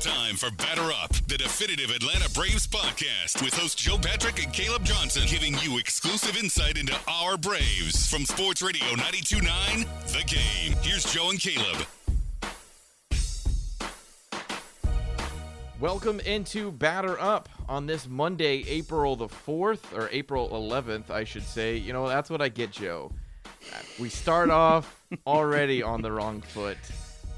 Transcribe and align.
Time 0.00 0.36
for 0.36 0.50
Batter 0.52 0.92
Up, 1.02 1.12
the 1.26 1.36
definitive 1.36 1.90
Atlanta 1.90 2.30
Braves 2.30 2.68
podcast 2.68 3.42
with 3.42 3.52
host 3.54 3.78
Joe 3.78 3.98
Patrick 3.98 4.40
and 4.42 4.52
Caleb 4.52 4.84
Johnson, 4.84 5.24
giving 5.26 5.58
you 5.58 5.78
exclusive 5.78 6.36
insight 6.36 6.78
into 6.78 6.94
our 7.08 7.36
Braves 7.36 8.08
from 8.08 8.24
Sports 8.24 8.62
Radio 8.62 8.86
929 8.90 9.86
The 10.06 10.24
Game. 10.24 10.76
Here's 10.82 11.04
Joe 11.12 11.30
and 11.30 11.40
Caleb. 11.40 11.84
Welcome 15.80 16.20
into 16.20 16.70
Batter 16.70 17.18
Up 17.20 17.48
on 17.68 17.86
this 17.86 18.06
Monday, 18.06 18.64
April 18.68 19.16
the 19.16 19.26
4th, 19.26 19.96
or 19.96 20.08
April 20.12 20.48
11th, 20.50 21.10
I 21.10 21.24
should 21.24 21.44
say. 21.44 21.76
You 21.76 21.92
know, 21.92 22.06
that's 22.06 22.30
what 22.30 22.40
I 22.40 22.48
get, 22.48 22.70
Joe. 22.70 23.10
We 23.98 24.10
start 24.10 24.50
off 24.50 25.02
already 25.26 25.82
on 25.82 26.02
the 26.02 26.12
wrong 26.12 26.40
foot. 26.40 26.78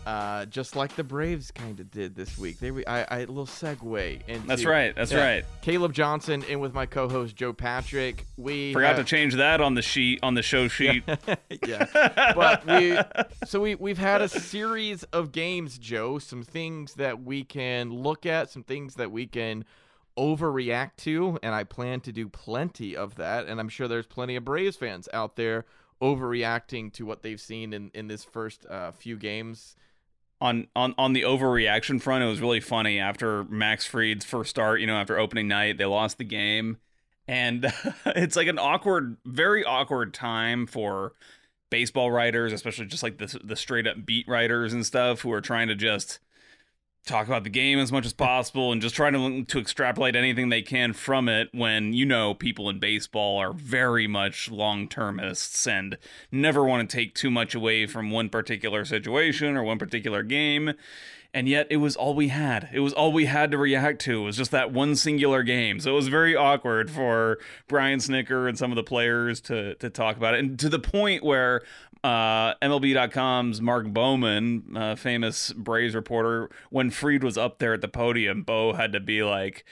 Uh, 0.07 0.47
just 0.47 0.77
like 0.77 0.97
the 0.97 1.05
Braves 1.05 1.51
kind 1.51 1.79
of 1.79 1.91
did 1.91 2.15
this 2.15 2.39
week. 2.39 2.59
They, 2.59 2.71
I, 2.87 3.03
I, 3.03 3.19
a 3.19 3.27
little 3.27 3.47
segue 3.47 4.27
into. 4.27 4.47
That's 4.47 4.65
right. 4.65 4.95
That's 4.97 5.13
yeah, 5.13 5.25
right. 5.25 5.45
Caleb 5.61 5.93
Johnson 5.93 6.43
in 6.45 6.59
with 6.59 6.73
my 6.73 6.87
co-host 6.87 7.37
Joe 7.37 7.53
Patrick. 7.53 8.27
We 8.39 8.73
Forgot 8.73 8.97
have, 8.97 9.05
to 9.05 9.05
change 9.05 9.35
that 9.35 9.61
on 9.61 9.75
the 9.75 9.83
sheet 9.83 10.21
on 10.23 10.35
the 10.35 10.43
show 10.43 10.69
sheet. 10.69 11.05
yeah. 11.67 11.87
But 12.35 12.67
we 12.67 12.99
so 13.45 13.61
we 13.61 13.75
we've 13.75 13.99
had 13.99 14.23
a 14.23 14.29
series 14.29 15.03
of 15.05 15.33
games, 15.33 15.79
Joe, 15.79 16.19
some 16.19 16.43
things 16.43 16.95
that 16.95 17.23
we 17.23 17.45
can 17.45 17.91
look 17.91 18.25
at, 18.25 18.51
some 18.51 18.63
things 18.63 18.95
that 18.95 19.11
we 19.11 19.27
can 19.27 19.65
overreact 20.17 20.97
to, 20.99 21.39
and 21.43 21.55
I 21.55 21.65
plan 21.65 22.01
to 22.01 22.13
do 22.13 22.29
plenty 22.29 22.97
of 22.97 23.17
that, 23.17 23.47
and 23.47 23.61
I'm 23.61 23.69
sure 23.69 23.87
there's 23.87 24.07
plenty 24.07 24.37
of 24.37 24.45
Braves 24.45 24.77
fans 24.77 25.09
out 25.13 25.37
there 25.37 25.67
overreacting 26.01 26.93
to 26.95 27.05
what 27.05 27.23
they've 27.23 27.41
seen 27.41 27.73
in 27.73 27.91
in 27.95 28.09
this 28.09 28.25
first 28.25 28.67
uh, 28.67 28.93
few 28.93 29.17
games. 29.17 29.77
On 30.41 30.67
on 30.75 30.95
on 30.97 31.13
the 31.13 31.23
overreaction 31.23 32.01
front, 32.01 32.25
it 32.25 32.27
was 32.27 32.41
really 32.41 32.61
funny 32.61 32.99
after 32.99 33.45
Max 33.45 33.87
Fried's 33.87 34.25
first 34.25 34.51
start. 34.51 34.81
You 34.81 34.87
know, 34.87 34.97
after 34.97 35.19
opening 35.19 35.49
night, 35.49 35.79
they 35.79 35.85
lost 35.85 36.19
the 36.19 36.25
game, 36.25 36.79
and 37.29 37.73
it's 38.07 38.37
like 38.37 38.49
an 38.49 38.59
awkward, 38.59 39.17
very 39.25 39.65
awkward 39.65 40.15
time 40.15 40.67
for 40.67 41.13
baseball 41.71 42.11
writers, 42.11 42.53
especially 42.53 42.87
just 42.87 43.03
like 43.03 43.19
the 43.19 43.41
the 43.45 43.57
straight 43.57 43.87
up 43.87 44.05
beat 44.05 44.27
writers 44.29 44.73
and 44.73 44.85
stuff 44.87 45.21
who 45.21 45.33
are 45.33 45.41
trying 45.41 45.69
to 45.69 45.75
just 45.75 46.21
talk 47.07 47.27
about 47.27 47.45
the 47.45 47.51
game 47.51 47.79
as 47.79 47.91
much 47.91 48.07
as 48.07 48.13
possible 48.13 48.73
and 48.73 48.83
just 48.83 48.95
trying 48.95 49.13
to 49.13 49.45
to 49.45 49.59
extrapolate 49.59 50.15
anything 50.15 50.49
they 50.49 50.63
can 50.63 50.93
from 50.93 51.29
it 51.29 51.49
when 51.53 51.93
you 51.93 52.05
know 52.05 52.35
people 52.35 52.69
in 52.69 52.79
baseball 52.79 53.39
are 53.39 53.53
very 53.53 54.07
much 54.07 54.51
long-termists 54.51 55.67
and 55.67 55.97
never 56.31 56.65
want 56.65 56.89
to 56.89 56.97
take 56.97 57.15
too 57.15 57.31
much 57.31 57.55
away 57.55 57.87
from 57.87 58.11
one 58.11 58.29
particular 58.29 58.85
situation 58.85 59.57
or 59.57 59.63
one 59.63 59.79
particular 59.79 60.23
game. 60.23 60.73
And 61.33 61.49
yet 61.49 61.69
it 61.71 61.77
was 61.77 61.95
all 61.95 62.15
we 62.15 62.27
had. 62.27 62.69
It 62.73 62.81
was 62.81 62.93
all 62.93 63.13
we 63.13 63.27
had 63.27 63.53
to 63.53 63.59
react 63.59 64.01
to. 64.03 64.23
It 64.23 64.25
was 64.25 64.37
just 64.37 64.51
that 64.51 64.73
one 64.73 64.97
singular 64.97 65.45
game. 65.45 65.79
So 65.79 65.93
it 65.93 65.95
was 65.95 66.09
very 66.09 66.35
awkward 66.35 66.91
for 66.91 67.39
brian 67.69 68.01
snitker 68.01 68.49
and 68.49 68.59
some 68.59 68.73
of 68.73 68.77
the 68.77 68.83
players 68.83 69.41
to 69.43 69.77
to 69.77 69.91
talk 69.91 70.17
about 70.17 70.35
it. 70.35 70.41
And 70.41 70.59
to 70.59 70.69
the 70.69 70.81
point 70.81 71.23
where 71.23 71.63
uh, 72.05 72.55
MLB.com's 72.63 73.61
Mark 73.61 73.87
Bowman, 73.89 74.77
uh, 74.77 74.97
famous 74.97 75.53
Braves 75.53 75.95
reporter, 75.95 76.51
when 76.71 76.91
Fried 76.91 77.23
was 77.23 77.37
up 77.39 77.59
there 77.59 77.75
at 77.75 77.81
the 77.81 77.89
podium, 77.89 78.43
Bo 78.43 78.73
had 78.73 78.93
to 78.93 79.01
be 79.01 79.23
like, 79.23 79.65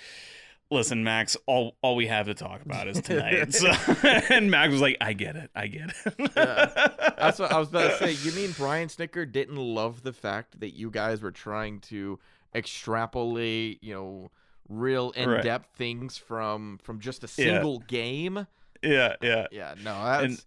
"Listen, 0.71 1.03
Max, 1.05 1.37
all 1.47 1.77
all 1.83 1.97
we 1.97 2.07
have 2.09 2.27
to 2.27 2.35
talk 2.35 2.63
about 2.63 2.87
is 2.89 3.01
tonight." 3.01 3.55
so, 3.55 3.69
and 4.31 4.51
Max 4.51 4.73
was 4.73 4.81
like, 4.81 4.97
"I 5.01 5.13
get 5.15 5.37
it, 5.37 5.51
I 5.55 5.67
get 5.69 5.91
it." 6.05 6.15
Yeah. 6.37 6.89
That's 7.19 7.39
what 7.39 7.51
I 7.53 7.59
was 7.59 7.69
about 7.71 7.99
to 7.99 8.13
say. 8.13 8.13
You 8.29 8.33
mean 8.37 8.53
Brian 8.57 8.89
Snitker 8.89 9.31
didn't 9.31 9.57
love 9.57 10.03
the 10.03 10.13
fact 10.13 10.61
that 10.61 10.75
you 10.77 10.91
guys 10.91 11.23
were 11.23 11.33
trying 11.33 11.81
to 11.83 12.19
extrapolate, 12.55 13.83
you 13.83 13.95
know, 13.95 14.31
real 14.69 15.11
in-depth 15.13 15.47
Right. 15.67 15.77
things 15.77 16.17
from 16.19 16.79
from 16.83 17.01
just 17.01 17.25
a 17.25 17.27
Yeah. 17.27 17.53
single 17.55 17.79
game? 17.81 18.47
yeah, 18.83 19.17
yeah. 19.23 19.47
Yeah, 19.51 19.75
no, 19.83 20.05
that's 20.05 20.25
And- 20.25 20.45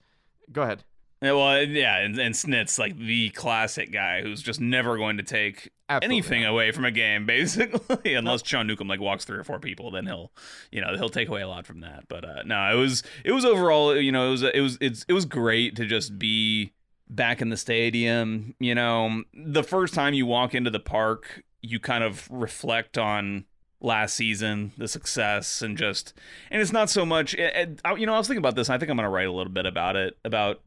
Go 0.51 0.61
ahead. 0.63 0.83
Yeah, 1.21 1.33
well, 1.33 1.61
yeah, 1.63 1.97
and, 1.99 2.17
and 2.17 2.35
Snit's 2.35 2.79
like 2.79 2.97
the 2.97 3.29
classic 3.29 3.91
guy 3.91 4.23
who's 4.23 4.41
just 4.41 4.59
never 4.59 4.97
going 4.97 5.17
to 5.17 5.23
take 5.23 5.69
Absolutely 5.87 6.17
anything 6.17 6.41
not. 6.43 6.49
away 6.51 6.71
from 6.71 6.83
a 6.85 6.89
game, 6.91 7.25
basically, 7.27 8.15
unless 8.15 8.43
Sean 8.45 8.65
Newcomb 8.65 8.87
like 8.87 8.99
walks 8.99 9.23
three 9.25 9.37
or 9.37 9.43
four 9.43 9.59
people, 9.59 9.91
then 9.91 10.07
he'll, 10.07 10.31
you 10.71 10.81
know, 10.81 10.95
he'll 10.95 11.09
take 11.09 11.29
away 11.29 11.41
a 11.41 11.47
lot 11.47 11.67
from 11.67 11.81
that. 11.81 12.05
But 12.07 12.25
uh, 12.25 12.41
no, 12.45 12.75
it 12.75 12.79
was 12.79 13.03
it 13.23 13.33
was 13.33 13.45
overall, 13.45 13.95
you 13.95 14.11
know, 14.11 14.29
it 14.29 14.31
was 14.31 14.41
it 14.43 14.61
was 14.61 14.77
it's 14.81 15.05
it 15.07 15.13
was 15.13 15.25
great 15.25 15.75
to 15.75 15.85
just 15.85 16.17
be 16.17 16.71
back 17.07 17.39
in 17.39 17.49
the 17.49 17.57
stadium. 17.57 18.55
You 18.59 18.73
know, 18.73 19.23
the 19.33 19.63
first 19.63 19.93
time 19.93 20.15
you 20.15 20.25
walk 20.25 20.55
into 20.55 20.71
the 20.71 20.79
park, 20.79 21.43
you 21.61 21.79
kind 21.79 22.03
of 22.03 22.27
reflect 22.31 22.97
on 22.97 23.45
last 23.79 24.15
season, 24.15 24.71
the 24.77 24.87
success, 24.87 25.61
and 25.61 25.77
just 25.77 26.13
and 26.49 26.63
it's 26.63 26.71
not 26.71 26.89
so 26.89 27.05
much. 27.05 27.35
It, 27.35 27.55
it- 27.55 27.81
I- 27.85 27.93
you 27.95 28.07
know, 28.07 28.15
I 28.15 28.17
was 28.17 28.27
thinking 28.27 28.39
about 28.41 28.55
this. 28.55 28.71
I 28.71 28.79
think 28.79 28.89
I'm 28.89 28.97
going 28.97 29.05
to 29.05 29.09
write 29.11 29.27
a 29.27 29.31
little 29.31 29.53
bit 29.53 29.67
about 29.67 29.95
it 29.95 30.17
about 30.25 30.61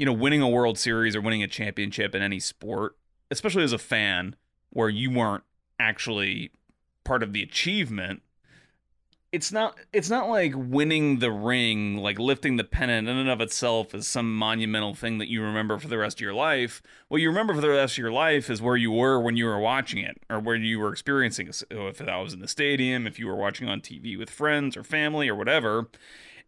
you 0.00 0.06
know 0.06 0.14
winning 0.14 0.40
a 0.40 0.48
World 0.48 0.78
Series 0.78 1.14
or 1.14 1.20
winning 1.20 1.42
a 1.42 1.46
championship 1.46 2.14
in 2.14 2.22
any 2.22 2.40
sport, 2.40 2.96
especially 3.30 3.64
as 3.64 3.74
a 3.74 3.78
fan, 3.78 4.34
where 4.70 4.88
you 4.88 5.10
weren't 5.10 5.44
actually 5.78 6.52
part 7.04 7.22
of 7.22 7.34
the 7.34 7.42
achievement. 7.42 8.22
It's 9.30 9.52
not 9.52 9.76
it's 9.92 10.08
not 10.08 10.30
like 10.30 10.54
winning 10.56 11.18
the 11.18 11.30
ring, 11.30 11.98
like 11.98 12.18
lifting 12.18 12.56
the 12.56 12.64
pennant 12.64 13.08
in 13.08 13.16
and 13.18 13.28
of 13.28 13.42
itself 13.42 13.94
is 13.94 14.06
some 14.06 14.34
monumental 14.34 14.94
thing 14.94 15.18
that 15.18 15.28
you 15.28 15.42
remember 15.42 15.78
for 15.78 15.88
the 15.88 15.98
rest 15.98 16.16
of 16.16 16.22
your 16.22 16.32
life. 16.32 16.80
What 17.08 17.20
you 17.20 17.28
remember 17.28 17.52
for 17.52 17.60
the 17.60 17.68
rest 17.68 17.92
of 17.92 17.98
your 17.98 18.10
life 18.10 18.48
is 18.48 18.62
where 18.62 18.78
you 18.78 18.90
were 18.90 19.20
when 19.20 19.36
you 19.36 19.44
were 19.44 19.60
watching 19.60 20.02
it 20.02 20.16
or 20.30 20.40
where 20.40 20.56
you 20.56 20.78
were 20.78 20.92
experiencing 20.92 21.48
it. 21.48 21.62
If 21.70 21.98
that 21.98 22.16
was 22.16 22.32
in 22.32 22.40
the 22.40 22.48
stadium, 22.48 23.06
if 23.06 23.18
you 23.18 23.26
were 23.26 23.36
watching 23.36 23.68
on 23.68 23.82
TV 23.82 24.18
with 24.18 24.30
friends 24.30 24.78
or 24.78 24.82
family 24.82 25.28
or 25.28 25.34
whatever. 25.34 25.90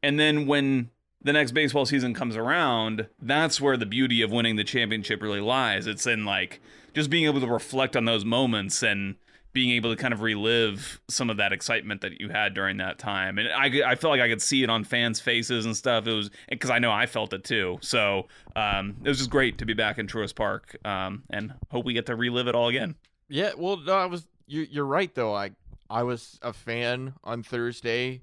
And 0.03 0.19
then 0.19 0.47
when 0.47 0.89
the 1.25 1.33
next 1.33 1.53
baseball 1.53 1.87
season 1.87 2.15
comes 2.15 2.37
around, 2.37 3.07
that's 3.21 3.61
where 3.61 3.77
the 3.77 3.87
beauty 3.87 4.23
of 4.23 4.31
winning 4.31 4.57
the 4.57 4.65
championship 4.65 5.23
really 5.23 5.41
lies. 5.41 5.87
It's 5.87 6.07
in 6.07 6.25
like 6.25 6.61
just 6.95 7.11
being 7.11 7.25
able 7.25 7.41
to 7.41 7.47
reflect 7.47 7.97
on 7.97 8.05
those 8.05 8.25
moments 8.25 8.83
and 8.83 9.17
being 9.53 9.71
able 9.71 9.95
to 9.95 10.01
kind 10.01 10.15
of 10.15 10.23
relive 10.23 11.01
some 11.09 11.29
of 11.29 11.37
that 11.37 11.53
excitement 11.53 12.01
that 12.01 12.21
you 12.21 12.31
had 12.31 12.55
during 12.55 12.79
that 12.79 12.99
time. 12.99 13.39
And 13.39 13.49
I, 13.49 13.93
I 13.93 13.95
felt 13.97 14.11
like 14.11 14.21
I 14.21 14.29
could 14.29 14.41
see 14.41 14.63
it 14.63 14.71
on 14.71 14.83
fans' 14.83 15.21
faces 15.21 15.67
and 15.67 15.77
stuff. 15.77 16.07
It 16.07 16.13
was 16.13 16.31
because 16.49 16.71
I 16.71 16.79
know 16.79 16.91
I 16.91 17.07
felt 17.07 17.35
it 17.35 17.45
too. 17.45 17.79
So 17.83 18.29
um, 18.57 18.97
it 19.05 19.09
was 19.09 19.19
just 19.19 19.31
great 19.31 19.59
to 19.59 19.67
be 19.67 19.75
back 19.75 19.99
in 19.99 20.07
Truist 20.07 20.37
Park 20.37 20.77
um, 20.85 21.25
and 21.31 21.53
hope 21.71 21.85
we 21.85 21.93
get 21.93 22.07
to 22.07 22.17
relive 22.17 22.49
it 22.49 22.55
all 22.55 22.69
again. 22.69 22.95
Yeah, 23.29 23.53
well, 23.57 23.77
no, 23.77 23.93
I 23.95 24.07
was. 24.07 24.27
You, 24.47 24.67
you're 24.71 24.85
right 24.85 25.15
though. 25.15 25.35
I 25.35 25.53
I 25.89 26.03
was 26.03 26.39
a 26.43 26.53
fan 26.53 27.15
on 27.23 27.43
Thursday. 27.43 28.23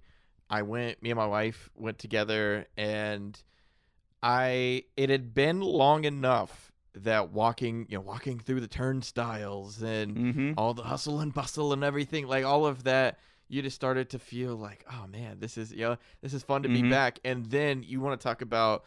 I 0.49 0.61
went. 0.63 1.01
Me 1.03 1.11
and 1.11 1.17
my 1.17 1.27
wife 1.27 1.69
went 1.75 1.99
together, 1.99 2.65
and 2.77 3.41
I. 4.23 4.83
It 4.97 5.09
had 5.09 5.33
been 5.33 5.61
long 5.61 6.05
enough 6.05 6.71
that 6.95 7.31
walking, 7.31 7.85
you 7.89 7.97
know, 7.97 8.01
walking 8.01 8.39
through 8.39 8.59
the 8.61 8.67
turnstiles 8.67 9.81
and 9.81 10.17
Mhm. 10.17 10.53
all 10.57 10.73
the 10.73 10.83
hustle 10.83 11.19
and 11.19 11.33
bustle 11.33 11.71
and 11.71 11.83
everything, 11.83 12.27
like 12.27 12.43
all 12.43 12.65
of 12.65 12.83
that, 12.83 13.19
you 13.47 13.61
just 13.61 13.75
started 13.75 14.09
to 14.09 14.19
feel 14.19 14.55
like, 14.57 14.83
oh 14.91 15.05
man, 15.07 15.39
this 15.39 15.57
is 15.57 15.71
you 15.71 15.81
know, 15.81 15.97
this 16.21 16.33
is 16.33 16.43
fun 16.43 16.63
to 16.63 16.69
be 16.69 16.81
Mhm. 16.81 16.89
back. 16.89 17.19
And 17.23 17.45
then 17.45 17.83
you 17.83 18.01
want 18.01 18.19
to 18.19 18.23
talk 18.23 18.41
about 18.41 18.83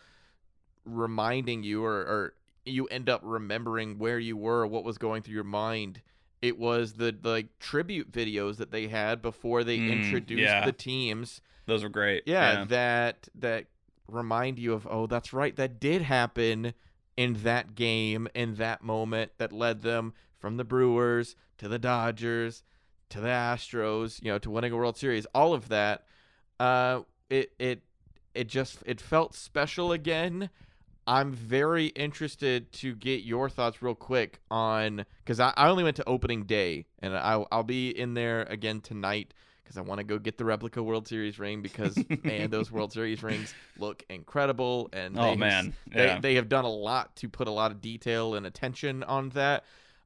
reminding 0.85 1.63
you 1.63 1.85
or, 1.85 1.95
or 2.01 2.35
you 2.65 2.87
end 2.87 3.09
up 3.09 3.21
remembering 3.25 3.99
where 3.99 4.19
you 4.19 4.37
were, 4.37 4.67
what 4.67 4.85
was 4.85 4.99
going 4.99 5.23
through 5.23 5.35
your 5.35 5.45
mind. 5.45 6.03
It 6.41 6.59
was 6.59 6.95
the, 6.95 7.13
the 7.13 7.29
like 7.31 7.59
tribute 7.61 8.11
videos 8.11 8.57
that 8.57 8.73
they 8.73 8.89
had 8.89 9.23
before 9.23 9.63
they 9.65 9.79
Mm, 9.79 9.89
introduced 9.93 10.43
yeah. 10.43 10.65
the 10.65 10.73
teams. 10.73 11.41
Those 11.67 11.83
were 11.83 11.89
great. 11.89 12.25
Yeah, 12.27 12.65
that 12.65 13.29
that 13.37 13.67
remind 14.09 14.59
you 14.59 14.73
of 14.73 14.87
oh, 14.91 15.07
that's 15.07 15.33
right, 15.33 15.55
that 15.57 15.81
did 15.81 16.03
happen 16.03 16.75
in 17.17 17.35
that 17.43 17.75
game 17.75 18.29
in 18.35 18.55
that 18.57 18.83
moment 18.83 19.33
that 19.39 19.53
led 19.53 19.83
them 19.83 20.15
from 20.39 20.57
the 20.57 20.65
Brewers 20.65 21.37
to 21.59 21.69
the 21.69 21.79
Dodgers 21.79 22.63
to 23.11 23.21
the 23.21 23.29
Astros, 23.29 24.23
you 24.23 24.33
know, 24.33 24.39
to 24.39 24.51
winning 24.51 24.73
a 24.73 24.77
World 24.77 24.97
Series. 24.97 25.27
All 25.35 25.53
of 25.53 25.69
that, 25.69 26.05
uh, 26.59 27.03
it 27.29 27.53
it 27.59 27.83
it 28.35 28.49
just 28.49 28.79
it 28.87 29.01
felt 29.01 29.35
special 29.35 29.93
again. 29.93 30.51
I'm 31.07 31.33
very 31.33 31.87
interested 31.87 32.73
to 32.75 32.95
get 32.95 33.23
your 33.23 33.51
thoughts 33.51 33.83
real 33.83 33.97
quick 33.97 34.41
on 34.51 35.05
because 35.25 35.41
I, 35.41 35.53
I 35.57 35.69
only 35.69 35.83
went 35.83 35.97
to 35.97 36.09
opening 36.09 36.45
day 36.45 36.87
and 37.01 37.17
I, 37.17 37.45
I'll 37.51 37.65
be 37.65 37.91
in 37.91 38.15
there 38.15 38.43
again 38.43 38.81
tonight 38.81 39.35
because 39.63 39.77
I 39.77 39.81
want 39.81 39.99
to 39.99 40.05
go 40.05 40.19
get 40.19 40.39
the 40.39 40.45
replica 40.45 40.83
World 40.83 41.07
Series 41.09 41.39
ring 41.39 41.63
because 41.63 41.97
man, 42.25 42.51
those 42.51 42.71
World 42.73 42.93
Series 42.93 43.23
rings 43.23 43.55
look 43.79 44.05
incredible 44.11 44.89
and 44.93 45.19
Oh, 45.19 45.31
they 45.31 45.37
man. 45.37 45.75
they 45.89 46.07
Yeah. 46.07 46.21
they 46.21 46.35
have 46.35 46.49
done 46.49 46.65
a 46.65 46.71
lot 46.71 47.15
to 47.17 47.29
put 47.29 47.49
a 47.49 47.53
lot 47.53 47.71
of 47.71 47.81
detail 47.81 48.35
and 48.35 48.47
attention 48.47 49.03
on 49.05 49.31
that. 49.31 49.65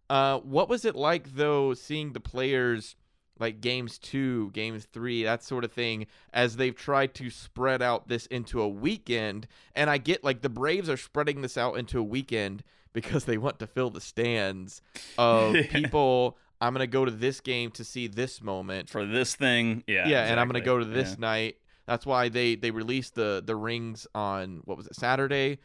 Uh, 0.08 0.38
what 0.40 0.68
was 0.68 0.84
it 0.84 0.94
like 0.94 1.34
though 1.36 1.74
seeing 1.74 2.12
the 2.12 2.20
players? 2.20 2.96
like 3.38 3.60
games 3.60 3.98
two, 3.98 4.50
games 4.52 4.86
three, 4.94 5.22
that 5.22 5.42
sort 5.44 5.62
of 5.62 5.70
thing, 5.70 6.06
as 6.32 6.56
they've 6.56 6.74
tried 6.74 7.12
to 7.12 7.28
spread 7.28 7.82
out 7.82 8.08
this 8.08 8.24
into 8.28 8.62
a 8.62 8.66
weekend. 8.66 9.46
And 9.74 9.90
I 9.90 9.98
get 9.98 10.24
like 10.24 10.40
the 10.40 10.48
Braves 10.48 10.88
are 10.88 10.96
spreading 10.96 11.42
this 11.42 11.58
out 11.58 11.74
into 11.76 11.98
a 11.98 12.02
weekend 12.02 12.64
because 12.94 13.26
they 13.26 13.36
want 13.36 13.58
to 13.58 13.66
fill 13.66 13.90
the 13.90 14.00
stands 14.00 14.80
of 15.18 15.54
Yeah. 15.54 15.66
people. 15.68 16.38
I'm 16.60 16.72
gonna 16.72 16.86
go 16.86 17.04
to 17.04 17.10
this 17.10 17.40
game 17.40 17.70
to 17.72 17.84
see 17.84 18.06
this 18.06 18.40
moment. 18.42 18.88
for 18.88 19.04
this 19.04 19.34
thing. 19.34 19.84
Yeah. 19.86 20.08
Yeah, 20.08 20.24
and 20.24 20.40
I'm 20.40 20.46
gonna 20.48 20.60
go 20.60 20.78
to 20.78 20.84
this 20.84 21.10
Yeah. 21.10 21.16
night. 21.20 21.56
That's 21.86 22.04
why 22.06 22.28
they 22.28 22.54
they 22.56 22.70
released 22.70 23.14
the 23.14 23.42
the 23.44 23.54
rings 23.56 24.06
on 24.14 24.62
what 24.64 24.76
was 24.76 24.86
it 24.86 24.96
Saturday. 24.96 25.58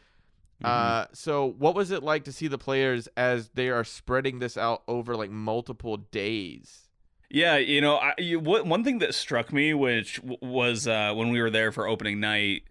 Mm-hmm. 0.62 0.66
Uh, 0.66 1.06
so 1.12 1.46
what 1.58 1.74
was 1.74 1.90
it 1.90 2.02
like 2.04 2.24
to 2.24 2.32
see 2.32 2.46
the 2.46 2.58
players 2.58 3.08
as 3.16 3.48
they 3.54 3.68
are 3.68 3.82
spreading 3.84 4.38
this 4.38 4.56
out 4.56 4.82
over 4.86 5.16
like 5.16 5.30
multiple 5.30 5.96
days? 5.96 6.88
Yeah, 7.30 7.56
you 7.56 7.80
know, 7.80 7.96
I, 7.96 8.12
you, 8.18 8.38
what, 8.38 8.66
one 8.66 8.84
thing 8.84 8.98
that 8.98 9.14
struck 9.14 9.52
me, 9.54 9.72
which 9.72 10.16
w- 10.20 10.36
was 10.42 10.86
uh, 10.86 11.14
when 11.16 11.30
we 11.30 11.40
were 11.40 11.48
there 11.50 11.72
for 11.72 11.88
opening 11.88 12.20
night, 12.20 12.64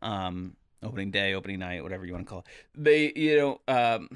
um, 0.00 0.54
opening 0.82 1.10
day, 1.10 1.34
opening 1.34 1.58
night, 1.58 1.82
whatever 1.82 2.06
you 2.06 2.12
want 2.12 2.24
to 2.24 2.30
call 2.30 2.38
it, 2.40 2.46
they, 2.74 3.12
you 3.16 3.36
know, 3.36 3.60
um, 3.66 4.08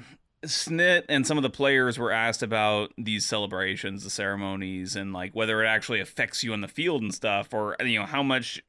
Snit 0.45 1.03
and 1.07 1.25
some 1.25 1.37
of 1.37 1.43
the 1.43 1.49
players 1.49 1.99
were 1.99 2.11
asked 2.11 2.41
about 2.41 2.93
these 2.97 3.25
celebrations, 3.25 4.03
the 4.03 4.09
ceremonies, 4.09 4.95
and 4.95 5.13
like 5.13 5.35
whether 5.35 5.63
it 5.63 5.67
actually 5.67 5.99
affects 5.99 6.43
you 6.43 6.53
on 6.53 6.61
the 6.61 6.67
field 6.67 7.01
and 7.01 7.13
stuff, 7.13 7.53
or 7.53 7.75
you 7.83 7.99
know, 7.99 8.05
how 8.05 8.23
much 8.23 8.63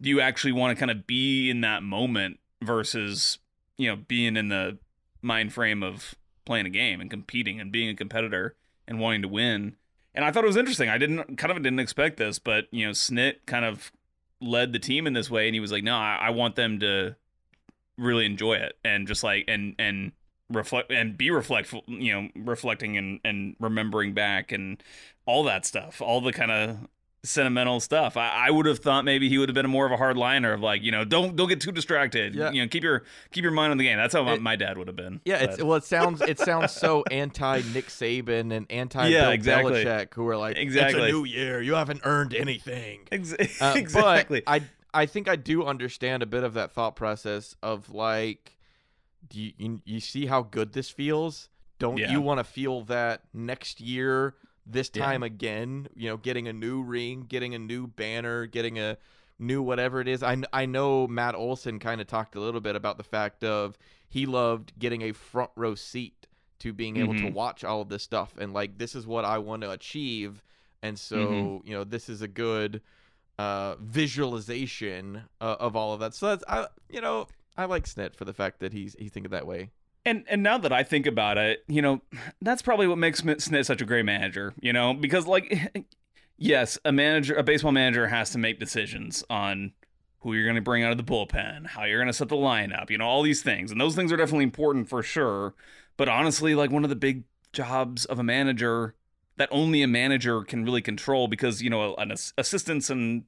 do 0.00 0.10
you 0.10 0.20
actually 0.20 0.52
want 0.52 0.76
to 0.76 0.80
kind 0.80 0.90
of 0.90 1.06
be 1.06 1.48
in 1.48 1.60
that 1.60 1.82
moment 1.82 2.40
versus 2.60 3.38
you 3.78 3.88
know 3.88 3.96
being 3.96 4.36
in 4.36 4.48
the 4.48 4.78
mind 5.20 5.52
frame 5.52 5.82
of 5.82 6.14
playing 6.44 6.66
a 6.66 6.70
game 6.70 7.00
and 7.00 7.08
competing 7.08 7.60
and 7.60 7.70
being 7.70 7.88
a 7.88 7.94
competitor 7.94 8.56
and 8.88 8.98
wanting 8.98 9.22
to 9.22 9.28
win. 9.28 9.76
And 10.14 10.24
I 10.24 10.32
thought 10.32 10.44
it 10.44 10.48
was 10.48 10.56
interesting. 10.56 10.88
I 10.88 10.98
didn't 10.98 11.38
kind 11.38 11.52
of 11.52 11.62
didn't 11.62 11.78
expect 11.78 12.16
this, 12.16 12.38
but 12.40 12.66
you 12.72 12.84
know, 12.84 12.92
Snit 12.92 13.36
kind 13.46 13.64
of 13.64 13.92
led 14.40 14.72
the 14.72 14.78
team 14.80 15.06
in 15.06 15.12
this 15.12 15.30
way, 15.30 15.46
and 15.46 15.54
he 15.54 15.60
was 15.60 15.70
like, 15.70 15.84
"No, 15.84 15.96
I, 15.96 16.18
I 16.22 16.30
want 16.30 16.56
them 16.56 16.80
to 16.80 17.14
really 17.96 18.26
enjoy 18.26 18.54
it 18.54 18.76
and 18.84 19.06
just 19.06 19.22
like 19.22 19.44
and 19.46 19.74
and 19.78 20.12
reflect 20.50 20.90
and 20.92 21.16
be 21.16 21.28
reflectful, 21.28 21.82
you 21.86 22.12
know, 22.12 22.28
reflecting 22.36 22.96
and 22.96 23.20
and 23.24 23.56
remembering 23.60 24.14
back 24.14 24.52
and 24.52 24.82
all 25.26 25.44
that 25.44 25.64
stuff, 25.66 26.00
all 26.02 26.20
the 26.20 26.32
kind 26.32 26.50
of 26.50 26.76
sentimental 27.24 27.78
stuff. 27.78 28.16
I, 28.16 28.46
I 28.48 28.50
would 28.50 28.66
have 28.66 28.80
thought 28.80 29.04
maybe 29.04 29.28
he 29.28 29.38
would 29.38 29.48
have 29.48 29.54
been 29.54 29.70
more 29.70 29.86
of 29.86 29.92
a 29.92 29.96
hard 29.96 30.16
liner 30.16 30.52
of 30.54 30.60
like, 30.60 30.82
you 30.82 30.90
know, 30.90 31.04
don't 31.04 31.36
don't 31.36 31.48
get 31.48 31.60
too 31.60 31.70
distracted. 31.70 32.34
Yeah. 32.34 32.50
You 32.50 32.62
know, 32.62 32.68
keep 32.68 32.82
your 32.82 33.04
keep 33.30 33.44
your 33.44 33.52
mind 33.52 33.70
on 33.70 33.78
the 33.78 33.84
game. 33.84 33.96
That's 33.96 34.12
how 34.12 34.24
my, 34.24 34.34
It- 34.34 34.42
my 34.42 34.56
dad 34.56 34.76
would 34.76 34.88
have 34.88 34.96
been. 34.96 35.20
Yeah, 35.24 35.36
it's 35.36 35.62
well, 35.62 35.76
it 35.76 35.84
sounds 35.84 36.20
it 36.20 36.38
sounds 36.40 36.72
so 36.72 37.04
anti 37.10 37.58
Nick 37.72 37.86
Saban 37.86 38.52
and 38.52 38.66
anti 38.70 39.06
Yeah, 39.06 39.22
Bill 39.22 39.30
exactly. 39.30 39.84
Belichick, 39.84 40.14
who 40.14 40.26
are 40.28 40.36
like, 40.36 40.58
Exactly. 40.58 41.00
it's 41.02 41.08
a 41.10 41.12
new 41.12 41.24
year, 41.24 41.62
you 41.62 41.74
haven't 41.74 42.00
earned 42.04 42.34
anything. 42.34 43.00
Ex- 43.12 43.34
Uh, 43.60 43.74
exactly. 43.76 44.42
But 44.44 44.52
I 44.52 44.62
I 45.02 45.06
think 45.06 45.28
I 45.28 45.36
do 45.36 45.64
understand 45.64 46.22
a 46.24 46.26
bit 46.26 46.42
of 46.42 46.54
that 46.54 46.72
thought 46.72 46.96
process 46.96 47.54
of 47.62 47.88
like, 47.90 48.58
do 49.28 49.40
you 49.40 49.52
you, 49.58 49.80
you 49.84 50.00
see 50.00 50.26
how 50.26 50.42
good 50.42 50.72
this 50.72 50.90
feels? 50.90 51.48
Don't 51.78 51.98
Yeah. 51.98 52.12
you 52.12 52.20
want 52.20 52.38
to 52.38 52.44
feel 52.44 52.82
that 52.82 53.22
next 53.32 53.80
year, 53.80 54.34
this 54.66 54.90
Yeah. 54.94 55.04
time 55.04 55.22
again? 55.22 55.88
You 55.94 56.10
know, 56.10 56.16
getting 56.16 56.48
a 56.48 56.52
new 56.52 56.82
ring, 56.82 57.24
getting 57.28 57.54
a 57.54 57.58
new 57.58 57.86
banner, 57.86 58.46
getting 58.46 58.78
a 58.78 58.98
new 59.38 59.62
whatever 59.62 60.00
it 60.00 60.06
is. 60.06 60.22
I, 60.22 60.36
I 60.52 60.66
know 60.66 61.06
Matt 61.08 61.34
Olson 61.34 61.78
kind 61.80 62.00
of 62.00 62.06
talked 62.06 62.36
a 62.36 62.40
little 62.40 62.60
bit 62.60 62.76
about 62.76 62.96
the 62.96 63.02
fact 63.04 63.42
of 63.42 63.76
he 64.08 64.26
loved 64.26 64.72
getting 64.78 65.02
a 65.02 65.12
front 65.12 65.50
row 65.56 65.74
seat 65.74 66.26
to 66.60 66.72
being 66.72 66.96
able 66.98 67.14
to 67.14 67.24
Mhm. 67.24 67.32
watch 67.32 67.64
all 67.64 67.80
of 67.80 67.88
this 67.88 68.04
stuff 68.04 68.36
and 68.38 68.52
like 68.52 68.78
this 68.78 68.94
is 68.94 69.04
what 69.04 69.24
I 69.24 69.38
want 69.38 69.62
to 69.62 69.72
achieve 69.72 70.44
and 70.80 70.96
so 70.96 71.16
Mhm. 71.18 71.66
you 71.66 71.74
know 71.74 71.82
this 71.82 72.08
is 72.08 72.22
a 72.22 72.28
good 72.28 72.82
uh 73.38 73.74
visualization 73.80 75.22
uh, 75.40 75.56
of 75.58 75.74
all 75.74 75.92
of 75.94 76.00
that 76.00 76.14
so 76.14 76.28
that's 76.28 76.44
I 76.48 76.68
you 76.88 77.00
know 77.00 77.26
I 77.56 77.64
like 77.66 77.84
Snit 77.84 78.16
for 78.16 78.24
the 78.24 78.32
fact 78.32 78.60
that 78.60 78.72
he's 78.72 78.96
he's 78.98 79.12
thinking 79.12 79.30
that 79.30 79.46
way 79.46 79.70
And 80.04 80.24
and 80.28 80.42
now 80.42 80.58
that 80.58 80.72
I 80.72 80.82
think 80.82 81.06
about 81.06 81.38
it, 81.38 81.64
you 81.68 81.82
know, 81.82 82.02
that's 82.40 82.62
probably 82.62 82.86
what 82.86 82.98
makes 82.98 83.20
Snit 83.22 83.64
such 83.64 83.80
a 83.80 83.84
great 83.84 84.04
manager. 84.04 84.54
You 84.60 84.72
know, 84.72 84.94
because 84.94 85.26
like, 85.26 85.86
yes, 86.38 86.78
a 86.84 86.92
manager, 86.92 87.34
a 87.34 87.42
baseball 87.42 87.72
manager 87.72 88.08
has 88.08 88.30
to 88.30 88.38
make 88.38 88.58
decisions 88.58 89.24
on 89.30 89.72
who 90.20 90.34
you're 90.34 90.44
going 90.44 90.56
to 90.56 90.62
bring 90.62 90.84
out 90.84 90.92
of 90.92 90.98
the 90.98 91.04
bullpen, 91.04 91.66
how 91.66 91.84
you're 91.84 91.98
going 91.98 92.06
to 92.06 92.12
set 92.12 92.28
the 92.28 92.36
lineup, 92.36 92.90
you 92.90 92.96
know, 92.98 93.06
all 93.06 93.22
these 93.22 93.42
things, 93.42 93.72
and 93.72 93.80
those 93.80 93.96
things 93.96 94.12
are 94.12 94.16
definitely 94.16 94.44
important 94.44 94.88
for 94.88 95.02
sure. 95.02 95.54
But 95.96 96.08
honestly, 96.08 96.54
like 96.54 96.70
one 96.70 96.84
of 96.84 96.90
the 96.90 96.96
big 96.96 97.24
jobs 97.52 98.04
of 98.06 98.18
a 98.18 98.22
manager 98.22 98.94
that 99.36 99.48
only 99.50 99.82
a 99.82 99.88
manager 99.88 100.42
can 100.42 100.64
really 100.64 100.82
control, 100.82 101.26
because 101.28 101.62
you 101.62 101.70
know, 101.70 101.94
an 101.96 102.12
assistants 102.38 102.88
and 102.90 103.24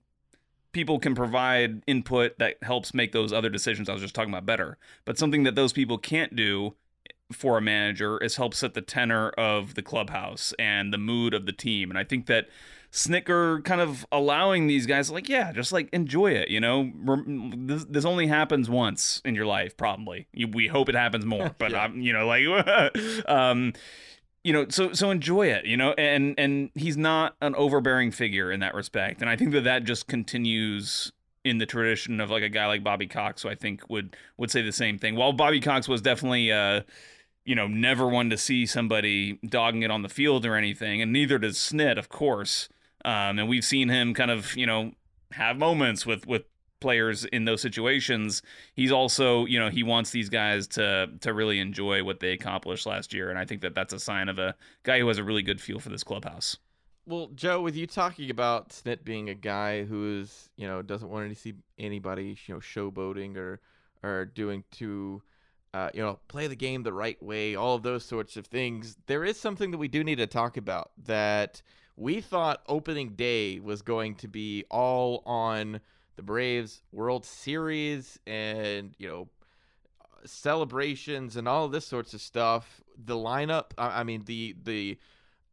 people 0.75 0.99
can 0.99 1.15
provide 1.15 1.83
input 1.87 2.39
that 2.39 2.57
helps 2.63 2.93
make 2.93 3.13
those 3.13 3.33
other 3.33 3.49
decisions 3.49 3.89
I 3.89 3.93
was 3.95 4.03
just 4.03 4.15
talking 4.15 4.33
about 4.33 4.45
better. 4.45 4.77
But 5.07 5.17
something 5.17 5.45
that 5.45 5.55
those 5.55 5.73
people 5.73 5.97
can't 5.97 6.37
do 6.37 6.75
for 7.33 7.57
a 7.57 7.63
manager 7.63 8.19
is 8.19 8.37
help 8.37 8.55
set 8.55 8.75
the 8.75 8.83
tenor 8.83 9.31
of 9.31 9.75
the 9.75 9.83
clubhouse 9.83 10.53
and 10.59 10.93
the 10.93 10.99
mood 10.99 11.33
of 11.33 11.47
the 11.47 11.53
team. 11.53 11.91
And 11.91 11.99
I 11.99 12.05
think 12.05 12.27
that 12.27 12.49
Snitker 12.93 13.65
kind 13.65 13.81
of 13.81 14.07
allowing 14.13 14.67
these 14.67 14.87
guys 14.87 15.11
like, 15.11 15.29
yeah, 15.29 15.53
just 15.53 15.73
like 15.73 15.89
enjoy 15.93 16.33
it, 16.33 16.49
you 16.49 16.61
know. 16.61 16.93
This, 17.57 17.85
this 17.87 18.05
only 18.05 18.27
happens 18.29 18.71
once 18.71 19.21
in 19.25 19.35
your 19.35 19.47
life, 19.47 19.77
probably. 19.77 20.29
We 20.53 20.69
hope 20.69 20.89
it 20.89 20.95
happens 20.95 21.25
more, 21.25 21.55
but 21.59 21.73
Yeah. 21.73 21.85
I'm, 21.85 22.01
you 22.01 22.13
know, 22.13 22.27
like, 22.27 22.45
um, 23.29 23.73
you 24.45 24.53
know, 24.53 24.67
so 24.69 24.93
so 24.93 25.11
enjoy 25.11 25.47
it, 25.49 25.65
you 25.65 25.77
know. 25.77 25.93
And 25.95 26.35
and 26.39 26.71
he's 26.75 26.97
not 26.97 27.35
an 27.41 27.55
overbearing 27.57 28.13
figure 28.13 28.53
in 28.53 28.61
that 28.61 28.75
respect, 28.75 29.21
and 29.21 29.31
I 29.31 29.37
think 29.37 29.53
that 29.53 29.65
that 29.65 29.85
just 29.85 30.07
continues 30.07 31.11
in 31.45 31.59
the 31.59 31.67
tradition 31.67 32.21
of 32.21 32.31
like 32.31 32.43
a 32.43 32.49
guy 32.49 32.67
like 32.67 32.85
Bobby 32.85 33.07
Cox, 33.07 33.43
who 33.43 33.49
I 33.49 33.55
think 33.55 33.89
would 33.89 34.17
would 34.37 34.51
say 34.51 34.63
the 34.63 34.73
same 34.73 34.99
thing. 34.99 35.17
While 35.17 35.33
Bobby 35.33 35.61
Cox 35.61 35.89
was 35.89 36.03
definitely, 36.03 36.53
uh, 36.53 36.83
you 37.45 37.55
know, 37.55 37.67
never 37.67 38.07
one 38.07 38.31
to 38.31 38.37
see 38.37 38.67
somebody 38.67 39.39
dogging 39.47 39.83
it 39.83 39.91
on 39.91 40.03
the 40.03 40.09
field 40.09 40.45
or 40.47 40.55
anything, 40.57 41.01
and 41.01 41.13
neither 41.13 41.39
does 41.39 41.57
Snit, 41.57 41.99
of 41.99 42.09
course. 42.09 42.69
Um, 43.05 43.39
and 43.39 43.49
we've 43.49 43.65
seen 43.65 43.91
him 43.91 44.15
kind 44.15 44.31
of, 44.31 44.57
you 44.57 44.67
know, 44.67 44.93
have 45.33 45.57
moments 45.57 46.07
with 46.07 46.27
with 46.27 46.45
players 46.81 47.25
in 47.27 47.45
those 47.45 47.61
situations. 47.61 48.43
He's 48.75 48.93
also, 48.93 49.47
you 49.47 49.59
know, 49.59 49.71
he 49.71 49.83
wants 49.83 50.11
these 50.11 50.29
guys 50.29 50.67
to 50.69 51.11
to 51.21 51.33
really 51.33 51.61
enjoy 51.61 52.05
what 52.05 52.21
they 52.21 52.33
accomplished 52.33 52.87
last 52.87 53.13
year, 53.13 53.31
and 53.31 53.39
I 53.39 53.45
think 53.45 53.63
that 53.63 53.75
that's 53.75 53.93
a 53.93 54.01
sign 54.01 54.29
of 54.29 54.39
a 54.39 54.55
guy 54.83 54.99
who 54.99 55.09
has 55.09 55.19
a 55.19 55.25
really 55.25 55.43
good 55.43 55.61
feel 55.61 55.79
for 55.79 55.89
this 55.89 56.05
clubhouse. 56.05 56.59
Well, 57.07 57.29
Joe, 57.35 57.61
with 57.61 57.77
you 57.77 57.87
talking 57.87 58.31
about 58.31 58.71
Snit 58.71 59.05
being 59.05 59.29
a 59.29 59.35
guy 59.35 59.85
who 59.85 60.21
is, 60.21 60.49
you 60.57 60.67
know, 60.67 60.81
doesn't 60.81 61.11
want 61.11 61.29
to 61.29 61.35
see 61.35 61.53
anybody, 61.79 62.37
you 62.47 62.55
know, 62.55 62.61
showboating 62.61 63.37
or 63.37 63.61
or 64.03 64.27
doing 64.27 64.65
too, 64.71 65.23
uh, 65.73 65.91
you 65.95 66.03
know, 66.03 66.19
play 66.29 66.47
the 66.47 66.57
game 66.57 66.83
the 66.83 66.93
right 66.93 67.23
way, 67.23 67.55
all 67.55 67.75
of 67.75 67.83
those 67.83 68.05
sorts 68.05 68.37
of 68.37 68.47
things. 68.47 68.97
There 69.07 69.25
is 69.25 69.39
something 69.39 69.71
that 69.71 69.79
we 69.79 69.89
do 69.89 70.05
need 70.05 70.17
to 70.17 70.27
talk 70.27 70.57
about 70.57 70.93
that 71.05 71.63
we 71.97 72.21
thought 72.21 72.63
opening 72.69 73.11
day 73.11 73.61
was 73.61 73.83
going 73.83 74.17
to 74.17 74.29
be 74.29 74.65
all 74.71 75.23
on 75.27 75.81
the 76.17 76.23
Braves 76.23 76.83
World 76.93 77.25
Series 77.25 78.19
and, 78.27 78.95
you 78.99 79.09
know, 79.09 79.29
celebrations 80.25 81.37
and 81.37 81.47
all 81.47 81.69
this 81.69 81.87
sorts 81.87 82.15
of 82.15 82.21
stuff. 82.21 82.81
The 83.05 83.15
lineup, 83.15 83.73
I, 83.77 84.01
I 84.01 84.05
mean, 84.05 84.25
the 84.25 84.55
the 84.63 84.99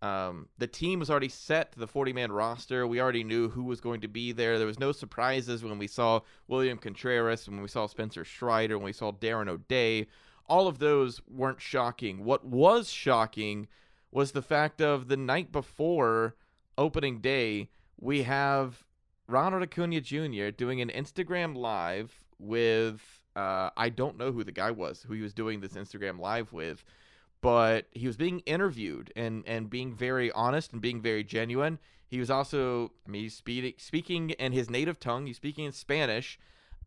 um, 0.02 0.48
the 0.58 0.68
team 0.68 1.00
was 1.00 1.12
already 1.12 1.30
set, 1.30 1.74
the 1.74 1.88
40 1.88 2.14
man 2.14 2.32
roster. 2.32 2.88
We 2.88 3.00
already 3.00 3.24
knew 3.24 3.50
who 3.50 3.64
was 3.64 3.82
going 3.82 4.02
to 4.02 4.08
be 4.08 4.32
there. 4.32 4.58
There 4.58 4.68
was 4.68 4.80
no 4.80 4.92
surprises 4.92 5.64
when 5.64 5.78
we 5.78 5.88
saw 5.88 6.22
William 6.48 6.80
Contreras, 6.80 7.48
when 7.48 7.62
we 7.62 7.68
saw 7.68 7.86
Spencer 7.86 8.26
Strider, 8.26 8.78
when 8.78 8.86
we 8.86 8.94
saw 8.94 9.12
Darren 9.12 9.48
O'Day. 9.48 10.08
All 10.48 10.68
of 10.68 10.80
those 10.80 11.22
weren't 11.28 11.62
shocking. 11.62 12.24
What 12.24 12.44
was 12.44 12.90
shocking 12.90 13.68
was 14.12 14.32
the 14.32 14.42
fact 14.42 14.82
of 14.82 15.08
the 15.08 15.18
night 15.18 15.52
before 15.52 16.36
opening 16.78 17.20
day, 17.20 17.70
we 18.00 18.24
have 18.24 18.84
Ronald 19.32 19.64
Acuna 19.64 20.02
Jr. 20.02 20.50
doing 20.50 20.82
an 20.82 20.90
Instagram 20.90 21.56
live 21.56 22.14
with 22.38 23.02
uh, 23.36 23.70
I 23.78 23.88
don't 23.88 24.18
know 24.18 24.34
who 24.34 24.44
the 24.44 24.52
guy 24.52 24.72
was 24.72 25.04
who 25.08 25.14
he 25.14 25.22
was 25.22 25.34
doing 25.34 25.62
this 25.62 25.74
Instagram 25.74 26.20
live 26.20 26.52
with, 26.52 26.84
but 27.42 27.86
he 27.92 28.08
was 28.08 28.18
being 28.18 28.40
interviewed 28.42 29.12
and 29.16 29.44
and 29.48 29.70
being 29.70 29.96
very 29.96 30.32
honest 30.34 30.74
and 30.74 30.82
being 30.82 31.02
very 31.02 31.24
genuine. 31.24 31.80
He 32.08 32.20
was 32.20 32.30
also 32.30 32.92
I 33.08 33.10
mean 33.10 33.24
he's 33.24 33.36
speaking 33.36 33.74
speaking 33.78 34.32
in 34.32 34.52
his 34.52 34.70
native 34.70 35.00
tongue. 35.00 35.26
He's 35.28 35.38
speaking 35.38 35.66
in 35.66 35.72
Spanish. 35.72 36.38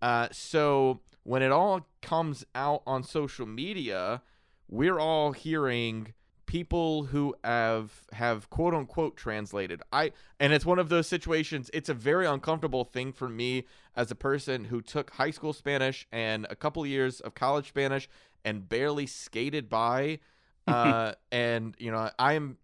Uh, 0.02 0.28
so 0.30 1.00
when 1.22 1.40
it 1.40 1.50
all 1.50 1.88
comes 2.02 2.44
out 2.54 2.82
on 2.86 3.02
social 3.02 3.46
media, 3.46 4.20
we're 4.68 4.98
all 4.98 5.32
hearing 5.32 6.12
people 6.46 7.04
who 7.04 7.34
have 7.42 7.90
have 8.12 8.50
quote 8.50 8.74
unquote 8.74 9.16
translated. 9.16 9.82
I 9.92 10.12
and 10.38 10.52
it's 10.52 10.66
one 10.66 10.78
of 10.78 10.88
those 10.88 11.06
situations 11.06 11.70
it's 11.72 11.88
a 11.88 11.94
very 11.94 12.26
uncomfortable 12.26 12.84
thing 12.84 13.12
for 13.12 13.28
me 13.28 13.64
as 13.96 14.10
a 14.10 14.14
person 14.14 14.64
who 14.64 14.80
took 14.80 15.10
high 15.10 15.30
school 15.30 15.52
spanish 15.52 16.06
and 16.12 16.46
a 16.50 16.56
couple 16.56 16.84
years 16.86 17.20
of 17.20 17.34
college 17.34 17.68
spanish 17.68 18.08
and 18.44 18.68
barely 18.68 19.06
skated 19.06 19.68
by 19.68 20.18
uh 20.66 21.12
and 21.32 21.74
you 21.78 21.90
know 21.90 22.10
i'm 22.18 22.58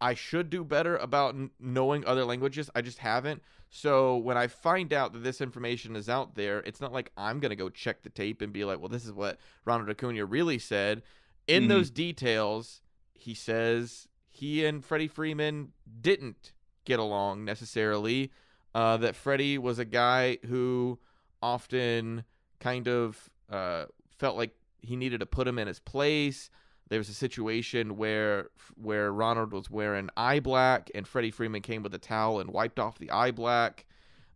i 0.00 0.14
should 0.14 0.48
do 0.50 0.64
better 0.64 0.96
about 0.96 1.34
n- 1.34 1.50
knowing 1.60 2.04
other 2.06 2.24
languages 2.24 2.70
i 2.74 2.80
just 2.82 2.98
haven't. 2.98 3.42
So 3.70 4.16
when 4.16 4.36
i 4.36 4.46
find 4.48 4.92
out 4.92 5.12
that 5.12 5.22
this 5.22 5.40
information 5.40 5.96
is 5.96 6.08
out 6.08 6.34
there 6.34 6.58
it's 6.60 6.80
not 6.80 6.92
like 6.92 7.10
i'm 7.16 7.40
gonna 7.40 7.56
go 7.56 7.68
check 7.68 8.02
the 8.02 8.10
tape 8.10 8.42
and 8.42 8.52
be 8.52 8.64
like 8.64 8.80
well 8.80 8.88
this 8.88 9.04
is 9.04 9.12
what 9.12 9.38
ronald 9.64 9.88
acuna 9.90 10.24
really 10.24 10.58
said. 10.58 11.02
In 11.48 11.64
Mhm. 11.64 11.68
those 11.68 11.90
details 11.90 12.80
he 13.14 13.34
says 13.34 14.08
he 14.30 14.64
and 14.64 14.84
Freddie 14.84 15.08
Freeman 15.08 15.72
didn't 16.00 16.52
get 16.84 16.98
along 16.98 17.44
necessarily. 17.44 18.32
Uh, 18.74 18.96
that 18.96 19.14
Freddie 19.14 19.58
was 19.58 19.78
a 19.78 19.84
guy 19.84 20.38
who 20.46 20.98
often 21.42 22.24
kind 22.58 22.88
of 22.88 23.28
uh, 23.50 23.84
felt 24.18 24.36
like 24.36 24.54
he 24.80 24.96
needed 24.96 25.20
to 25.20 25.26
put 25.26 25.46
him 25.46 25.58
in 25.58 25.68
his 25.68 25.78
place. 25.78 26.48
There 26.88 26.98
was 26.98 27.08
a 27.08 27.14
situation 27.14 27.96
where 27.96 28.48
where 28.76 29.12
Ronald 29.12 29.52
was 29.52 29.70
wearing 29.70 30.10
eye 30.16 30.40
black, 30.40 30.90
and 30.94 31.06
Freddie 31.06 31.30
Freeman 31.30 31.62
came 31.62 31.82
with 31.82 31.94
a 31.94 31.98
towel 31.98 32.40
and 32.40 32.50
wiped 32.50 32.78
off 32.78 32.98
the 32.98 33.10
eye 33.10 33.30
black, 33.30 33.86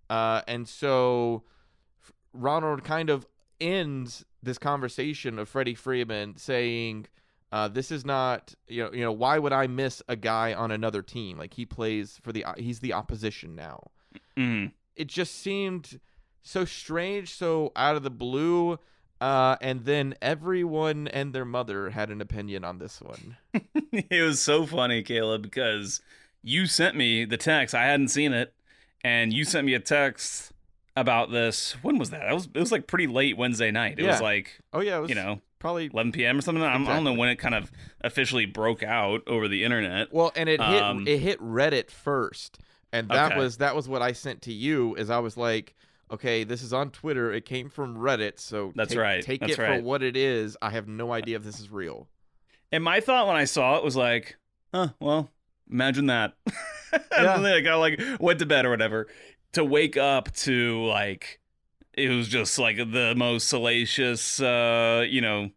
uh, 0.08 0.42
and 0.46 0.68
so 0.68 1.44
Ronald 2.32 2.84
kind 2.84 3.10
of 3.10 3.26
ends 3.60 4.24
this 4.42 4.58
conversation 4.58 5.38
of 5.38 5.48
Freddie 5.48 5.74
Freeman 5.74 6.36
saying, 6.36 7.06
uh, 7.56 7.68
"This 7.68 7.90
is 7.90 8.04
not 8.04 8.54
you 8.68 8.84
know 8.84 8.92
you 8.92 9.00
know 9.00 9.12
why 9.12 9.38
would 9.38 9.52
I 9.52 9.66
miss 9.66 10.02
a 10.08 10.16
guy 10.16 10.52
on 10.54 10.70
another 10.70 11.02
team? 11.02 11.38
Like 11.38 11.54
he 11.54 11.64
plays 11.64 12.18
for 12.22 12.32
the 12.32 12.44
he's 12.56 12.80
the 12.80 12.92
opposition 12.92 13.54
now." 13.54 13.90
Mhm. 14.36 14.72
It 14.94 15.08
just 15.08 15.34
seemed 15.34 16.00
so 16.42 16.64
strange, 16.64 17.34
so 17.34 17.72
out 17.76 17.96
of 17.96 18.02
the 18.02 18.10
blue. 18.10 18.78
Uh, 19.18 19.56
and 19.62 19.86
then 19.86 20.14
everyone 20.20 21.08
and 21.08 21.32
their 21.34 21.44
mother 21.46 21.88
had 21.90 22.10
an 22.10 22.20
opinion 22.20 22.64
on 22.64 22.78
this 22.78 23.00
one. 23.00 23.38
it 23.92 24.22
was 24.22 24.40
so 24.40 24.66
funny, 24.66 25.02
Caleb, 25.02 25.42
because 25.42 26.02
you 26.42 26.66
sent 26.66 26.94
me 26.96 27.24
the 27.24 27.38
text. 27.38 27.74
I 27.74 27.84
hadn't 27.86 28.08
seen 28.08 28.34
it, 28.34 28.52
and 29.02 29.32
you 29.32 29.44
sent 29.44 29.66
me 29.66 29.72
a 29.72 29.80
text 29.80 30.52
about 30.96 31.30
this. 31.30 31.76
When 31.82 31.96
was 31.98 32.10
that? 32.10 32.28
It 32.28 32.34
was 32.34 32.48
it 32.52 32.60
was 32.60 32.72
like 32.72 32.86
pretty 32.86 33.06
late 33.06 33.36
Wednesday 33.38 33.70
night. 33.70 33.98
It 33.98 34.06
was 34.06 34.20
like 34.20 34.60
Oh 34.72 34.80
yeah, 34.80 34.98
it 34.98 35.00
was 35.00 35.08
you 35.10 35.14
know 35.16 35.40
probably 35.66 35.86
11 35.92 36.12
p.m. 36.12 36.38
or 36.38 36.42
something. 36.42 36.62
I'm, 36.62 36.86
I 36.86 36.94
don't 36.94 37.04
know 37.04 37.12
when 37.12 37.28
it 37.28 37.36
kind 37.36 37.54
of 37.54 37.72
officially 38.02 38.46
broke 38.46 38.82
out 38.84 39.22
over 39.26 39.48
the 39.48 39.64
internet. 39.64 40.12
Well, 40.12 40.32
and 40.36 40.48
it 40.48 40.60
hit 40.60 40.82
Um, 40.82 41.06
it 41.08 41.18
hit 41.18 41.40
Reddit 41.40 41.90
first, 41.90 42.58
and 42.92 43.08
that 43.08 43.32
Okay. 43.32 43.40
was 43.40 43.56
that 43.58 43.74
was 43.74 43.88
what 43.88 44.00
I 44.02 44.12
sent 44.12 44.42
to 44.42 44.52
you. 44.52 44.94
Is 44.94 45.10
I 45.10 45.18
was 45.18 45.36
like, 45.36 45.74
okay, 46.10 46.44
this 46.44 46.62
is 46.62 46.72
on 46.72 46.90
Twitter. 46.90 47.32
It 47.32 47.44
came 47.44 47.68
from 47.68 47.96
Reddit, 47.96 48.38
so 48.38 48.72
That's 48.76 48.90
take, 48.90 48.98
right, 48.98 49.22
Take 49.24 49.40
that's 49.40 49.54
it 49.54 49.56
for 49.56 49.80
what 49.82 50.02
it 50.04 50.16
is. 50.16 50.56
I 50.62 50.70
have 50.70 50.86
no 50.86 51.12
idea 51.12 51.36
if 51.36 51.42
this 51.42 51.58
is 51.58 51.70
real. 51.70 52.06
And 52.70 52.84
my 52.84 53.00
thought 53.00 53.26
when 53.26 53.36
I 53.36 53.44
saw 53.44 53.76
it 53.76 53.84
was 53.84 53.96
like, 53.96 54.36
huh, 54.72 54.88
well, 55.00 55.30
imagine 55.70 56.06
that. 56.06 56.34
Yeah. 57.12 57.34
and 57.36 57.44
then 57.44 57.52
I 57.52 57.60
got 57.60 57.76
like 57.78 58.00
went 58.20 58.38
to 58.38 58.46
bed 58.46 58.64
or 58.64 58.70
whatever. 58.70 59.08
To 59.54 59.64
wake 59.64 59.96
up 59.96 60.32
to 60.36 60.84
like 60.86 61.40
it 61.96 62.10
was 62.10 62.28
just 62.28 62.58
like 62.58 62.76
the 62.76 63.14
most 63.16 63.48
salacious 63.48 64.40
uh, 64.40 65.04
you 65.08 65.20
know, 65.20 65.50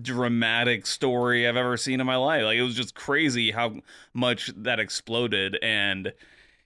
dramatic 0.00 0.86
story 0.86 1.48
I've 1.48 1.56
ever 1.56 1.76
seen 1.76 2.00
in 2.00 2.06
my 2.06 2.16
life. 2.16 2.44
Like 2.44 2.58
it 2.58 2.62
was 2.62 2.74
just 2.74 2.94
crazy 2.94 3.50
how 3.50 3.76
much 4.14 4.52
that 4.56 4.80
exploded 4.80 5.58
and 5.62 6.12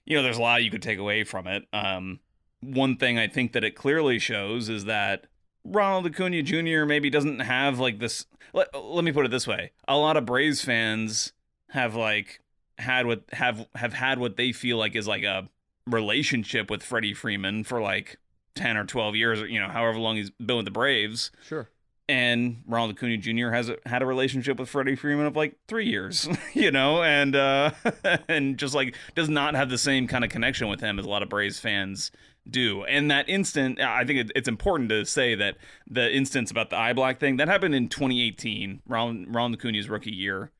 you 0.05 0.17
know, 0.17 0.23
there's 0.23 0.39
a 0.39 0.43
lot 0.43 0.65
you 0.65 0.71
could 0.71 0.83
take 0.83 0.99
away 0.99 1.25
from 1.25 1.47
it. 1.47 1.65
Um 1.73 2.21
one 2.61 2.97
thing 2.97 3.19
I 3.19 3.27
think 3.27 3.53
that 3.53 3.65
it 3.65 3.75
clearly 3.75 4.19
shows 4.19 4.69
is 4.69 4.85
that 4.85 5.27
Ronald 5.65 6.07
Acuna 6.07 6.43
Jr. 6.43 6.85
maybe 6.85 7.11
doesn't 7.11 7.41
have 7.41 7.79
like 7.79 7.99
this. 7.99 8.27
Let, 8.53 8.69
let 8.75 9.05
me 9.05 9.13
put 9.13 9.25
it 9.25 9.31
this 9.31 9.47
way: 9.47 9.73
a 9.87 9.97
lot 9.97 10.17
of 10.17 10.27
Braves 10.27 10.63
fans 10.63 11.33
have 11.71 11.95
like 11.95 12.41
had 12.79 13.07
what 13.07 13.23
have 13.33 13.67
have 13.75 13.93
had 13.93 14.19
what 14.19 14.37
they 14.37 14.53
feel 14.53 14.77
like 14.77 14.97
is 14.97 15.07
like 15.07 15.23
a 15.23 15.49
relationship 15.87 16.71
with 16.71 16.83
Freddie 16.83 17.15
Freeman 17.15 17.65
for 17.65 17.81
like 17.81 18.19
ten 18.54 18.76
or 18.76 18.85
twelve 18.85 19.16
years, 19.16 19.40
or 19.40 19.47
you 19.47 19.61
know, 19.61 19.68
however 19.68 19.99
long 19.99 20.16
he's 20.16 20.30
been 20.30 20.56
with 20.56 20.64
the 20.64 20.71
Braves. 20.71 21.30
Sure. 21.47 21.68
And 22.09 22.62
Ronald 22.66 22.97
Acuna 22.97 23.16
Jr. 23.16 23.50
has 23.50 23.71
a, 23.71 23.76
had 23.87 24.02
a 24.02 24.06
relationship 24.06 24.59
with 24.59 24.68
Freddie 24.68 24.97
Freeman 24.97 25.25
of 25.25 25.37
like 25.37 25.56
three 25.68 25.87
years, 25.87 26.28
you 26.52 26.71
know, 26.71 27.02
and 27.02 27.35
uh, 27.35 27.71
and 28.28 28.59
just 28.59 28.75
like 28.75 28.97
does 29.14 29.28
not 29.28 29.54
have 29.54 29.71
the 29.71 29.78
same 29.78 30.06
kind 30.06 30.25
of 30.25 30.30
connection 30.30 30.68
with 30.68 30.80
him 30.80 30.99
as 30.99 31.04
a 31.04 31.09
lot 31.09 31.23
of 31.23 31.28
Braves 31.28 31.61
fans 31.61 32.11
do. 32.49 32.85
And 32.85 33.11
that 33.11 33.28
instant, 33.28 33.80
I 33.80 34.04
think 34.04 34.18
it, 34.18 34.32
it's 34.35 34.49
important 34.49 34.90
to 34.90 35.04
say 35.04 35.35
that 35.37 35.56
the 35.88 36.14
instance 36.14 36.50
about 36.50 36.71
the 36.71 36.76
eye 36.76 36.92
black 36.92 37.21
thing 37.21 37.37
that 37.37 37.49
happened 37.49 37.75
in 37.75 37.88
2018, 37.88 38.82
Ron 38.87 39.26
Ron 39.28 39.54
Acuna's 39.54 39.88
rookie 39.88 40.12
year, 40.12 40.50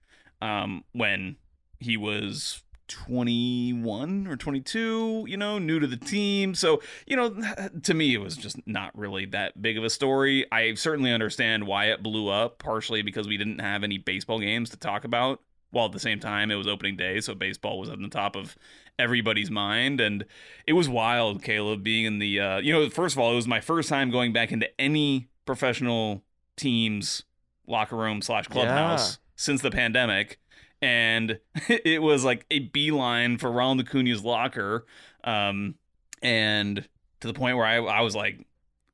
um, 0.41 0.85
when 0.93 1.37
he 1.79 1.97
was 1.97 2.62
21 2.89 4.27
or 4.27 4.37
22, 4.37 5.25
you 5.29 5.37
know, 5.37 5.59
new 5.59 5.79
to 5.81 5.87
the 5.87 5.97
team. 5.97 6.55
So, 6.55 6.81
you 7.07 7.17
know, 7.17 7.35
to 7.83 7.95
me, 7.95 8.15
it 8.15 8.19
was 8.19 8.37
just 8.37 8.57
not 8.67 8.97
really 8.97 9.27
that 9.27 9.61
big 9.61 9.79
of 9.79 9.85
a 9.85 9.91
story. 9.91 10.47
I 10.53 10.75
certainly 10.75 11.13
understand 11.13 11.67
why 11.67 11.87
it 11.87 12.03
blew 12.03 12.29
up, 12.29 12.59
partially 12.59 13.03
because 13.03 13.27
we 13.29 13.37
didn't 13.37 13.61
have 13.61 13.83
any 13.85 13.99
baseball 13.99 14.41
games 14.41 14.71
to 14.71 14.77
talk 14.77 15.05
about. 15.05 15.41
While 15.71 15.87
at 15.87 15.93
the 15.93 16.01
same 16.01 16.21
time, 16.21 16.51
it 16.51 16.57
was 16.57 16.67
opening 16.67 16.97
day, 16.97 17.21
so 17.21 17.35
baseball 17.35 17.79
was 17.79 17.89
on 17.89 18.03
the 18.03 18.09
top 18.11 18.37
of 18.37 18.57
everybody's 18.99 19.51
mind. 19.51 20.03
And 20.03 20.27
it 20.67 20.75
was 20.75 20.87
wild, 20.87 21.43
Caleb, 21.43 21.83
being 21.83 22.05
in 22.05 22.19
the, 22.19 22.39
uh, 22.41 22.59
you 22.59 22.73
know, 22.75 22.91
first 22.91 23.15
of 23.15 23.19
all, 23.21 23.33
it 23.33 23.37
was 23.37 23.49
my 23.49 23.61
first 23.63 23.89
time 23.89 24.11
going 24.11 24.35
back 24.35 24.53
into 24.53 24.69
any 24.79 25.29
professional 25.47 26.23
team's 26.59 27.23
locker 27.67 27.97
room 27.97 28.21
slash 28.21 28.47
clubhouse 28.49 29.13
Yeah. 29.13 29.17
since 29.35 29.63
the 29.63 29.71
pandemic. 29.71 30.39
And 30.83 31.39
it 31.69 32.03
was 32.03 32.25
like 32.25 32.45
a 32.51 32.59
beeline 32.59 33.39
for 33.39 33.51
Ronald 33.51 33.87
Acuna's 33.87 34.25
locker. 34.25 34.85
Um, 35.25 35.77
and 36.21 36.87
to 37.21 37.27
the 37.27 37.35
point 37.35 37.57
where 37.57 37.67
I, 37.67 37.77
I 37.77 38.01
was 38.03 38.15
like, 38.15 38.45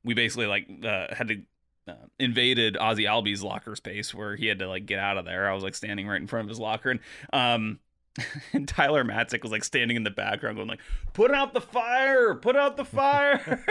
we 0.03 0.13
basically 0.13 0.45
like 0.45 0.67
uh, 0.83 1.13
had 1.13 1.27
to 1.27 1.41
uh, 1.87 2.05
invaded 2.19 2.77
Ozzie 2.77 3.05
Albies 3.05 3.43
locker 3.43 3.75
space 3.75 4.13
where 4.13 4.35
he 4.35 4.45
had 4.45 4.59
to 4.59 4.67
like 4.67 4.85
get 4.85 4.99
out 4.99 5.17
of 5.17 5.25
there. 5.25 5.49
I 5.49 5.53
was 5.53 5.63
like 5.63 5.75
standing 5.75 6.07
right 6.07 6.21
in 6.21 6.27
front 6.27 6.45
of 6.45 6.49
his 6.49 6.59
locker, 6.59 6.91
and 6.91 6.99
um, 7.33 7.79
and 8.53 8.67
Tyler 8.67 9.03
Matzek 9.03 9.41
was 9.43 9.51
like 9.51 9.63
standing 9.63 9.95
in 9.95 10.03
the 10.03 10.09
background, 10.09 10.57
going 10.57 10.67
like, 10.67 10.81
"Put 11.13 11.31
out 11.31 11.53
the 11.53 11.61
fire! 11.61 12.35
Put 12.35 12.55
out 12.55 12.75
the 12.77 12.85
fire!" 12.85 13.63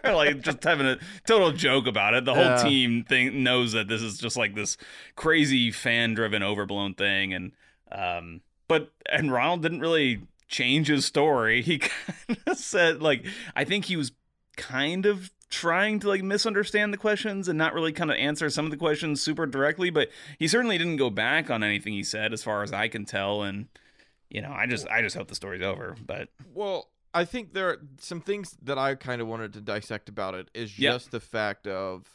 like 0.04 0.40
just 0.40 0.62
having 0.64 0.86
a 0.86 0.98
total 1.26 1.52
joke 1.52 1.86
about 1.86 2.14
it. 2.14 2.24
The 2.24 2.34
whole 2.34 2.42
Yeah. 2.44 2.62
team 2.64 3.04
thing 3.04 3.42
knows 3.42 3.72
that 3.72 3.88
this 3.88 4.02
is 4.02 4.18
just 4.18 4.36
like 4.36 4.54
this 4.54 4.76
crazy 5.16 5.70
fan-driven, 5.70 6.42
overblown 6.42 6.94
thing, 6.94 7.32
and 7.34 7.52
um, 7.92 8.40
but 8.68 8.90
and 9.10 9.32
Ronald 9.32 9.62
didn't 9.62 9.80
really 9.80 10.22
change 10.48 10.88
his 10.88 11.04
story. 11.04 11.62
He 11.62 11.78
kind 11.78 12.38
of 12.46 12.56
said 12.58 13.02
like, 13.02 13.24
I 13.54 13.64
think 13.64 13.84
he 13.84 13.96
was 13.96 14.12
kind 14.56 15.06
of 15.06 15.30
trying 15.52 16.00
to 16.00 16.08
like 16.08 16.22
misunderstand 16.22 16.92
the 16.92 16.96
questions 16.96 17.46
and 17.46 17.58
not 17.58 17.74
really 17.74 17.92
kind 17.92 18.10
of 18.10 18.16
answer 18.16 18.48
some 18.48 18.64
of 18.64 18.70
the 18.70 18.76
questions 18.76 19.20
super 19.20 19.44
directly 19.46 19.90
but 19.90 20.08
he 20.38 20.48
certainly 20.48 20.78
didn't 20.78 20.96
go 20.96 21.10
back 21.10 21.50
on 21.50 21.62
anything 21.62 21.92
he 21.92 22.02
said 22.02 22.32
as 22.32 22.42
far 22.42 22.62
as 22.62 22.72
i 22.72 22.88
can 22.88 23.04
tell 23.04 23.42
and 23.42 23.68
you 24.30 24.40
know 24.40 24.50
i 24.50 24.66
just 24.66 24.88
i 24.88 25.02
just 25.02 25.14
hope 25.14 25.28
the 25.28 25.34
story's 25.34 25.60
over 25.62 25.94
but 26.06 26.28
Well, 26.54 26.88
I 27.14 27.26
think 27.26 27.52
there 27.52 27.68
are 27.68 27.78
some 27.98 28.22
things 28.22 28.56
that 28.62 28.78
I 28.78 28.94
kind 28.94 29.20
of 29.20 29.28
wanted 29.28 29.52
to 29.52 29.60
dissect 29.60 30.08
about 30.08 30.34
it 30.34 30.48
is 30.54 30.70
just 30.70 31.10
the 31.10 31.20
fact 31.20 31.66
of 31.66 32.06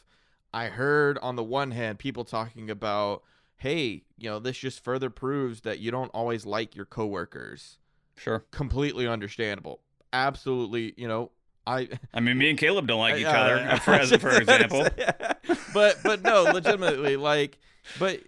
I 0.52 0.66
heard 0.66 1.18
on 1.18 1.36
the 1.36 1.44
one 1.44 1.70
hand 1.70 2.00
people 2.00 2.24
talking 2.24 2.68
about, 2.70 3.22
hey, 3.58 4.02
you 4.16 4.28
know, 4.28 4.40
this 4.40 4.58
just 4.58 4.82
further 4.82 5.10
proves 5.10 5.60
that 5.60 5.78
you 5.78 5.92
don't 5.92 6.08
always 6.08 6.44
like 6.44 6.74
your 6.74 6.84
coworkers. 6.86 7.78
Sure. 8.16 8.44
Completely 8.50 9.06
understandable. 9.06 9.80
Absolutely, 10.12 10.94
you 10.96 11.06
know, 11.06 11.30
I 11.68 11.88
I 12.14 12.20
mean, 12.20 12.38
me 12.38 12.50
and 12.50 12.58
Caleb 12.58 12.86
don't 12.86 13.00
like 13.00 13.16
each 13.16 13.22
Yeah, 13.22 13.40
other, 13.42 13.56
yeah. 13.56 13.78
for, 13.78 13.92
as, 13.92 14.10
for 14.16 14.30
example. 14.40 14.86
but 15.74 15.96
but 16.02 16.22
no, 16.22 16.44
legitimately, 16.44 17.16
like, 17.16 17.58
but 17.98 18.20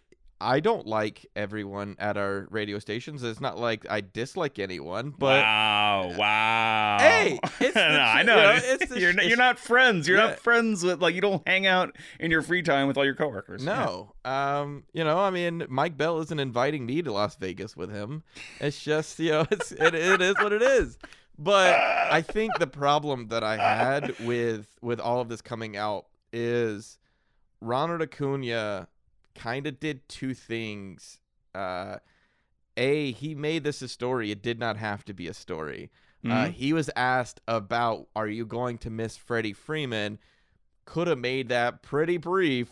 I 0.42 0.60
don't 0.60 0.86
like 0.86 1.26
everyone 1.36 1.96
at 1.98 2.16
our 2.16 2.46
radio 2.50 2.78
stations. 2.78 3.22
It's 3.22 3.40
not 3.42 3.58
like 3.58 3.84
I 3.90 4.00
dislike 4.00 4.58
anyone, 4.58 5.10
but 5.10 5.42
wow, 5.42 6.14
wow. 6.16 6.96
Hey, 6.98 7.38
it's 7.60 7.74
no, 7.74 7.82
I 7.82 8.22
know. 8.22 8.36
you 8.36 8.42
know, 8.42 8.60
it's 8.64 8.96
you're 8.96 9.12
not, 9.12 9.26
you're 9.26 9.36
not 9.36 9.58
friends. 9.58 10.08
You're 10.08 10.16
Yeah. 10.18 10.28
not 10.28 10.38
friends 10.38 10.82
with 10.82 11.02
like 11.02 11.14
you 11.14 11.20
don't 11.20 11.46
hang 11.46 11.66
out 11.66 11.94
in 12.18 12.30
your 12.30 12.40
free 12.42 12.62
time 12.62 12.88
with 12.88 12.96
all 12.96 13.04
your 13.04 13.14
coworkers. 13.14 13.62
no, 13.64 14.14
um, 14.24 14.84
you 14.94 15.04
know, 15.04 15.18
I 15.18 15.28
mean, 15.30 15.66
Mike 15.68 15.96
Bell 15.98 16.20
isn't 16.20 16.40
inviting 16.40 16.86
me 16.86 17.02
to 17.02 17.12
Las 17.12 17.36
Vegas 17.36 17.76
with 17.76 17.90
him. 17.92 18.22
It's 18.60 18.82
just, 18.82 19.18
you 19.18 19.32
know, 19.32 19.46
it's 19.50 19.72
it, 19.72 19.94
it 19.94 20.22
is 20.22 20.34
what 20.36 20.52
it 20.54 20.62
is. 20.62 20.98
But 21.40 21.74
I 22.12 22.22
think 22.22 22.52
the 22.58 22.66
problem 22.66 23.28
that 23.28 23.42
I 23.42 23.56
had 23.56 24.18
with 24.20 24.76
with 24.82 25.00
all 25.00 25.20
of 25.20 25.28
this 25.28 25.40
coming 25.40 25.76
out 25.76 26.06
is 26.32 26.98
Ronald 27.60 28.02
Acuna 28.02 28.88
kind 29.34 29.66
of 29.66 29.80
did 29.80 30.08
two 30.08 30.34
things. 30.34 31.18
Uh, 31.54 31.96
a, 32.76 33.10
he 33.12 33.34
made 33.34 33.64
this 33.64 33.82
a 33.82 33.88
story. 33.88 34.30
It 34.30 34.42
did 34.42 34.58
not 34.60 34.76
have 34.76 35.04
to 35.06 35.12
be 35.14 35.26
a 35.28 35.34
story. 35.34 35.90
Uh, 36.24 36.28
Mhm. 36.28 36.52
he 36.52 36.72
was 36.74 36.90
asked 36.94 37.40
about, 37.48 38.06
"Are 38.14 38.28
you 38.28 38.44
going 38.44 38.76
to 38.78 38.90
miss 38.90 39.16
Freddie 39.16 39.54
Freeman?" 39.54 40.18
Could 40.84 41.06
have 41.06 41.18
made 41.18 41.48
that 41.48 41.82
pretty 41.82 42.16
brief. 42.18 42.68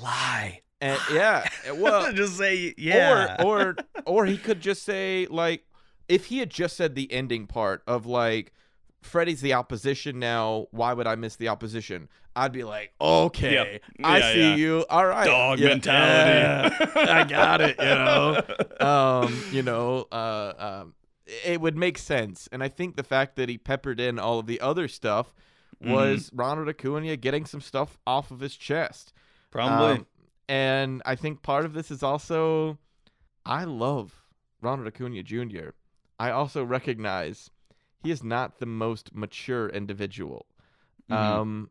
lie. 0.00 0.62
And 0.80 0.98
yeah, 1.12 1.46
well, 1.74 2.12
just 2.12 2.36
say 2.38 2.74
yeah. 2.78 3.36
or 3.44 3.46
or 3.46 3.76
or 4.06 4.26
he 4.26 4.36
could 4.38 4.60
just 4.60 4.82
say 4.82 5.26
like 5.30 5.62
if 6.10 6.26
he 6.26 6.38
had 6.38 6.50
just 6.50 6.76
said 6.76 6.94
the 6.94 7.10
ending 7.12 7.46
part 7.46 7.82
of 7.86 8.04
like 8.04 8.52
Freddie's 9.00 9.40
the 9.40 9.54
opposition 9.54 10.18
now, 10.18 10.66
why 10.72 10.92
would 10.92 11.06
I 11.06 11.14
miss 11.14 11.36
the 11.36 11.48
opposition? 11.48 12.08
I'd 12.36 12.52
be 12.52 12.64
like, 12.64 12.92
okay, 13.00 13.52
Yep. 13.52 13.82
I 14.04 14.20
see 14.32 14.40
yeah. 14.50 14.54
you. 14.56 14.84
All 14.90 15.06
right, 15.06 15.26
Dog 15.26 15.58
Yeah, 15.58 15.68
mentality. 15.68 16.76
yeah, 16.94 17.12
I 17.12 17.24
got 17.24 17.60
it. 17.60 17.76
You 17.78 17.84
know, 17.86 18.42
um, 18.86 19.42
you 19.52 19.62
know, 19.62 20.06
uh, 20.12 20.52
um, 20.82 20.94
it 21.46 21.60
would 21.60 21.76
make 21.76 21.96
sense, 21.98 22.48
and 22.52 22.62
I 22.62 22.68
think 22.68 22.96
the 22.96 23.02
fact 23.02 23.36
that 23.36 23.48
he 23.48 23.56
peppered 23.58 24.00
in 24.00 24.18
all 24.18 24.38
of 24.38 24.46
the 24.46 24.60
other 24.60 24.88
stuff 24.88 25.32
Mm-hmm. 25.82 25.92
was 25.94 26.30
Ronald 26.34 26.68
Acuna 26.68 27.16
getting 27.16 27.46
some 27.46 27.62
stuff 27.62 27.96
off 28.06 28.30
of 28.30 28.40
his 28.40 28.54
chest. 28.54 29.14
Probably. 29.50 29.92
Um, 30.00 30.06
and 30.46 31.00
I 31.06 31.14
think 31.14 31.40
part 31.40 31.64
of 31.64 31.72
this 31.72 31.90
is 31.90 32.02
also 32.02 32.76
I 33.46 33.64
love 33.64 34.12
Ronald 34.60 34.88
Acuna 34.88 35.22
Jr. 35.22 35.70
I 36.20 36.30
also 36.30 36.62
recognize 36.62 37.50
he 38.04 38.10
is 38.10 38.22
not 38.22 38.58
the 38.58 38.66
most 38.66 39.14
mature 39.14 39.70
individual. 39.70 40.44
Mhm. 41.10 41.16
Um, 41.16 41.70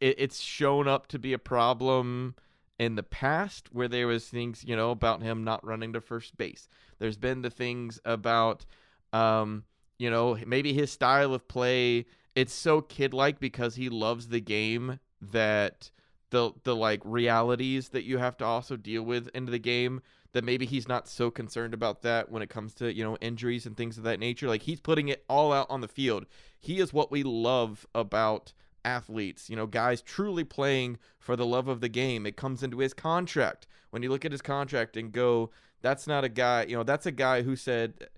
it, 0.00 0.16
it's 0.18 0.40
shown 0.40 0.88
up 0.88 1.06
to 1.08 1.18
be 1.18 1.32
a 1.32 1.38
problem 1.38 2.34
in 2.76 2.96
the 2.96 3.04
past 3.04 3.72
where 3.72 3.86
there 3.86 4.08
was 4.08 4.26
things 4.26 4.64
you 4.64 4.74
know 4.74 4.90
about 4.90 5.22
him 5.22 5.44
not 5.44 5.64
running 5.64 5.92
to 5.92 6.00
first 6.00 6.36
base. 6.36 6.68
There's 6.98 7.16
been 7.16 7.42
the 7.42 7.50
things 7.50 8.00
about 8.04 8.66
um, 9.12 9.62
you 9.96 10.10
know 10.10 10.36
maybe 10.44 10.72
his 10.74 10.90
style 10.90 11.32
of 11.32 11.46
play. 11.46 12.06
It's 12.34 12.52
so 12.52 12.80
kid 12.80 13.14
like 13.14 13.38
because 13.38 13.76
he 13.76 13.88
loves 13.88 14.26
the 14.26 14.40
game 14.40 14.98
that 15.20 15.92
the 16.30 16.50
the 16.64 16.74
like 16.74 17.00
realities 17.04 17.90
that 17.90 18.02
you 18.02 18.18
have 18.18 18.36
to 18.38 18.44
also 18.44 18.76
deal 18.76 19.04
with 19.04 19.28
into 19.28 19.52
the 19.52 19.58
game 19.60 20.02
that 20.34 20.44
maybe 20.44 20.66
he's 20.66 20.86
not 20.86 21.08
so 21.08 21.30
concerned 21.30 21.72
about 21.72 22.02
that 22.02 22.30
when 22.30 22.42
it 22.42 22.50
comes 22.50 22.74
to 22.74 22.92
you 22.92 23.02
know 23.02 23.16
injuries 23.22 23.64
and 23.66 23.76
things 23.76 23.96
of 23.96 24.04
that 24.04 24.20
nature. 24.20 24.46
Like 24.46 24.62
he's 24.62 24.80
putting 24.80 25.08
it 25.08 25.24
all 25.28 25.52
out 25.52 25.68
on 25.70 25.80
the 25.80 25.88
field. 25.88 26.26
He 26.60 26.78
is 26.78 26.92
what 26.92 27.10
we 27.10 27.22
love 27.22 27.86
about 27.94 28.52
athletes 28.84 29.48
you 29.48 29.56
know 29.56 29.66
guys 29.66 30.02
truly 30.02 30.44
playing 30.44 30.98
for 31.18 31.36
the 31.36 31.46
love 31.46 31.68
of 31.68 31.80
the 31.80 31.88
game. 31.88 32.26
It 32.26 32.36
comes 32.36 32.62
into 32.62 32.78
his 32.80 32.92
contract. 32.92 33.66
When 33.90 34.02
you 34.02 34.10
look 34.10 34.26
at 34.26 34.32
his 34.32 34.42
contract 34.42 34.96
and 34.98 35.10
go 35.10 35.50
that's 35.80 36.06
not 36.06 36.22
a 36.24 36.28
guy 36.28 36.64
you 36.64 36.76
know 36.76 36.82
that's 36.82 37.06
a 37.06 37.12
guy 37.12 37.40
who 37.42 37.56
said 37.56 38.08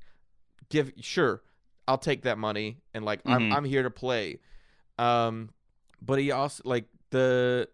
give 0.69 0.93
sure 1.01 1.43
I'll 1.87 1.99
take 1.99 2.23
that 2.23 2.37
money 2.39 2.79
and 2.95 3.05
like 3.05 3.21
I'm 3.27 3.43
Mhm. 3.43 3.55
I'm 3.55 3.65
here 3.65 3.85
to 3.85 3.91
play. 3.91 4.41
Um 4.99 5.51
but 6.03 6.19
he 6.19 6.33
also 6.33 6.63
like 6.65 6.87
the 7.11 7.69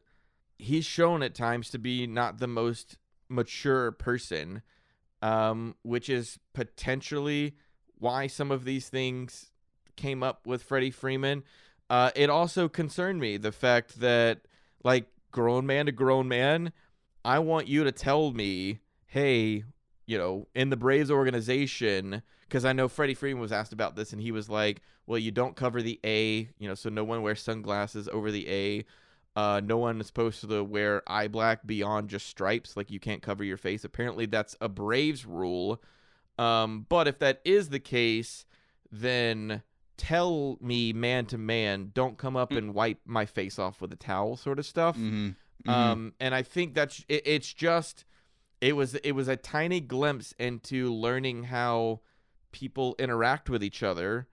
he's 0.58 0.84
shown 0.84 1.22
at 1.22 1.34
times 1.34 1.70
to 1.70 1.78
be 1.78 2.06
not 2.06 2.38
the 2.38 2.46
most 2.46 2.98
mature 3.32 3.90
person 3.92 4.62
um 5.22 5.74
which 5.82 6.08
is 6.08 6.38
potentially 6.52 7.56
why 7.98 8.26
some 8.26 8.50
of 8.50 8.64
these 8.64 8.88
things 8.88 9.50
came 9.96 10.22
up 10.22 10.46
with 10.46 10.62
Freddie 10.62 10.90
Freeman 10.90 11.42
uh 11.90 12.10
it 12.14 12.30
also 12.30 12.68
concerned 12.68 13.20
me 13.20 13.36
the 13.36 13.52
fact 13.52 14.00
that 14.00 14.42
like 14.84 15.06
grown 15.30 15.66
man 15.66 15.86
to 15.86 15.92
grown 15.92 16.28
man 16.28 16.72
I 17.24 17.38
want 17.38 17.68
you 17.68 17.84
to 17.84 17.92
tell 17.92 18.32
me 18.32 18.80
hey 19.06 19.64
you 20.06 20.18
know 20.18 20.48
in 20.54 20.70
the 20.70 20.76
Braves 20.76 21.10
organization 21.10 22.22
because 22.52 22.66
I 22.66 22.74
know 22.74 22.86
Freddie 22.86 23.14
Freeman 23.14 23.40
was 23.40 23.50
asked 23.50 23.72
about 23.72 23.96
this, 23.96 24.12
and 24.12 24.20
he 24.20 24.30
was 24.30 24.50
like, 24.50 24.82
"Well, 25.06 25.18
you 25.18 25.30
don't 25.30 25.56
cover 25.56 25.80
the 25.80 25.98
A, 26.04 26.50
you 26.58 26.68
know, 26.68 26.74
so 26.74 26.90
no 26.90 27.02
one 27.02 27.22
wears 27.22 27.40
sunglasses 27.40 28.08
over 28.08 28.30
the 28.30 28.46
A. 28.46 28.84
Uh, 29.34 29.60
no 29.64 29.78
one 29.78 29.98
is 30.00 30.06
supposed 30.06 30.46
to 30.48 30.62
wear 30.62 31.02
eye 31.06 31.26
black 31.28 31.66
beyond 31.66 32.10
just 32.10 32.26
stripes. 32.26 32.76
Like 32.76 32.90
you 32.90 33.00
can't 33.00 33.22
cover 33.22 33.42
your 33.42 33.56
face. 33.56 33.84
Apparently, 33.84 34.26
that's 34.26 34.56
a 34.60 34.68
Braves 34.68 35.24
rule. 35.24 35.82
Um, 36.38 36.86
but 36.88 37.08
if 37.08 37.18
that 37.20 37.40
is 37.44 37.70
the 37.70 37.80
case, 37.80 38.44
then 38.90 39.62
tell 39.96 40.58
me 40.60 40.92
man 40.92 41.26
to 41.26 41.38
man, 41.38 41.92
don't 41.94 42.18
come 42.18 42.36
up 42.36 42.50
and 42.52 42.74
wipe 42.74 42.98
my 43.06 43.24
face 43.24 43.58
off 43.58 43.80
with 43.80 43.92
a 43.92 43.96
towel, 43.96 44.36
sort 44.36 44.58
of 44.58 44.66
stuff. 44.66 44.96
Mhm. 44.96 45.36
Mhm. 45.64 45.70
Um, 45.72 46.14
and 46.20 46.34
I 46.34 46.42
think 46.42 46.74
that's 46.74 47.04
it, 47.08 47.22
it's 47.24 47.52
just 47.52 48.04
it 48.60 48.74
was 48.76 48.94
it 48.96 49.12
was 49.12 49.28
a 49.28 49.36
tiny 49.36 49.80
glimpse 49.80 50.32
into 50.38 50.92
learning 50.92 51.44
how 51.44 52.00
people 52.50 52.94
interact 52.98 53.48
with 53.48 53.62
each 53.64 53.82
other. 53.82 54.28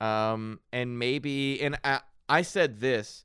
Um, 0.00 0.60
and 0.72 0.98
maybe 0.98 1.60
and 1.60 1.78
I, 1.84 2.00
I 2.28 2.42
said 2.42 2.80
this, 2.80 3.24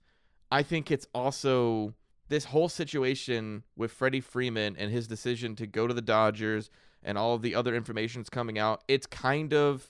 I 0.53 0.61
think 0.61 0.91
it's 0.91 1.07
also 1.15 1.95
this 2.29 2.45
whole 2.45 2.69
situation 2.69 3.63
with 3.75 3.91
Freddie 3.91 4.21
Freeman 4.21 4.75
and 4.77 4.91
his 4.91 5.07
decision 5.07 5.55
to 5.55 5.65
go 5.65 5.87
to 5.87 5.95
the 5.95 6.01
Dodgers 6.01 6.69
and 7.01 7.17
all 7.17 7.33
of 7.33 7.41
the 7.41 7.55
other 7.55 7.73
information 7.73 8.21
that's 8.21 8.29
coming 8.29 8.59
out. 8.59 8.83
It's 8.87 9.07
kind 9.07 9.51
of 9.51 9.89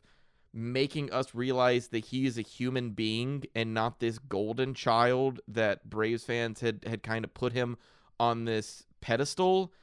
making 0.53 1.11
us 1.11 1.35
realize 1.35 1.89
that 1.89 2.05
he 2.05 2.25
is 2.25 2.37
a 2.37 2.41
human 2.41 2.91
being 2.91 3.43
and 3.53 3.73
not 3.73 3.99
this 3.99 4.19
golden 4.19 4.73
child 4.73 5.41
that 5.49 5.89
Braves 5.89 6.23
fans 6.23 6.61
had 6.61 6.85
had 6.87 7.03
kind 7.03 7.25
of 7.25 7.33
put 7.33 7.51
him 7.51 7.77
on 8.17 8.45
this 8.45 8.85
pedestal 9.01 9.73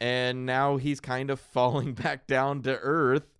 and 0.00 0.46
now 0.46 0.78
he's 0.78 1.00
kind 1.00 1.28
of 1.28 1.40
falling 1.52 1.92
back 1.92 2.26
down 2.26 2.62
to 2.62 2.78
earth 2.78 3.31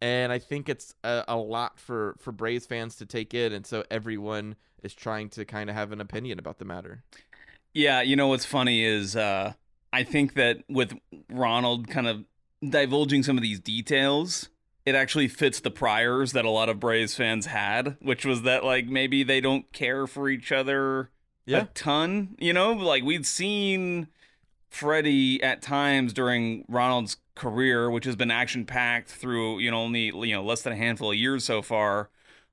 and 0.00 0.32
I 0.32 0.38
think 0.38 0.68
it's 0.68 0.94
a, 1.04 1.24
a 1.28 1.36
lot 1.36 1.78
for 1.78 2.16
for 2.18 2.32
Braves 2.32 2.66
fans 2.66 2.96
to 2.96 3.06
take 3.06 3.34
in 3.34 3.52
and 3.52 3.66
so 3.66 3.84
everyone 3.90 4.56
is 4.82 4.94
trying 4.94 5.28
to 5.30 5.44
kind 5.44 5.68
of 5.70 5.76
have 5.76 5.90
an 5.92 6.00
opinion 6.00 6.38
about 6.38 6.58
the 6.58 6.64
matter. 6.64 7.02
Yeah, 7.74 8.00
you 8.02 8.16
know 8.16 8.28
what's 8.28 8.44
funny 8.44 8.84
is 8.84 9.14
uh, 9.16 9.52
I 9.92 10.02
think 10.04 10.34
that 10.34 10.58
with 10.68 10.94
Ronald 11.30 11.88
kind 11.88 12.06
of 12.06 12.24
divulging 12.68 13.22
some 13.22 13.36
of 13.36 13.42
these 13.42 13.60
details, 13.60 14.48
it 14.86 14.94
actually 14.94 15.28
fits 15.28 15.60
the 15.60 15.70
priors 15.70 16.32
that 16.32 16.44
a 16.44 16.50
lot 16.50 16.68
of 16.68 16.80
Braves 16.80 17.14
fans 17.14 17.46
had, 17.46 17.96
which 18.00 18.24
was 18.24 18.42
that 18.42 18.64
like 18.64 18.86
maybe 18.86 19.22
they 19.22 19.40
don't 19.40 19.70
care 19.72 20.06
for 20.06 20.28
each 20.28 20.50
other 20.52 21.10
Yeah. 21.46 21.62
a 21.62 21.64
ton. 21.66 22.36
You 22.40 22.52
know, 22.52 22.72
like 22.72 23.04
we'd 23.04 23.26
seen 23.26 24.08
Freddie 24.70 25.42
at 25.42 25.62
times 25.62 26.12
during 26.12 26.64
Ronald's 26.68 27.16
career, 27.38 27.90
which 27.90 28.04
has 28.04 28.16
been 28.16 28.30
action 28.30 28.64
packed 28.64 29.08
through 29.08 29.60
you 29.60 29.70
know 29.70 29.78
only 29.78 30.06
you 30.06 30.34
know 30.34 30.44
less 30.44 30.62
than 30.62 30.72
a 30.72 30.76
handful 30.76 31.10
of 31.10 31.16
years 31.16 31.44
so 31.44 31.62
far. 31.62 32.10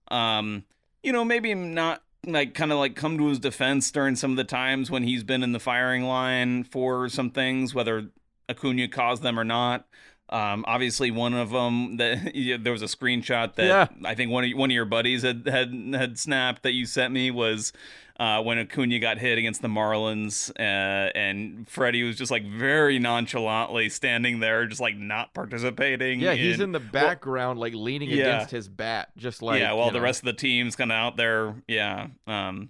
Um, 0.10 0.64
you 1.04 1.12
know, 1.12 1.26
maybe 1.26 1.54
not 1.54 2.04
like 2.26 2.54
kind 2.54 2.72
of 2.72 2.80
like 2.80 2.96
come 2.96 3.18
to 3.18 3.28
his 3.28 3.40
defense 3.40 3.92
during 3.92 4.16
some 4.16 4.32
of 4.32 4.38
the 4.38 4.44
times 4.44 4.90
when 4.90 5.04
he's 5.04 5.24
been 5.24 5.44
in 5.44 5.52
the 5.52 5.60
firing 5.60 6.04
line 6.04 6.64
for 6.64 7.10
some 7.10 7.30
things, 7.30 7.74
whether 7.74 8.10
Acuna 8.50 8.88
caused 8.88 9.24
them 9.24 9.40
or 9.40 9.44
not. 9.44 9.88
Um, 10.30 10.66
obviously, 10.68 11.12
one 11.12 11.34
of 11.34 11.52
them 11.52 11.98
that 11.98 12.36
yeah, 12.36 12.58
there 12.60 12.74
was 12.74 12.82
a 12.82 12.86
screenshot 12.86 13.56
that 13.56 13.66
Yeah. 13.66 13.88
I 14.04 14.16
think 14.16 14.32
one 14.32 14.44
of 14.44 14.52
one 14.58 14.72
of 14.72 14.74
your 14.76 14.86
buddies 14.86 15.22
had 15.24 15.48
had 15.48 15.72
had 15.94 16.18
snapped 16.20 16.64
that 16.64 16.72
you 16.74 16.86
sent 16.86 17.14
me 17.14 17.30
was 17.32 17.72
uh, 18.18 18.42
when 18.42 18.58
Acuna 18.58 18.98
got 19.00 19.18
hit 19.18 19.38
against 19.38 19.62
the 19.62 19.68
Marlins, 19.68 20.50
uh, 20.58 21.12
and 21.14 21.68
Freddie 21.68 22.04
was 22.04 22.16
just 22.16 22.32
like 22.32 22.46
very 22.48 22.98
nonchalantly 22.98 23.90
standing 23.90 24.40
there, 24.40 24.66
just 24.68 24.80
like 24.80 24.96
not 24.96 25.34
participating. 25.34 26.22
Yeah, 26.22 26.34
he's 26.34 26.60
in 26.62 26.72
the 26.72 26.80
well, 26.80 26.90
background 26.94 27.60
like 27.60 27.74
leaning 27.74 28.10
Yeah. 28.10 28.36
against 28.36 28.52
his 28.52 28.70
bat 28.70 29.10
just 29.18 29.42
like 29.42 29.60
yeah, 29.60 29.74
while 29.74 29.92
the 29.92 29.98
know. 30.00 30.04
rest 30.06 30.22
of 30.22 30.26
the 30.28 30.34
team's 30.34 30.76
kind 30.78 30.92
of 30.92 30.96
out 30.96 31.18
there. 31.18 31.56
Yeah. 31.68 32.08
Um, 32.26 32.70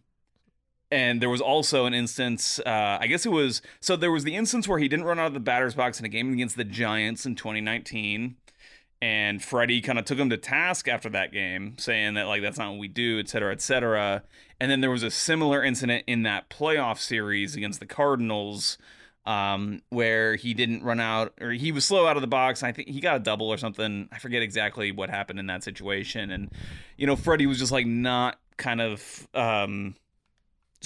and 0.95 1.21
there 1.21 1.29
was 1.29 1.41
also 1.41 1.85
an 1.85 1.93
instance, 1.93 2.57
uh, 2.59 2.97
I 3.01 3.07
guess 3.07 3.25
it 3.25 3.29
was, 3.29 3.61
so 3.81 3.97
there 3.97 4.13
was 4.13 4.23
the 4.23 4.33
instance 4.33 4.65
where 4.65 4.79
he 4.79 4.87
didn't 4.87 5.03
run 5.03 5.19
out 5.19 5.27
of 5.27 5.33
the 5.33 5.41
batter's 5.41 5.75
box 5.75 5.99
in 5.99 6.05
a 6.05 6.09
game 6.09 6.31
against 6.31 6.55
the 6.55 6.63
Giants 6.63 7.25
in 7.25 7.35
2019. 7.35 8.37
And 9.01 9.43
Freddie 9.43 9.81
kind 9.81 9.99
of 9.99 10.05
took 10.05 10.17
him 10.17 10.29
to 10.29 10.37
task 10.37 10.87
after 10.87 11.09
that 11.09 11.33
game, 11.33 11.77
saying 11.77 12.13
that, 12.13 12.27
like, 12.27 12.41
that's 12.41 12.57
not 12.57 12.69
what 12.71 12.79
we 12.79 12.87
do, 12.87 13.19
et 13.19 13.27
cetera, 13.27 13.51
et 13.51 13.61
cetera. 13.61 14.23
And 14.61 14.71
then 14.71 14.79
there 14.79 14.89
was 14.89 15.03
a 15.03 15.11
similar 15.11 15.61
incident 15.61 16.05
in 16.07 16.23
that 16.23 16.49
playoff 16.49 16.99
series 16.99 17.57
against 17.57 17.81
the 17.81 17.85
Cardinals 17.85 18.77
um, 19.25 19.81
where 19.89 20.37
he 20.37 20.53
didn't 20.53 20.81
run 20.81 21.01
out 21.01 21.33
or 21.41 21.51
he 21.51 21.73
was 21.73 21.83
slow 21.83 22.07
out 22.07 22.15
of 22.15 22.21
the 22.21 22.27
box. 22.27 22.63
I 22.63 22.71
think 22.71 22.87
he 22.87 23.01
got 23.01 23.17
a 23.17 23.19
double 23.19 23.49
or 23.49 23.57
something. 23.57 24.07
I 24.13 24.19
forget 24.19 24.41
exactly 24.41 24.93
what 24.93 25.09
happened 25.09 25.41
in 25.41 25.47
that 25.47 25.61
situation. 25.61 26.31
And, 26.31 26.53
you 26.95 27.05
know, 27.05 27.17
Freddie 27.17 27.47
was 27.47 27.59
just 27.59 27.73
like 27.73 27.85
not 27.85 28.39
kind 28.55 28.79
of 28.79 29.27
um, 29.33 29.95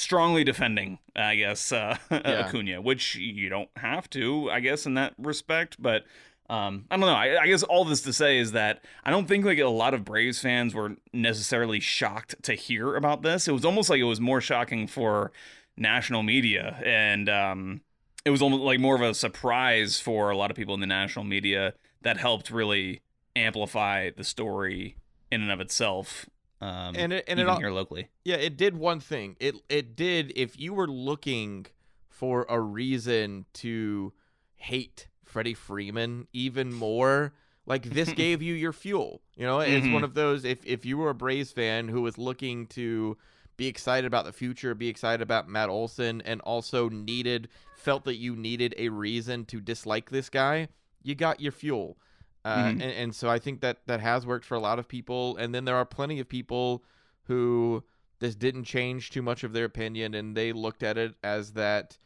strongly 0.01 0.43
defending, 0.43 0.99
I 1.15 1.35
guess, 1.35 1.71
uh, 1.71 1.97
Yeah. 2.11 2.47
Acuna, 2.47 2.81
which 2.81 3.15
you 3.15 3.49
don't 3.49 3.69
have 3.75 4.09
to, 4.11 4.49
I 4.51 4.59
guess, 4.59 4.85
in 4.85 4.95
that 4.95 5.13
respect. 5.17 5.77
But 5.79 6.03
um, 6.49 6.85
I 6.89 6.97
don't 6.97 7.05
know. 7.05 7.13
I, 7.13 7.41
I 7.41 7.47
guess 7.47 7.63
all 7.63 7.85
this 7.85 8.01
to 8.01 8.13
say 8.13 8.39
is 8.39 8.53
that 8.53 8.83
I 9.05 9.11
don't 9.11 9.27
think 9.27 9.45
like 9.45 9.59
a 9.59 9.67
lot 9.67 9.93
of 9.93 10.03
Braves 10.03 10.39
fans 10.39 10.73
were 10.73 10.95
necessarily 11.13 11.79
shocked 11.79 12.41
to 12.43 12.53
hear 12.55 12.95
about 12.95 13.21
this. 13.21 13.47
It 13.47 13.51
was 13.51 13.65
almost 13.65 13.89
like 13.89 13.99
it 13.99 14.05
was 14.05 14.19
more 14.19 14.41
shocking 14.41 14.87
for 14.87 15.31
national 15.77 16.23
media, 16.23 16.81
and 16.83 17.29
um, 17.29 17.81
it 18.25 18.31
was 18.31 18.41
almost 18.41 18.63
like 18.63 18.79
more 18.79 18.95
of 18.95 19.01
a 19.01 19.13
surprise 19.13 19.99
for 19.99 20.29
a 20.31 20.37
lot 20.37 20.49
of 20.49 20.57
people 20.57 20.73
in 20.73 20.79
the 20.79 20.87
national 20.87 21.23
media 21.25 21.73
that 22.01 22.17
helped 22.17 22.49
really 22.49 23.01
amplify 23.35 24.09
the 24.09 24.23
story 24.23 24.95
in 25.31 25.41
and 25.41 25.51
of 25.51 25.59
itself. 25.59 26.25
Um, 26.61 26.95
And 26.95 27.13
it- 27.13 27.25
and 27.27 27.39
it 27.39 27.43
even 27.43 27.53
al- 27.53 27.59
here 27.59 27.71
locally. 27.71 28.09
Yeah, 28.25 28.35
it 28.35 28.57
did 28.57 28.75
one 28.75 28.99
thing. 28.99 29.37
It 29.39 29.55
it 29.69 29.95
did 29.95 30.33
if 30.35 30.59
you 30.59 30.73
were 30.73 30.87
looking 30.87 31.65
for 32.09 32.45
a 32.49 32.59
reason 32.59 33.45
to 33.53 34.13
hate 34.57 35.07
Freddie 35.23 35.53
Freeman 35.53 36.27
even 36.33 36.73
more, 36.73 37.33
like 37.65 37.83
this 37.83 38.11
gave 38.13 38.41
you 38.41 38.53
your 38.53 38.73
fuel. 38.73 39.21
You 39.37 39.45
know, 39.45 39.59
it's 39.61 39.85
Mhm. 39.85 39.93
one 39.93 40.03
of 40.03 40.15
those 40.15 40.43
if 40.43 40.65
if 40.65 40.85
you 40.85 40.97
were 40.97 41.09
a 41.11 41.15
Braves 41.15 41.51
fan 41.53 41.87
who 41.87 42.01
was 42.01 42.17
looking 42.17 42.67
to 42.67 43.17
be 43.55 43.67
excited 43.67 44.05
about 44.07 44.25
the 44.25 44.33
future, 44.33 44.73
be 44.75 44.87
excited 44.89 45.21
about 45.21 45.47
Matt 45.49 45.69
Olson 45.69 46.21
and 46.21 46.41
also 46.41 46.89
needed 46.89 47.47
felt 47.75 48.03
that 48.05 48.15
you 48.15 48.35
needed 48.35 48.73
a 48.77 48.89
reason 48.89 49.45
to 49.45 49.61
dislike 49.61 50.09
this 50.09 50.29
guy, 50.29 50.67
you 51.03 51.15
got 51.15 51.39
your 51.39 51.51
fuel. 51.53 51.97
Uh, 52.45 52.63
Mhm. 52.65 52.71
and, 52.71 52.81
and 52.81 53.15
so 53.15 53.29
I 53.29 53.37
think 53.39 53.61
that 53.61 53.85
that 53.87 53.99
has 53.99 54.25
worked 54.25 54.45
for 54.45 54.55
a 54.55 54.59
lot 54.59 54.79
of 54.79 54.87
people. 54.87 55.35
And 55.37 55.53
then 55.53 55.65
there 55.65 55.75
are 55.75 55.85
plenty 55.85 56.19
of 56.19 56.27
people 56.29 56.83
who 57.23 57.83
this 58.19 58.35
didn't 58.35 58.63
change 58.65 59.09
too 59.11 59.21
much 59.21 59.43
of 59.43 59.53
their 59.53 59.65
opinion 59.65 60.13
and 60.13 60.35
they 60.35 60.51
looked 60.51 60.83
at 60.83 60.97
it 60.97 61.15
as 61.23 61.53
that 61.53 61.97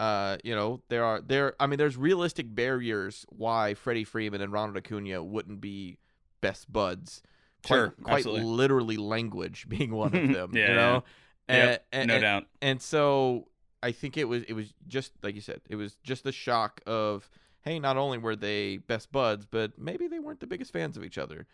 uh 0.00 0.36
you 0.42 0.54
know 0.54 0.80
there 0.88 1.04
are 1.04 1.20
there 1.20 1.54
i 1.60 1.66
mean 1.66 1.78
there's 1.78 1.96
realistic 1.96 2.52
barriers 2.54 3.26
why 3.28 3.74
freddie 3.74 4.02
freeman 4.02 4.40
and 4.40 4.52
ronald 4.52 4.76
acuna 4.76 5.22
wouldn't 5.22 5.60
be 5.60 5.98
best 6.40 6.72
buds 6.72 7.22
quite, 7.66 7.76
Sure, 7.76 7.94
quite 8.02 8.16
absolutely. 8.16 8.44
literally 8.46 8.96
language 8.96 9.66
being 9.68 9.92
one 9.92 10.14
of 10.16 10.28
them 10.32 10.52
Yeah, 10.56 10.68
you 10.70 10.74
know 10.74 11.04
Yep, 11.50 11.86
and, 11.92 12.08
no 12.08 12.14
and, 12.14 12.22
doubt. 12.22 12.46
and 12.62 12.80
so 12.82 13.48
i 13.82 13.92
think 13.92 14.16
it 14.16 14.24
was 14.24 14.42
it 14.44 14.54
was 14.54 14.72
just 14.88 15.12
like 15.22 15.34
you 15.34 15.40
said 15.42 15.60
it 15.68 15.76
was 15.76 15.96
just 16.02 16.24
the 16.24 16.32
shock 16.32 16.80
of 16.86 17.28
hey 17.62 17.78
not 17.78 17.96
only 17.96 18.18
were 18.18 18.36
they 18.36 18.76
best 18.78 19.10
buds 19.12 19.46
but 19.46 19.78
maybe 19.78 20.06
they 20.08 20.18
weren't 20.18 20.40
the 20.40 20.46
biggest 20.46 20.72
fans 20.72 20.96
of 20.96 21.04
each 21.04 21.18
other 21.18 21.46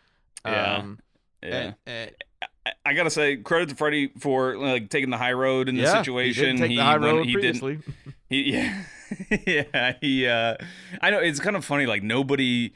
Yeah, 0.45 0.75
um 0.77 0.99
Yeah. 1.43 1.49
and- 1.57 1.75
and- 1.85 2.11
I, 2.65 2.71
I 2.85 2.93
gotta 2.93 3.09
say 3.09 3.37
credit 3.37 3.69
to 3.69 3.75
Freddie 3.75 4.11
for 4.19 4.57
like 4.57 4.89
taking 4.89 5.09
the 5.09 5.17
high 5.17 5.31
road 5.33 5.69
in 5.69 5.75
the 5.75 5.83
yeah, 5.83 5.97
situation. 5.97 6.57
he 6.57 6.61
didn't 6.61 6.69
the 6.69 6.75
high 6.83 6.97
road 6.97 7.25
he 7.25 7.35
didn't- 7.35 7.83
He, 8.29 8.51
yeah, 8.53 8.83
yeah. 9.47 9.93
He, 10.01 10.27
uh, 10.27 10.57
I 11.01 11.09
know 11.11 11.19
it's 11.19 11.39
kind 11.39 11.55
of 11.55 11.63
funny. 11.63 11.85
Like 11.85 12.03
nobody, 12.03 12.73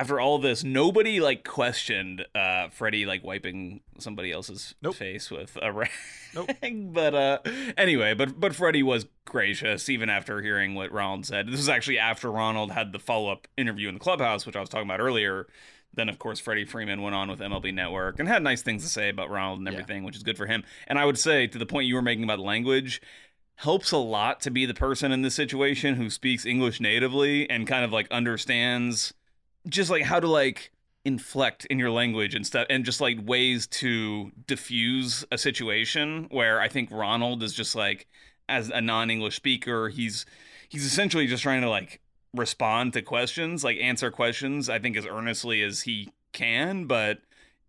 after 0.00 0.20
all 0.20 0.38
this, 0.38 0.62
nobody 0.64 1.20
like 1.20 1.44
questioned 1.44 2.24
uh, 2.34 2.68
Freddie 2.68 3.04
like 3.06 3.24
wiping 3.24 3.80
somebody 3.98 4.30
else's 4.32 4.74
Nope. 4.82 4.94
face 4.96 5.30
with 5.30 5.56
a 5.60 5.72
rag. 5.72 5.90
Nope. 6.34 6.50
but 6.92 7.14
uh, 7.14 7.38
anyway, 7.76 8.14
but 8.14 8.38
but 8.38 8.54
Freddie 8.54 8.82
was 8.82 9.06
gracious 9.24 9.88
even 9.88 10.08
after 10.08 10.40
hearing 10.42 10.74
what 10.74 10.92
Ronald 10.92 11.26
said. 11.26 11.46
This 11.48 11.56
was 11.56 11.68
actually 11.68 11.98
after 11.98 12.30
Ronald 12.30 12.70
had 12.72 12.92
the 12.92 12.98
follow 12.98 13.30
up 13.32 13.48
interview 13.56 13.88
in 13.88 13.94
the 13.94 14.00
clubhouse, 14.00 14.46
which 14.46 14.56
I 14.56 14.60
was 14.60 14.68
talking 14.68 14.88
about 14.88 15.00
earlier. 15.00 15.46
Then, 15.94 16.08
of 16.10 16.18
course, 16.18 16.38
Freddie 16.38 16.66
Freeman 16.66 17.00
went 17.02 17.14
on 17.16 17.30
with 17.30 17.40
MLB 17.40 17.72
Network 17.74 18.20
and 18.20 18.28
had 18.28 18.42
nice 18.42 18.62
things 18.62 18.82
to 18.84 18.88
say 18.90 19.08
about 19.08 19.30
Ronald 19.30 19.60
and 19.60 19.66
Yeah. 19.68 19.72
everything, 19.72 20.04
which 20.04 20.16
is 20.16 20.22
good 20.22 20.36
for 20.36 20.46
him. 20.46 20.62
And 20.86 20.98
I 20.98 21.04
would 21.06 21.18
say, 21.18 21.46
to 21.46 21.58
the 21.58 21.66
point 21.66 21.86
you 21.88 21.94
were 21.94 22.02
making 22.02 22.24
about 22.24 22.38
language, 22.38 23.00
helps 23.56 23.90
a 23.90 23.96
lot 23.96 24.40
to 24.42 24.50
be 24.50 24.66
the 24.66 24.74
person 24.74 25.10
in 25.10 25.22
this 25.22 25.34
situation 25.34 25.96
who 25.96 26.10
speaks 26.10 26.44
English 26.46 26.78
natively 26.78 27.48
and 27.50 27.66
kind 27.66 27.84
of 27.84 27.90
like 27.92 28.06
understands 28.12 29.12
just 29.68 29.90
like 29.90 30.02
how 30.02 30.20
to 30.20 30.28
like 30.28 30.72
inflect 31.04 31.64
in 31.66 31.78
your 31.78 31.90
language 31.90 32.34
and 32.34 32.46
stuff 32.46 32.66
and 32.68 32.84
just 32.84 33.00
like 33.00 33.18
ways 33.24 33.66
to 33.66 34.30
diffuse 34.46 35.24
a 35.30 35.38
situation 35.38 36.26
where 36.30 36.60
I 36.60 36.68
think 36.68 36.90
Ronald 36.90 37.42
is 37.42 37.54
just 37.54 37.74
like 37.74 38.06
as 38.48 38.68
a 38.70 38.80
non-English 38.80 39.36
speaker 39.36 39.88
he's 39.88 40.26
he's 40.68 40.84
essentially 40.84 41.26
just 41.26 41.42
trying 41.42 41.62
to 41.62 41.70
like 41.70 42.00
respond 42.34 42.92
to 42.92 43.02
questions 43.02 43.64
like 43.64 43.78
answer 43.80 44.10
questions 44.10 44.68
I 44.68 44.78
think 44.78 44.96
as 44.96 45.06
earnestly 45.06 45.62
as 45.62 45.82
he 45.82 46.10
can 46.32 46.86
but 46.86 47.20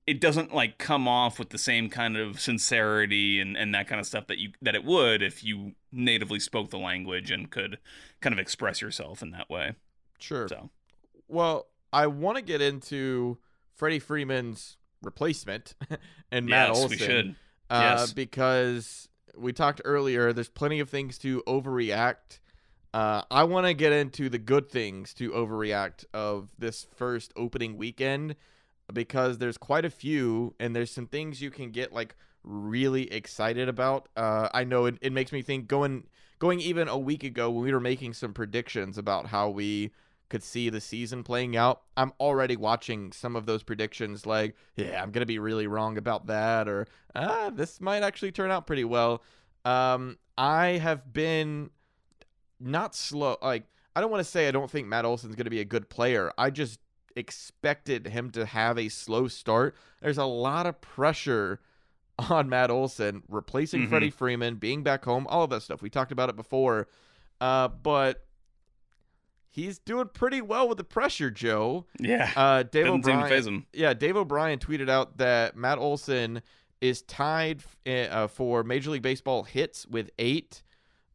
it 0.10 0.20
doesn't 0.20 0.54
like 0.54 0.80
come 0.80 1.08
off 1.08 1.38
with 1.38 1.50
the 1.50 1.58
same 1.60 1.88
kind 1.88 2.18
of 2.18 2.42
sincerity 2.42 3.40
and, 3.40 3.56
and 3.56 3.76
that 3.76 3.88
kind 3.88 4.02
of 4.02 4.08
stuff 4.08 4.26
that 4.26 4.40
you 4.40 4.52
that 4.60 4.74
it 4.74 4.84
would 4.84 5.22
if 5.22 5.44
you 5.44 5.74
natively 5.92 6.40
spoke 6.40 6.72
the 6.72 6.80
language 6.80 7.30
and 7.30 7.52
could 7.52 7.78
kind 8.20 8.34
of 8.34 8.40
express 8.40 8.82
yourself 8.82 9.22
in 9.22 9.30
that 9.32 9.50
way. 9.52 9.74
sure 10.18 10.48
So 10.48 10.72
Well, 11.28 11.68
I 11.92 12.08
want 12.08 12.38
to 12.38 12.44
get 12.44 12.62
into 12.62 13.38
Freddie 13.76 14.00
Freeman's 14.00 14.78
replacement 15.02 15.76
and 16.32 16.46
Matt 16.46 16.70
yes, 16.70 16.78
Olson. 16.78 16.90
we 16.90 16.98
should. 16.98 17.36
Uh, 17.70 17.98
Yes. 18.00 18.14
Because 18.14 19.10
we 19.38 19.54
talked 19.54 19.82
earlier, 19.86 20.34
there's 20.34 20.50
plenty 20.50 20.80
of 20.80 20.90
things 20.90 21.18
to 21.20 21.44
overreact. 21.48 22.40
Uh, 22.94 23.22
I 23.30 23.44
want 23.44 23.68
to 23.68 23.74
get 23.74 23.94
into 23.94 24.30
the 24.30 24.40
good 24.40 24.70
things 24.70 25.14
to 25.16 25.30
overreact 25.32 26.06
of 26.14 26.50
this 26.58 26.88
first 26.96 27.32
opening 27.36 27.78
weekend 27.78 28.36
because 28.92 29.38
there's 29.38 29.58
quite 29.58 29.86
a 29.86 29.90
few, 29.90 30.56
and 30.60 30.76
there's 30.76 30.92
some 30.92 31.06
things 31.06 31.42
you 31.42 31.52
can 31.52 31.70
get 31.70 31.94
like 31.94 32.16
really 32.44 33.12
excited 33.12 33.70
about. 33.70 34.10
Uh, 34.18 34.50
I 34.54 34.64
know 34.64 34.86
it, 34.86 34.98
it 35.02 35.14
makes 35.14 35.32
me 35.32 35.42
think 35.44 35.68
going 35.68 36.06
going 36.40 36.60
even 36.62 36.88
a 36.88 36.98
week 36.98 37.24
ago 37.24 37.52
when 37.52 37.64
we 37.64 37.72
were 37.72 37.80
making 37.80 38.14
some 38.14 38.34
predictions 38.34 38.98
about 38.98 39.28
how 39.28 39.50
we 39.50 39.92
could 40.30 40.44
see 40.44 40.70
the 40.70 40.80
season 40.80 41.24
playing 41.24 41.58
out. 41.58 41.82
I'm 41.98 42.14
already 42.20 42.56
watching 42.56 43.12
some 43.12 43.36
of 43.36 43.46
those 43.48 43.64
predictions 43.64 44.26
like, 44.26 44.56
yeah, 44.76 45.02
I'm 45.02 45.12
going 45.12 45.22
to 45.22 45.26
be 45.26 45.40
really 45.40 45.66
wrong 45.68 45.98
about 45.98 46.28
that 46.28 46.68
or 46.68 46.88
ah, 47.16 47.50
this 47.54 47.82
might 47.82 48.04
actually 48.04 48.32
turn 48.32 48.52
out 48.52 48.68
pretty 48.68 48.84
well. 48.86 49.22
Um 49.66 50.18
I 50.38 50.78
have 50.82 51.12
been 51.12 51.70
not 52.60 52.96
slow 52.96 53.38
like 53.42 53.64
I 53.96 54.02
don't 54.02 54.12
want 54.12 54.24
to 54.24 54.30
say 54.30 54.48
I 54.48 54.52
don't 54.52 54.70
think 54.72 54.88
Matt 54.88 55.04
Olson's 55.06 55.36
going 55.36 55.46
to 55.46 55.50
be 55.50 55.60
a 55.62 55.66
good 55.66 55.90
player. 55.90 56.32
I 56.38 56.50
just 56.52 56.80
expected 57.16 58.08
him 58.08 58.30
to 58.32 58.46
have 58.46 58.78
a 58.78 58.88
slow 58.90 59.28
start. 59.28 59.76
There's 60.02 60.18
a 60.18 60.26
lot 60.26 60.66
of 60.66 60.80
pressure 60.80 61.60
on 62.30 62.48
Matt 62.50 62.70
Olson 62.70 63.24
replacing 63.28 63.82
Mhm. 63.88 63.90
Freddie 63.90 64.10
Freeman, 64.12 64.56
being 64.56 64.84
back 64.84 65.04
home, 65.06 65.26
all 65.28 65.44
of 65.44 65.50
that 65.50 65.62
stuff. 65.64 65.82
We 65.82 65.90
talked 65.90 66.12
about 66.12 66.30
it 66.30 66.36
before. 66.36 66.88
Uh, 67.42 67.68
but 67.70 68.26
he's 69.50 69.80
doing 69.80 70.10
pretty 70.14 70.42
well 70.42 70.68
with 70.70 70.78
the 70.78 70.84
pressure, 70.84 71.30
Joe. 71.32 71.86
Yeah. 72.00 72.32
Uh, 72.36 72.64
Dave 72.64 72.86
Doesn't 72.86 73.00
O'Brien, 73.06 73.30
phase 73.30 73.48
him. 73.48 73.66
yeah, 73.74 73.94
Dave 73.94 74.16
O'Brien 74.18 74.60
tweeted 74.60 74.90
out 74.90 75.18
that 75.18 75.56
Matt 75.56 75.78
Olson 75.78 76.42
is 76.82 77.02
tied 77.02 77.62
uh, 77.86 78.28
for 78.28 78.64
Major 78.64 78.92
League 78.92 79.02
Baseball 79.02 79.44
hits 79.44 79.86
with 79.88 80.10
eight, 80.18 80.64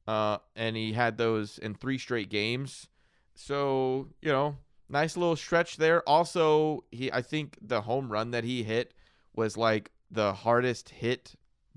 uh, 0.07 0.39
and 0.57 0.77
he 0.77 0.93
had 0.93 1.17
those 1.17 1.59
in 1.59 1.75
three 1.75 1.97
straight 1.99 2.29
games. 2.29 2.89
So 3.35 4.09
you 4.21 4.31
know, 4.31 4.57
nice 4.89 5.17
little 5.17 5.37
stretch 5.37 5.77
there. 5.79 6.07
Also, 6.09 6.85
he 6.91 7.11
I 7.11 7.23
think 7.23 7.57
the 7.63 7.81
home 7.83 8.11
run 8.13 8.31
that 8.33 8.45
he 8.45 8.63
hit 8.63 8.93
was 9.35 9.57
like 9.57 9.91
the 10.11 10.33
hardest 10.33 10.91
hit 10.91 11.35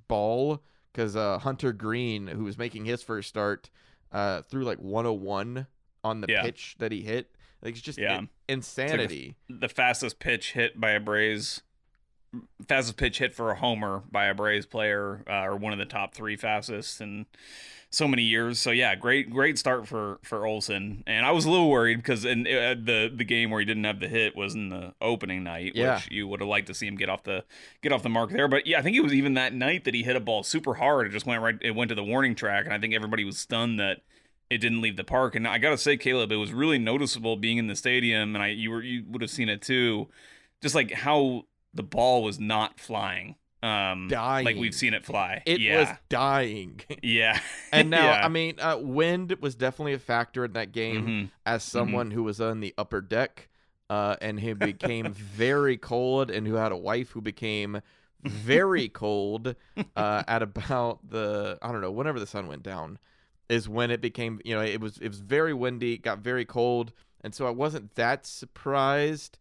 ball 0.08 0.62
because 0.92 1.16
uh, 1.16 1.40
Hunter 1.40 1.72
Greene, 1.74 2.28
who 2.28 2.44
was 2.44 2.58
making 2.58 2.86
his 2.86 3.02
first 3.02 3.30
start, 3.30 3.70
uh, 4.12 4.42
threw 4.44 4.64
like 4.64 4.80
101 4.80 5.66
on 6.04 6.22
the 6.22 6.28
Yeah. 6.30 6.42
pitch 6.44 6.76
that 6.80 6.92
he 6.92 7.02
hit. 7.02 7.32
Like 7.62 7.74
it's 7.74 7.82
just 7.82 7.98
Yeah. 8.00 8.20
in- 8.20 8.30
insanity. 8.48 9.36
The 9.50 9.70
fastest 9.70 10.20
pitch 10.20 10.54
hit 10.54 10.80
by 10.80 10.92
a 10.92 11.00
Braves 11.00 11.64
fastest 12.68 12.98
pitch 12.98 13.20
hit 13.20 13.34
for 13.34 13.52
a 13.52 13.56
homer 13.56 14.04
by 14.12 14.26
a 14.26 14.34
Braves 14.36 14.66
player, 14.66 15.24
uh, 15.28 15.44
or 15.46 15.56
one 15.56 15.74
of 15.74 15.80
the 15.80 15.86
top 15.86 16.14
three 16.14 16.36
fastest 16.36 17.00
in 17.02 17.26
so 17.90 18.06
many 18.08 18.22
years. 18.22 18.60
So 18.60 18.70
yeah, 18.72 18.94
great 18.96 19.30
great 19.30 19.58
start 19.58 19.88
for 19.88 20.20
for 20.24 20.46
Olson. 20.46 21.04
And 21.08 21.26
I 21.26 21.32
was 21.32 21.46
a 21.46 21.50
little 21.50 21.70
worried 21.70 21.96
because 21.98 22.26
in 22.26 22.46
uh, 22.46 22.76
the 22.80 23.12
the 23.14 23.24
game 23.24 23.50
where 23.50 23.60
he 23.62 23.66
didn't 23.66 23.86
have 23.86 24.02
the 24.02 24.10
hit 24.10 24.36
was 24.36 24.54
in 24.56 24.70
the 24.70 24.94
opening 25.02 25.44
night, 25.44 25.72
Yeah. 25.74 25.96
which 25.96 26.12
you 26.12 26.28
would 26.28 26.42
have 26.42 26.50
liked 26.50 26.68
to 26.68 26.74
see 26.74 26.86
him 26.86 26.98
get 26.98 27.10
off 27.10 27.24
the 27.24 27.46
get 27.82 27.92
off 27.94 28.04
the 28.04 28.10
mark 28.10 28.30
there. 28.32 28.48
But 28.50 28.68
yeah, 28.68 28.80
I 28.80 28.82
think 28.82 28.98
it 28.98 29.02
was 29.02 29.14
even 29.14 29.34
that 29.36 29.54
night 29.54 29.86
that 29.86 29.94
he 29.94 30.04
hit 30.04 30.16
a 30.18 30.20
ball 30.20 30.44
super 30.44 30.76
hard. 30.76 31.08
It 31.08 31.12
just 31.12 31.26
went 31.26 31.42
right. 31.42 31.56
It 31.62 31.72
went 31.72 31.90
to 31.90 31.96
the 31.96 32.04
warning 32.04 32.36
track, 32.36 32.66
and 32.66 32.74
I 32.74 32.78
think 32.78 32.94
everybody 32.94 33.24
was 33.24 33.38
stunned 33.38 33.80
that 33.80 34.02
it 34.50 34.60
didn't 34.60 34.82
leave 34.82 34.96
the 34.98 35.04
park. 35.04 35.36
And 35.36 35.48
I 35.48 35.58
gotta 35.58 35.78
say, 35.78 35.98
Caleb, 35.98 36.32
it 36.32 36.38
was 36.38 36.54
really 36.54 36.80
noticeable 36.80 37.36
being 37.38 37.58
in 37.58 37.68
the 37.68 37.76
stadium, 37.76 38.36
and 38.36 38.44
I 38.44 38.48
you 38.50 38.72
were 38.72 38.82
you 38.82 39.04
would 39.10 39.22
have 39.22 39.32
seen 39.32 39.50
it 39.50 39.62
too, 39.62 40.08
just 40.62 40.76
like 40.76 40.92
how 40.92 41.46
the 41.74 41.84
ball 41.84 42.24
was 42.24 42.40
not 42.40 42.80
flying. 42.80 43.36
Um, 43.64 44.08
like 44.10 44.56
we've 44.56 44.74
seen 44.76 44.94
it 44.94 45.04
fly. 45.06 45.42
It 45.46 45.60
yeah, 45.60 45.80
was 45.80 45.90
dying. 46.10 46.80
yeah. 47.02 47.40
And 47.72 47.90
now, 47.90 48.06
Yeah. 48.12 48.26
I 48.26 48.28
mean, 48.30 48.60
uh, 48.60 48.78
wind 48.80 49.36
was 49.42 49.56
definitely 49.56 49.94
a 49.94 50.00
factor 50.00 50.46
in 50.46 50.54
that 50.54 50.72
game. 50.72 51.08
Mhm. 51.08 51.30
As 51.46 51.64
someone 51.64 52.12
who 52.12 52.24
was 52.24 52.40
on 52.40 52.60
the 52.60 52.74
upper 52.78 53.02
deck, 53.02 53.50
uh, 53.90 54.16
and 54.22 54.40
who 54.40 54.54
became 54.54 55.12
very 55.14 55.76
cold, 55.76 56.30
and 56.30 56.46
who 56.48 56.54
had 56.54 56.72
a 56.72 56.78
wife 56.78 57.12
who 57.12 57.22
became 57.22 57.82
very 58.24 58.90
cold 58.90 59.56
uh, 59.96 60.24
at 60.28 60.42
about 60.44 61.10
the 61.10 61.58
I 61.62 61.72
don't 61.72 61.82
know 61.82 61.92
whenever 61.92 62.20
the 62.20 62.28
sun 62.28 62.48
went 62.48 62.64
down, 62.64 63.00
is 63.50 63.68
when 63.70 63.92
it 63.92 64.02
became 64.02 64.40
you 64.44 64.56
know 64.56 64.62
it 64.62 64.82
was 64.82 64.98
it 64.98 65.08
was 65.08 65.20
very 65.20 65.54
windy, 65.54 65.98
got 65.98 66.20
very 66.20 66.46
cold, 66.46 66.92
and 67.22 67.34
so 67.34 67.46
I 67.48 67.52
wasn't 67.52 67.96
that 67.96 68.26
surprised 68.26 69.38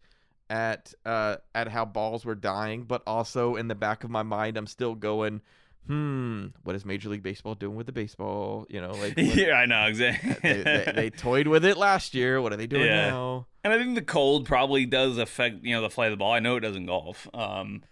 at 0.49 0.93
uh 1.05 1.37
at 1.53 1.67
how 1.67 1.83
balls 1.85 2.23
were 2.25 2.35
dying, 2.35 2.83
but 2.83 3.01
also 3.05 3.55
in 3.55 3.67
the 3.67 3.75
back 3.75 4.03
of 4.03 4.09
my 4.09 4.23
mind, 4.23 4.57
I'm 4.57 4.67
still 4.67 4.95
going. 4.95 5.41
Hmm, 5.87 6.47
what 6.63 6.75
is 6.75 6.83
Major 6.83 7.07
League 7.07 7.23
Baseball 7.23 7.55
doing 7.55 7.77
with 7.77 7.85
the 7.85 7.93
baseball? 7.93 8.65
You 8.69 8.81
know, 8.81 8.91
like 8.91 9.15
what- 9.15 9.25
yeah, 9.37 9.53
I 9.53 9.65
know 9.65 9.85
exactly. 9.85 10.35
they, 10.43 10.61
they, 10.61 10.91
they 10.93 11.09
toyed 11.09 11.47
with 11.47 11.63
it 11.63 11.77
last 11.77 12.13
year. 12.13 12.41
What 12.41 12.51
are 12.51 12.57
they 12.57 12.67
doing 12.67 12.87
Yeah. 12.87 13.09
now? 13.11 13.47
And 13.63 13.71
I 13.71 13.77
think 13.77 13.95
the 13.95 14.01
cold 14.01 14.45
probably 14.45 14.85
does 14.85 15.17
affect 15.17 15.63
you 15.63 15.73
know 15.73 15.81
the 15.81 15.89
flight 15.89 16.07
of 16.11 16.17
the 16.17 16.17
ball. 16.17 16.33
I 16.33 16.39
know 16.39 16.57
it 16.57 16.61
does 16.61 16.75
in 16.75 16.85
golf. 16.87 17.27
Um, 17.33 17.83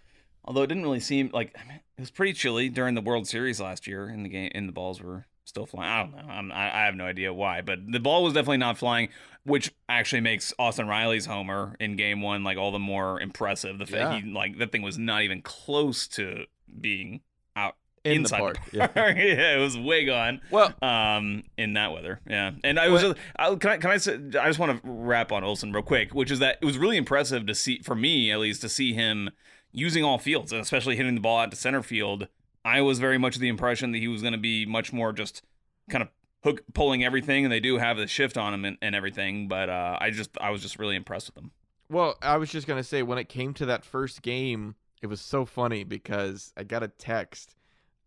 although 0.44 0.62
it 0.62 0.66
didn't 0.66 0.82
really 0.82 1.00
seem 1.00 1.30
like 1.32 1.56
I 1.58 1.66
mean, 1.66 1.80
it 1.96 2.00
was 2.02 2.10
pretty 2.10 2.34
chilly 2.34 2.68
during 2.68 2.94
the 2.94 3.00
World 3.00 3.26
Series 3.26 3.60
last 3.62 3.86
year, 3.86 4.06
and 4.08 4.26
the 4.26 4.28
game 4.28 4.50
and 4.54 4.68
the 4.68 4.72
balls 4.74 5.00
were 5.02 5.24
still 5.46 5.64
flying. 5.66 5.90
I 5.90 6.02
don't 6.02 6.26
know. 6.26 6.32
I'm, 6.32 6.52
I 6.52 6.82
I 6.82 6.84
have 6.84 6.94
no 6.94 7.06
idea 7.06 7.32
why, 7.32 7.62
but 7.62 7.78
the 7.90 8.00
ball 8.00 8.22
was 8.22 8.34
definitely 8.34 8.58
not 8.58 8.76
flying, 8.76 9.08
which 9.44 9.72
actually 9.88 10.20
makes 10.20 10.52
Austin 10.58 10.86
Riley's 10.88 11.24
homer 11.26 11.74
in 11.80 11.96
Game 11.96 12.20
One 12.20 12.44
like 12.44 12.58
all 12.58 12.72
the 12.72 12.78
more 12.78 13.20
impressive. 13.20 13.78
The 13.78 13.86
fact 13.86 14.12
Yeah. 14.12 14.20
he 14.20 14.30
like 14.30 14.58
that 14.58 14.72
thing 14.72 14.82
was 14.82 14.98
not 14.98 15.22
even 15.22 15.40
close 15.42 16.06
to 16.08 16.44
being 16.80 17.20
out 17.56 17.76
In 18.04 18.18
inside 18.18 18.36
the 18.38 18.42
park. 18.42 18.58
The 18.72 18.76
Yeah. 18.76 18.86
park. 18.88 19.16
yeah, 19.18 19.56
it 19.56 19.60
was 19.60 19.78
way 19.78 20.04
gone 20.04 20.40
Well, 20.50 20.74
um 20.82 21.44
in 21.56 21.72
that 21.74 21.90
weather 21.92 22.20
yeah 22.28 22.50
and 22.64 22.78
i 22.78 22.88
was 22.88 23.00
just 23.02 23.16
I, 23.36 23.54
can 23.54 23.70
i 23.70 23.76
can 23.78 23.90
i 23.90 23.96
say 23.96 24.14
i 24.38 24.46
just 24.46 24.58
want 24.58 24.72
to 24.82 24.88
wrap 24.88 25.32
on 25.32 25.42
olson 25.42 25.72
real 25.72 25.82
quick 25.82 26.12
which 26.14 26.30
is 26.30 26.38
that 26.40 26.58
it 26.60 26.64
was 26.66 26.76
really 26.76 26.96
impressive 26.98 27.46
to 27.46 27.54
see 27.54 27.78
for 27.82 27.94
me 27.94 28.30
at 28.30 28.38
least 28.40 28.60
to 28.60 28.68
see 28.68 28.92
him 28.92 29.30
using 29.72 30.04
all 30.04 30.18
fields 30.18 30.52
and 30.52 30.60
especially 30.60 30.96
hitting 30.96 31.14
the 31.14 31.20
ball 31.20 31.38
out 31.38 31.50
to 31.50 31.56
center 31.56 31.82
field 31.82 32.28
i 32.66 32.80
was 32.80 32.98
very 32.98 33.18
much 33.18 33.36
of 33.36 33.40
the 33.40 33.48
impression 33.48 33.92
that 33.92 33.98
he 33.98 34.08
was 34.08 34.20
going 34.20 34.32
to 34.32 34.38
be 34.38 34.66
much 34.66 34.92
more 34.92 35.12
just 35.12 35.42
kind 35.88 36.02
of 36.02 36.08
hook 36.44 36.62
pulling 36.74 37.02
everything 37.04 37.44
and 37.44 37.52
they 37.52 37.60
do 37.60 37.78
have 37.78 37.96
the 37.96 38.06
shift 38.06 38.36
on 38.36 38.52
him 38.52 38.64
and, 38.64 38.76
and 38.82 38.94
everything 38.94 39.48
but 39.48 39.70
uh 39.70 39.96
i 40.00 40.10
just 40.10 40.30
i 40.40 40.50
was 40.50 40.60
just 40.60 40.78
really 40.78 40.96
impressed 40.96 41.32
with 41.34 41.42
him 41.42 41.50
well, 41.88 42.16
I 42.20 42.36
was 42.36 42.50
just 42.50 42.66
gonna 42.66 42.82
say 42.82 43.02
when 43.02 43.18
it 43.18 43.28
came 43.28 43.54
to 43.54 43.66
that 43.66 43.84
first 43.84 44.22
game, 44.22 44.74
it 45.02 45.06
was 45.06 45.20
so 45.20 45.44
funny 45.44 45.84
because 45.84 46.52
I 46.56 46.64
got 46.64 46.82
a 46.82 46.88
text 46.88 47.54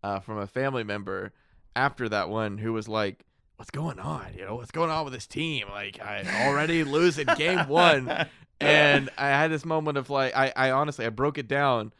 uh, 0.02 0.20
from 0.20 0.38
a 0.38 0.46
family 0.46 0.84
member 0.84 1.32
after 1.74 2.08
that 2.08 2.28
one 2.28 2.58
who 2.58 2.72
was 2.72 2.88
like, 2.88 3.24
"What's 3.56 3.70
going 3.70 3.98
on? 3.98 4.34
You 4.36 4.44
know, 4.44 4.56
what's 4.56 4.70
going 4.70 4.90
on 4.90 5.04
with 5.04 5.14
this 5.14 5.26
team? 5.26 5.68
Like, 5.70 6.00
I 6.00 6.46
already 6.46 6.84
losing 6.84 7.26
game 7.36 7.68
one." 7.68 8.26
and 8.60 9.08
I 9.16 9.28
had 9.28 9.50
this 9.50 9.64
moment 9.64 9.96
of 9.96 10.10
like, 10.10 10.36
I, 10.36 10.52
I 10.54 10.70
honestly, 10.72 11.06
I 11.06 11.10
broke 11.10 11.38
it 11.38 11.48
down, 11.48 11.94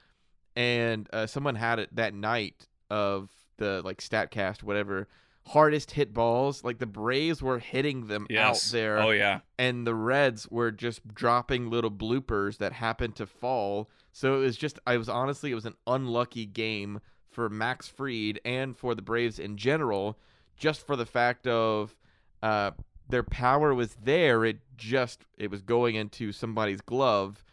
and 0.57 1.09
uh, 1.13 1.27
someone 1.27 1.55
had 1.55 1.79
it 1.79 1.95
that 1.97 2.15
night 2.15 2.69
of 2.91 3.31
the 3.59 3.83
like 3.85 3.99
Statcast, 3.99 4.63
whatever, 4.63 5.09
hardest 5.47 5.93
hit 5.93 6.13
balls. 6.13 6.65
Like 6.65 6.79
the 6.79 6.87
Braves 6.87 7.43
were 7.43 7.59
hitting 7.59 8.07
them 8.07 8.27
yes 8.29 8.69
out 8.69 8.73
there, 8.73 8.99
oh 9.01 9.11
yeah 9.11 9.41
and 9.61 9.87
the 9.87 9.95
Reds 9.95 10.49
were 10.51 10.71
just 10.71 11.07
dropping 11.15 11.69
little 11.69 11.91
bloopers 11.91 12.57
that 12.59 12.73
happened 12.73 13.15
to 13.17 13.27
fall. 13.27 13.91
So 14.11 14.37
it 14.37 14.39
was 14.39 14.57
just, 14.57 14.79
I 14.87 14.97
was 14.97 15.09
honestly, 15.09 15.51
it 15.51 15.55
was 15.55 15.67
an 15.67 15.77
unlucky 15.87 16.47
game 16.47 17.01
for 17.29 17.51
Max 17.51 17.87
Fried 17.87 18.41
and 18.43 18.75
for 18.75 18.95
the 18.95 19.03
Braves 19.03 19.39
in 19.39 19.59
general, 19.59 20.19
just 20.57 20.87
for 20.87 20.97
the 20.97 21.05
fact 21.05 21.47
of 21.47 21.95
uh, 22.43 22.71
their 23.07 23.23
power 23.23 23.75
was 23.75 23.97
there. 24.03 24.47
It 24.47 24.61
just, 24.79 25.27
it 25.37 25.51
was 25.51 25.61
going 25.61 25.95
into 25.95 26.33
somebody's 26.33 26.81
glove 26.81 27.45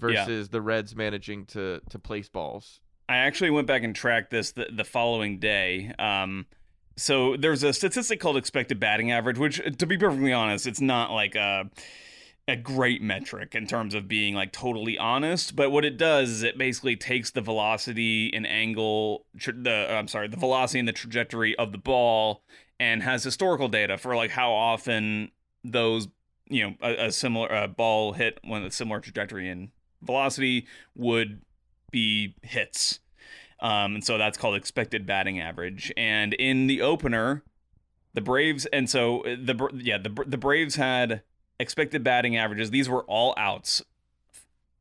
Yeah. 0.00 0.24
versus 0.24 0.48
the 0.48 0.60
Reds 0.60 0.94
managing 0.94 1.46
to 1.46 1.80
to 1.90 1.98
place 1.98 2.28
balls. 2.28 2.80
I 3.08 3.18
actually 3.18 3.50
went 3.50 3.66
back 3.66 3.82
and 3.84 3.94
tracked 3.94 4.30
this 4.30 4.52
the, 4.52 4.66
the 4.72 4.84
following 4.84 5.38
day. 5.38 5.92
Um, 5.98 6.46
so 6.96 7.36
there's 7.36 7.62
a 7.62 7.72
statistic 7.72 8.20
called 8.20 8.36
expected 8.36 8.80
batting 8.80 9.12
average, 9.12 9.38
which, 9.38 9.60
to 9.78 9.86
be 9.86 9.96
perfectly 9.96 10.32
honest, 10.32 10.66
it's 10.66 10.80
not 10.80 11.12
like 11.12 11.34
a 11.34 11.70
a 12.48 12.56
great 12.56 13.02
metric 13.02 13.56
in 13.56 13.66
terms 13.66 13.92
of 13.92 14.06
being 14.06 14.34
like 14.34 14.52
totally 14.52 14.96
honest. 14.96 15.56
But 15.56 15.70
what 15.70 15.84
it 15.84 15.96
does 15.96 16.30
is 16.30 16.42
it 16.42 16.56
basically 16.56 16.96
takes 16.96 17.30
the 17.32 17.40
velocity 17.40 18.32
and 18.32 18.46
angle, 18.46 19.26
tr- 19.38 19.50
the 19.50 19.92
I'm 19.92 20.08
sorry, 20.08 20.28
the 20.28 20.36
velocity 20.36 20.78
and 20.78 20.88
the 20.88 20.92
trajectory 20.92 21.56
of 21.56 21.72
the 21.72 21.78
ball, 21.78 22.42
and 22.78 23.02
has 23.02 23.24
historical 23.24 23.68
data 23.68 23.98
for 23.98 24.14
like 24.16 24.30
how 24.30 24.52
often 24.52 25.30
those 25.64 26.08
you 26.48 26.62
know 26.62 26.74
a, 26.80 27.06
a 27.06 27.12
similar 27.12 27.48
a 27.48 27.68
ball 27.68 28.12
hit 28.12 28.38
when 28.44 28.62
a 28.62 28.70
similar 28.70 29.00
trajectory 29.00 29.48
and 29.48 29.70
velocity 30.02 30.66
would 30.94 31.40
be 31.90 32.34
hits. 32.42 33.00
Um, 33.60 33.94
and 33.94 34.04
so 34.04 34.18
that's 34.18 34.36
called 34.36 34.56
expected 34.56 35.06
batting 35.06 35.40
average. 35.40 35.92
And 35.96 36.34
in 36.34 36.66
the 36.66 36.82
opener, 36.82 37.42
the 38.14 38.20
Braves, 38.20 38.66
and 38.66 38.88
so 38.88 39.22
the 39.24 39.54
Bra- 39.54 39.70
yeah 39.74 39.98
the 39.98 40.24
the 40.26 40.38
Braves 40.38 40.76
had 40.76 41.22
expected 41.58 42.04
batting 42.04 42.36
averages. 42.36 42.70
These 42.70 42.88
were 42.88 43.02
all 43.04 43.34
outs. 43.36 43.82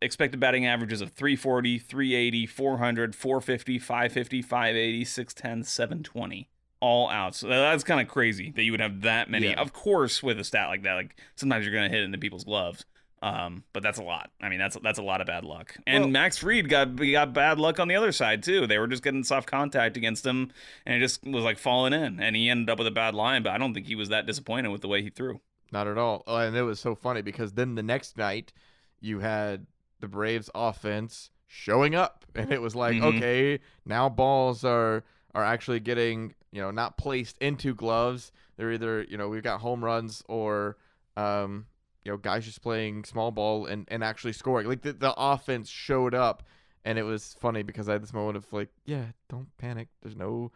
Expected 0.01 0.39
batting 0.39 0.65
averages 0.65 1.01
of 1.01 1.11
340, 1.11 1.79
380, 1.79 2.45
400, 2.45 3.15
450, 3.15 3.79
550, 3.79 4.41
580, 4.41 5.05
610, 5.05 5.63
720. 5.63 6.49
All 6.81 7.09
outs. 7.09 7.39
So 7.39 7.47
that's 7.47 7.83
kind 7.83 8.01
of 8.01 8.07
crazy 8.07 8.51
that 8.51 8.63
you 8.63 8.71
would 8.71 8.81
have 8.81 9.01
that 9.01 9.29
many. 9.29 9.47
Yeah. 9.47 9.61
Of 9.61 9.73
course, 9.73 10.21
with 10.21 10.39
a 10.39 10.43
stat 10.43 10.67
like 10.67 10.83
that, 10.83 10.93
like 10.93 11.15
sometimes 11.35 11.65
you're 11.65 11.73
going 11.73 11.89
to 11.89 11.95
hit 11.95 12.03
into 12.03 12.17
people's 12.17 12.43
gloves. 12.43 12.85
Um, 13.21 13.63
but 13.73 13.81
that's 13.81 13.97
a 13.97 14.03
lot. 14.03 14.29
I 14.41 14.49
mean, 14.49 14.59
that's 14.59 14.77
that's 14.83 14.99
a 14.99 15.03
lot 15.03 15.19
of 15.21 15.27
bad 15.27 15.45
luck. 15.45 15.75
And 15.87 16.03
Well- 16.03 16.09
Max 16.11 16.37
Fried 16.37 16.69
got 16.69 16.95
got 16.95 17.33
bad 17.33 17.57
luck 17.59 17.79
on 17.79 17.87
the 17.87 17.95
other 17.95 18.11
side 18.11 18.43
too. 18.43 18.67
They 18.67 18.77
were 18.77 18.87
just 18.87 19.03
getting 19.03 19.23
soft 19.23 19.47
contact 19.47 19.97
against 19.97 20.25
him, 20.25 20.51
and 20.85 20.95
it 20.95 20.99
just 20.99 21.23
was 21.25 21.43
like 21.43 21.57
falling 21.57 21.93
in. 21.93 22.19
And 22.19 22.35
he 22.35 22.49
ended 22.49 22.69
up 22.69 22.77
with 22.77 22.87
a 22.87 22.91
bad 22.91 23.15
line. 23.15 23.41
But 23.41 23.53
I 23.53 23.57
don't 23.57 23.73
think 23.73 23.87
he 23.87 23.95
was 23.95 24.09
that 24.09 24.25
disappointed 24.27 24.69
with 24.69 24.81
the 24.81 24.87
way 24.87 25.01
he 25.01 25.09
threw. 25.09 25.39
Not 25.71 25.87
at 25.87 25.97
all. 25.97 26.23
Oh, 26.27 26.37
and 26.37 26.55
it 26.55 26.61
was 26.61 26.79
so 26.79 26.93
funny 26.93 27.21
because 27.21 27.53
then 27.53 27.75
the 27.75 27.83
next 27.83 28.17
night 28.17 28.53
you 29.01 29.19
had 29.19 29.65
the 30.01 30.07
Braves 30.07 30.49
offense 30.53 31.31
showing 31.47 31.95
up 31.95 32.25
and 32.35 32.51
it 32.51 32.61
was 32.61 32.75
like, 32.75 32.95
Mhm. 32.97 33.15
okay, 33.17 33.59
now 33.85 34.09
balls 34.09 34.63
are 34.63 35.03
are 35.33 35.43
actually 35.43 35.79
getting, 35.79 36.33
you 36.51 36.61
know, 36.61 36.69
not 36.71 36.97
placed 36.97 37.37
into 37.39 37.73
gloves. 37.73 38.31
They're 38.55 38.71
either, 38.71 39.03
you 39.03 39.17
know, 39.17 39.27
we've 39.29 39.43
got 39.43 39.59
home 39.61 39.83
runs 39.83 40.21
or 40.29 40.77
um, 41.17 41.65
you 42.05 42.11
know, 42.11 42.17
guys 42.17 42.45
just 42.45 42.61
playing 42.61 43.03
small 43.03 43.31
ball 43.31 43.65
and 43.65 43.85
and 43.89 44.03
actually 44.03 44.33
scoring. 44.33 44.67
Like 44.67 44.83
the 44.83 44.93
the 44.93 45.13
offense 45.17 45.69
showed 45.69 46.13
up 46.13 46.43
and 46.85 46.99
it 46.99 47.03
was 47.03 47.35
funny 47.39 47.63
because 47.63 47.89
I 47.89 47.93
had 47.93 48.03
this 48.03 48.13
moment 48.13 48.37
of 48.37 48.51
like, 48.53 48.69
yeah, 48.85 49.05
don't 49.27 49.47
panic. 49.57 49.87
There's 50.01 50.15
no 50.15 50.51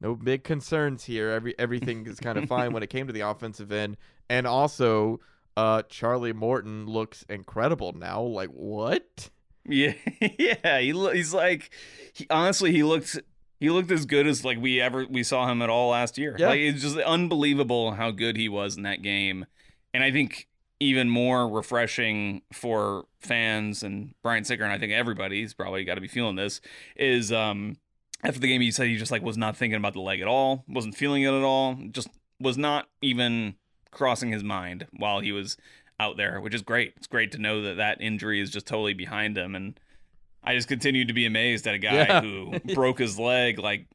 no 0.00 0.14
big 0.14 0.42
concerns 0.42 1.04
here. 1.04 1.30
Every 1.30 1.54
everything 1.58 2.06
is 2.06 2.18
kind 2.18 2.38
of 2.38 2.48
fine 2.48 2.72
when 2.72 2.82
it 2.82 2.88
came 2.88 3.06
to 3.06 3.12
the 3.12 3.20
offensive 3.20 3.70
end. 3.70 3.98
And 4.28 4.46
also, 4.46 5.20
uh, 5.56 5.82
Charlie 5.82 6.32
Morton 6.32 6.86
looks 6.86 7.24
incredible 7.28 7.92
now. 7.92 8.22
Like 8.22 8.48
what? 8.48 9.28
Yeah, 9.68 9.92
yeah. 10.38 10.80
He 10.80 10.94
lo- 10.94 11.12
he's 11.12 11.34
like, 11.34 11.70
he 12.14 12.26
honestly 12.30 12.72
he 12.72 12.82
looked 12.82 13.18
he 13.60 13.68
looked 13.68 13.90
as 13.90 14.06
good 14.06 14.26
as 14.26 14.46
like 14.46 14.58
we 14.58 14.80
ever 14.80 15.06
we 15.08 15.22
saw 15.22 15.46
him 15.46 15.60
at 15.60 15.68
all 15.68 15.90
last 15.90 16.16
year. 16.16 16.36
Yeah. 16.38 16.48
Like 16.48 16.60
it's 16.60 16.80
just 16.80 16.96
unbelievable 16.96 17.92
how 17.92 18.12
good 18.12 18.38
he 18.38 18.48
was 18.48 18.78
in 18.78 18.82
that 18.84 19.02
game, 19.02 19.44
and 19.92 20.02
I 20.02 20.10
think 20.10 20.48
even 20.80 21.08
more 21.08 21.48
refreshing 21.48 22.42
for 22.52 23.04
fans 23.20 23.82
and 23.82 24.14
Brian 24.22 24.44
Snitker 24.44 24.62
and 24.62 24.72
I 24.72 24.78
think 24.78 24.92
everybody's 24.92 25.54
probably 25.54 25.84
got 25.84 25.94
to 25.94 26.00
be 26.00 26.08
feeling 26.08 26.36
this 26.36 26.60
is 26.96 27.32
um 27.32 27.76
after 28.22 28.40
the 28.40 28.48
game 28.48 28.60
he 28.60 28.70
said 28.70 28.86
he 28.88 28.96
just 28.96 29.10
like 29.12 29.22
was 29.22 29.36
not 29.38 29.56
thinking 29.56 29.76
about 29.76 29.92
the 29.94 30.00
leg 30.00 30.20
at 30.20 30.26
all, 30.28 30.64
wasn't 30.68 30.94
feeling 30.96 31.22
it 31.22 31.28
at 31.32 31.42
all, 31.42 31.74
just 31.90 32.08
was 32.40 32.58
not 32.58 32.88
even 33.02 33.54
crossing 33.90 34.32
his 34.32 34.42
mind 34.44 34.86
while 34.96 35.20
he 35.20 35.32
was 35.32 35.56
out 35.98 36.16
there, 36.18 36.40
which 36.40 36.54
is 36.54 36.60
great. 36.62 36.92
It's 36.96 37.06
great 37.06 37.32
to 37.32 37.38
know 37.38 37.62
that 37.62 37.76
that 37.78 38.00
injury 38.00 38.40
is 38.40 38.50
just 38.50 38.66
totally 38.66 38.94
behind 38.94 39.36
him 39.38 39.54
and 39.54 39.78
I 40.44 40.54
just 40.54 40.68
continued 40.68 41.08
to 41.08 41.14
be 41.14 41.26
amazed 41.26 41.66
at 41.66 41.74
a 41.74 41.78
guy 41.78 41.92
Yeah. 41.94 42.20
who 42.20 42.58
broke 42.74 42.98
his 42.98 43.18
leg 43.18 43.58
like 43.58 43.86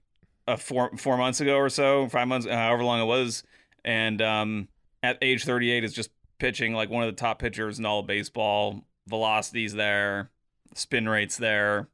a 0.47 0.57
four 0.57 0.95
four 0.97 1.17
months 1.17 1.39
ago 1.41 1.55
or 1.57 1.69
so, 1.69 2.07
five 2.09 2.27
months, 2.27 2.47
however 2.47 2.83
long 2.83 2.99
it 3.01 3.05
was, 3.05 3.43
and 3.85 4.21
um, 4.21 4.67
at 5.03 5.17
age 5.21 5.45
38 5.45 5.83
is 5.83 5.93
just 5.93 6.09
pitching 6.41 6.73
like 6.73 6.89
one 6.89 7.03
of 7.03 7.07
the 7.07 7.19
top 7.19 7.37
pitchers 7.37 7.77
in 7.77 7.85
all 7.85 7.99
of 7.99 8.07
baseball. 8.07 8.83
Velocity's 9.07 9.73
there, 9.73 10.31
spin 10.73 11.07
rates 11.07 11.37
there, 11.37 11.87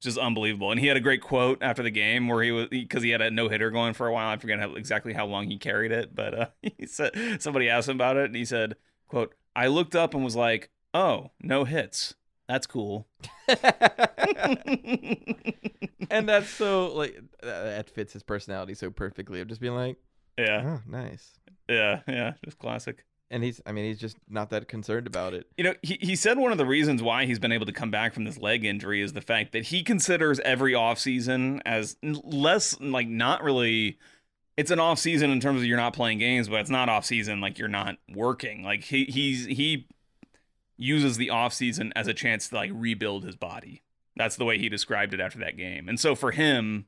just 0.00 0.16
unbelievable. 0.16 0.70
And 0.70 0.78
he 0.78 0.86
had 0.86 0.96
a 0.96 1.00
great 1.00 1.20
quote 1.20 1.58
after 1.60 1.82
the 1.82 1.90
game 1.90 2.28
where 2.28 2.40
he 2.42 2.52
was 2.52 2.68
because 2.68 3.02
he 3.02 3.10
had 3.10 3.20
a 3.20 3.30
no 3.32 3.48
hitter 3.48 3.70
going 3.70 3.94
for 3.94 4.06
a 4.06 4.12
while. 4.12 4.28
I 4.28 4.36
forget 4.36 4.60
how, 4.60 4.74
exactly 4.74 5.12
how 5.12 5.26
long 5.26 5.48
he 5.50 5.58
carried 5.58 5.90
it, 5.90 6.14
but 6.14 6.34
uh, 6.38 6.46
he 6.62 6.86
said 6.86 7.12
somebody 7.40 7.68
asked 7.68 7.88
him 7.88 7.96
about 7.96 8.16
it, 8.16 8.26
and 8.26 8.36
he 8.36 8.44
said, 8.44 8.76
"quote 9.08 9.34
I 9.56 9.66
looked 9.66 9.96
up 9.96 10.14
and 10.14 10.22
was 10.24 10.36
like, 10.36 10.70
oh, 10.94 11.30
no 11.40 11.64
hits." 11.64 12.14
That's 12.48 12.66
cool. 12.66 13.06
and 16.10 16.28
that's 16.28 16.50
so 16.50 16.92
like 16.94 17.20
that 17.42 17.90
fits 17.90 18.12
his 18.12 18.22
personality 18.22 18.74
so 18.74 18.90
perfectly 18.90 19.40
of 19.40 19.48
just 19.48 19.60
being 19.60 19.74
like, 19.74 19.96
Yeah, 20.36 20.78
oh, 20.78 20.80
nice. 20.88 21.38
yeah, 21.68 22.00
yeah, 22.08 22.32
just 22.44 22.58
classic. 22.58 23.04
And 23.32 23.44
he's, 23.44 23.60
I 23.64 23.70
mean, 23.70 23.84
he's 23.84 24.00
just 24.00 24.16
not 24.28 24.50
that 24.50 24.66
concerned 24.66 25.06
about 25.06 25.34
it. 25.34 25.46
You 25.56 25.64
know, 25.64 25.74
he, 25.82 25.98
he 26.00 26.16
said 26.16 26.36
one 26.38 26.50
of 26.50 26.58
the 26.58 26.66
reasons 26.66 27.00
why 27.00 27.26
he's 27.26 27.38
been 27.38 27.52
able 27.52 27.66
to 27.66 27.72
come 27.72 27.90
back 27.90 28.12
from 28.12 28.24
this 28.24 28.38
leg 28.38 28.64
injury 28.64 29.00
is 29.00 29.12
the 29.12 29.20
fact 29.20 29.52
that 29.52 29.66
he 29.66 29.84
considers 29.84 30.40
every 30.40 30.72
offseason 30.72 31.60
as 31.64 31.96
less 32.02 32.78
like 32.80 33.06
not 33.06 33.42
really 33.44 33.98
it's 34.56 34.70
an 34.70 34.78
off 34.78 34.98
season 34.98 35.30
in 35.30 35.40
terms 35.40 35.60
of 35.60 35.66
you're 35.66 35.78
not 35.78 35.94
playing 35.94 36.18
games, 36.18 36.48
but 36.48 36.60
it's 36.60 36.68
not 36.68 36.88
off 36.88 37.06
season 37.06 37.40
like 37.40 37.58
you're 37.58 37.66
not 37.68 37.96
working. 38.12 38.62
Like 38.62 38.84
he 38.84 39.04
he's 39.04 39.46
he 39.46 39.86
uses 40.76 41.16
the 41.16 41.30
off 41.30 41.54
season 41.54 41.92
as 41.96 42.06
a 42.08 42.14
chance 42.14 42.48
to 42.48 42.56
like 42.56 42.70
rebuild 42.74 43.24
his 43.24 43.36
body. 43.36 43.82
That's 44.16 44.36
the 44.36 44.44
way 44.44 44.58
he 44.58 44.68
described 44.68 45.14
it 45.14 45.20
after 45.20 45.38
that 45.38 45.56
game. 45.56 45.88
And 45.88 45.98
so 45.98 46.14
for 46.14 46.32
him, 46.32 46.84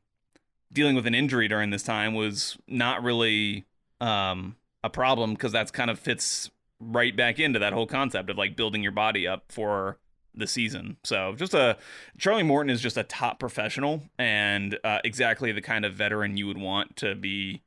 dealing 0.71 0.97
with 0.97 1.07
an 1.07 1.15
injury 1.15 1.49
during 1.49 1.71
this 1.71 1.83
time 1.83 2.15
was 2.15 2.59
not 2.67 3.03
really 3.03 3.65
um 4.01 4.57
a 4.85 4.91
problem 4.91 5.35
because 5.35 5.53
that's 5.53 5.71
kind 5.71 5.91
of 5.91 5.99
fits 5.99 6.51
right 6.81 7.17
back 7.17 7.39
into 7.39 7.59
that 7.59 7.73
whole 7.73 7.87
concept 7.87 8.29
of 8.31 8.37
like 8.37 8.57
building 8.57 8.83
your 8.83 8.93
body 8.93 9.27
up 9.27 9.45
for 9.49 9.99
the 10.35 10.47
season. 10.47 10.97
So 11.05 11.35
just 11.37 11.55
a 11.55 11.77
Charlie 12.19 12.43
Morton 12.43 12.71
is 12.71 12.81
just 12.81 12.97
a 12.97 13.05
top 13.05 13.39
professional 13.39 14.03
and 14.19 14.79
uh, 14.85 14.99
exactly 15.05 15.53
the 15.53 15.61
kind 15.61 15.85
of 15.85 15.95
veteran 15.95 16.37
you 16.37 16.47
would 16.47 16.59
want 16.59 16.97
to 16.97 17.15
be 17.15 17.63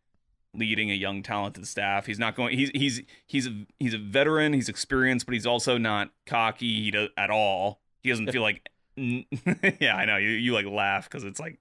leading 0.53 0.89
a 0.89 0.95
young 0.95 1.21
talented 1.21 1.67
staff. 1.67 2.05
He's 2.05 2.19
not 2.19 2.35
going 2.35 2.57
he's 2.57 2.71
he's 2.73 3.01
he's 3.27 3.47
a, 3.47 3.65
he's 3.79 3.93
a 3.93 3.99
veteran, 3.99 4.53
he's 4.53 4.69
experienced, 4.69 5.25
but 5.25 5.33
he's 5.33 5.45
also 5.45 5.77
not 5.77 6.11
cocky 6.25 6.83
he 6.83 6.91
does, 6.91 7.09
at 7.17 7.29
all. 7.29 7.81
He 8.01 8.09
doesn't 8.09 8.31
feel 8.31 8.41
like 8.41 8.67
yeah, 8.97 9.95
I 9.95 10.05
know. 10.05 10.17
You 10.17 10.29
you 10.29 10.53
like 10.53 10.65
laugh 10.65 11.09
cuz 11.09 11.23
it's 11.23 11.39
like 11.39 11.59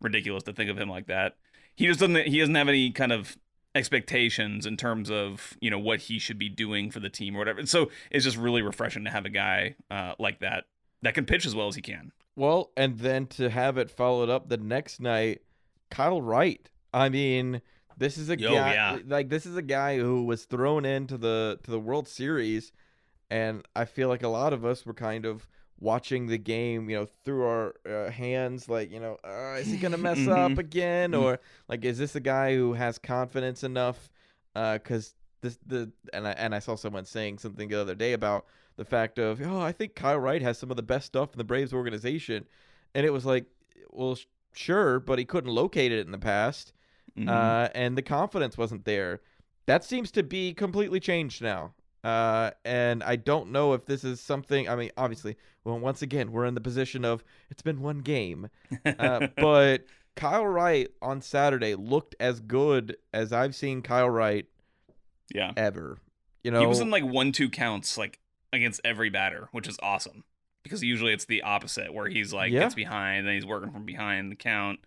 ridiculous 0.00 0.42
to 0.44 0.52
think 0.52 0.70
of 0.70 0.78
him 0.78 0.88
like 0.88 1.06
that. 1.06 1.36
He 1.74 1.86
just 1.86 2.00
doesn't 2.00 2.26
he 2.26 2.38
doesn't 2.40 2.54
have 2.54 2.68
any 2.68 2.90
kind 2.90 3.12
of 3.12 3.36
expectations 3.74 4.66
in 4.66 4.76
terms 4.76 5.10
of 5.10 5.56
you 5.60 5.70
know 5.70 5.78
what 5.78 6.00
he 6.00 6.18
should 6.18 6.38
be 6.38 6.48
doing 6.48 6.90
for 6.90 7.00
the 7.00 7.08
team 7.08 7.34
or 7.34 7.38
whatever. 7.38 7.64
So 7.66 7.90
it's 8.10 8.24
just 8.24 8.36
really 8.36 8.62
refreshing 8.62 9.04
to 9.04 9.10
have 9.10 9.24
a 9.24 9.30
guy 9.30 9.76
uh, 9.90 10.14
like 10.18 10.40
that 10.40 10.64
that 11.02 11.14
can 11.14 11.24
pitch 11.24 11.46
as 11.46 11.54
well 11.54 11.68
as 11.68 11.74
he 11.74 11.82
can. 11.82 12.12
Well, 12.36 12.70
and 12.76 12.98
then 12.98 13.26
to 13.28 13.50
have 13.50 13.78
it 13.78 13.90
followed 13.90 14.30
up 14.30 14.48
the 14.48 14.56
next 14.56 15.00
night, 15.00 15.42
Kyle 15.90 16.22
Wright. 16.22 16.68
I 16.94 17.08
mean, 17.08 17.62
this 17.96 18.16
is 18.16 18.30
a 18.30 18.38
Yo, 18.38 18.54
guy 18.54 18.74
yeah. 18.74 18.98
like 19.06 19.28
this 19.28 19.46
is 19.46 19.56
a 19.56 19.62
guy 19.62 19.98
who 19.98 20.24
was 20.24 20.44
thrown 20.44 20.84
into 20.84 21.16
the 21.16 21.58
to 21.62 21.70
the 21.70 21.80
World 21.80 22.08
Series, 22.08 22.72
and 23.30 23.66
I 23.74 23.84
feel 23.84 24.08
like 24.08 24.22
a 24.22 24.28
lot 24.28 24.52
of 24.52 24.64
us 24.64 24.84
were 24.86 24.94
kind 24.94 25.24
of 25.24 25.46
watching 25.82 26.26
the 26.28 26.38
game, 26.38 26.88
you 26.88 26.96
know, 26.96 27.06
through 27.24 27.44
our 27.44 27.74
uh, 27.88 28.10
hands, 28.10 28.68
like 28.68 28.90
you 28.90 29.00
know, 29.00 29.16
uh, 29.24 29.56
is 29.60 29.66
he 29.70 29.76
gonna 29.76 29.96
mess 30.08 30.26
up 30.28 30.52
Mhm. 30.52 30.58
again, 30.58 31.10
Mhm. 31.12 31.20
or 31.22 31.40
like 31.68 31.84
is 31.84 31.98
this 31.98 32.14
a 32.16 32.20
guy 32.20 32.54
who 32.54 32.74
has 32.74 32.98
confidence 32.98 33.62
enough? 33.64 34.10
Because 34.54 35.14
this 35.40 35.58
the 35.66 35.90
and 36.12 36.26
I 36.28 36.32
and 36.32 36.54
I 36.54 36.60
saw 36.60 36.76
someone 36.76 37.04
saying 37.04 37.38
something 37.38 37.68
the 37.68 37.80
other 37.80 37.94
day 37.94 38.12
about 38.12 38.46
the 38.76 38.84
fact 38.84 39.18
of 39.18 39.40
oh 39.42 39.60
I 39.60 39.72
think 39.72 39.94
Kyle 39.94 40.18
Wright 40.18 40.42
has 40.42 40.58
some 40.58 40.70
of 40.70 40.76
the 40.76 40.82
best 40.82 41.06
stuff 41.06 41.32
in 41.32 41.38
the 41.38 41.44
Braves 41.44 41.72
organization, 41.74 42.46
and 42.94 43.04
it 43.04 43.10
was 43.10 43.26
like 43.26 43.46
well 43.90 44.14
sh- 44.14 44.26
sure, 44.54 45.00
but 45.00 45.18
he 45.18 45.24
couldn't 45.24 45.50
locate 45.50 45.90
it 45.92 46.06
in 46.06 46.12
the 46.12 46.18
past, 46.18 46.72
Mhm. 47.18 47.28
uh, 47.28 47.68
and 47.74 47.96
the 47.98 48.02
confidence 48.02 48.56
wasn't 48.56 48.84
there. 48.84 49.20
That 49.66 49.84
seems 49.84 50.10
to 50.12 50.22
be 50.22 50.54
completely 50.54 51.00
changed 51.00 51.40
now. 51.42 51.74
Uh, 52.04 52.50
and 52.64 53.02
I 53.02 53.16
don't 53.16 53.52
know 53.52 53.74
if 53.74 53.86
this 53.86 54.02
is 54.02 54.20
something. 54.20 54.68
I 54.68 54.74
mean, 54.74 54.90
obviously, 54.96 55.36
well, 55.64 55.78
once 55.78 56.02
again, 56.02 56.32
we're 56.32 56.46
in 56.46 56.54
the 56.54 56.60
position 56.60 57.04
of 57.04 57.22
it's 57.50 57.62
been 57.62 57.80
one 57.80 58.00
game, 58.00 58.48
uh, 58.84 59.28
but 59.36 59.84
Kyle 60.16 60.46
Wright 60.46 60.88
on 61.00 61.20
Saturday 61.20 61.74
looked 61.74 62.16
as 62.18 62.40
good 62.40 62.96
as 63.12 63.32
I've 63.32 63.54
seen 63.54 63.82
Kyle 63.82 64.10
Wright 64.10 64.46
yeah, 65.32 65.52
ever. 65.56 65.98
You 66.42 66.50
know, 66.50 66.60
he 66.60 66.66
was 66.66 66.80
in 66.80 66.90
like 66.90 67.04
one 67.04 67.30
two 67.32 67.48
counts 67.48 67.96
like 67.96 68.18
against 68.52 68.80
every 68.84 69.08
batter, 69.08 69.48
which 69.52 69.68
is 69.68 69.76
awesome 69.82 70.24
because 70.62 70.82
usually 70.82 71.12
it's 71.12 71.24
the 71.24 71.42
opposite 71.42 71.92
where 71.94 72.08
he's 72.08 72.32
like 72.32 72.52
Yeah. 72.52 72.60
gets 72.60 72.74
behind 72.74 73.26
and 73.26 73.34
he's 73.34 73.46
working 73.46 73.70
from 73.70 73.84
behind 73.84 74.30
the 74.30 74.36
count. 74.36 74.80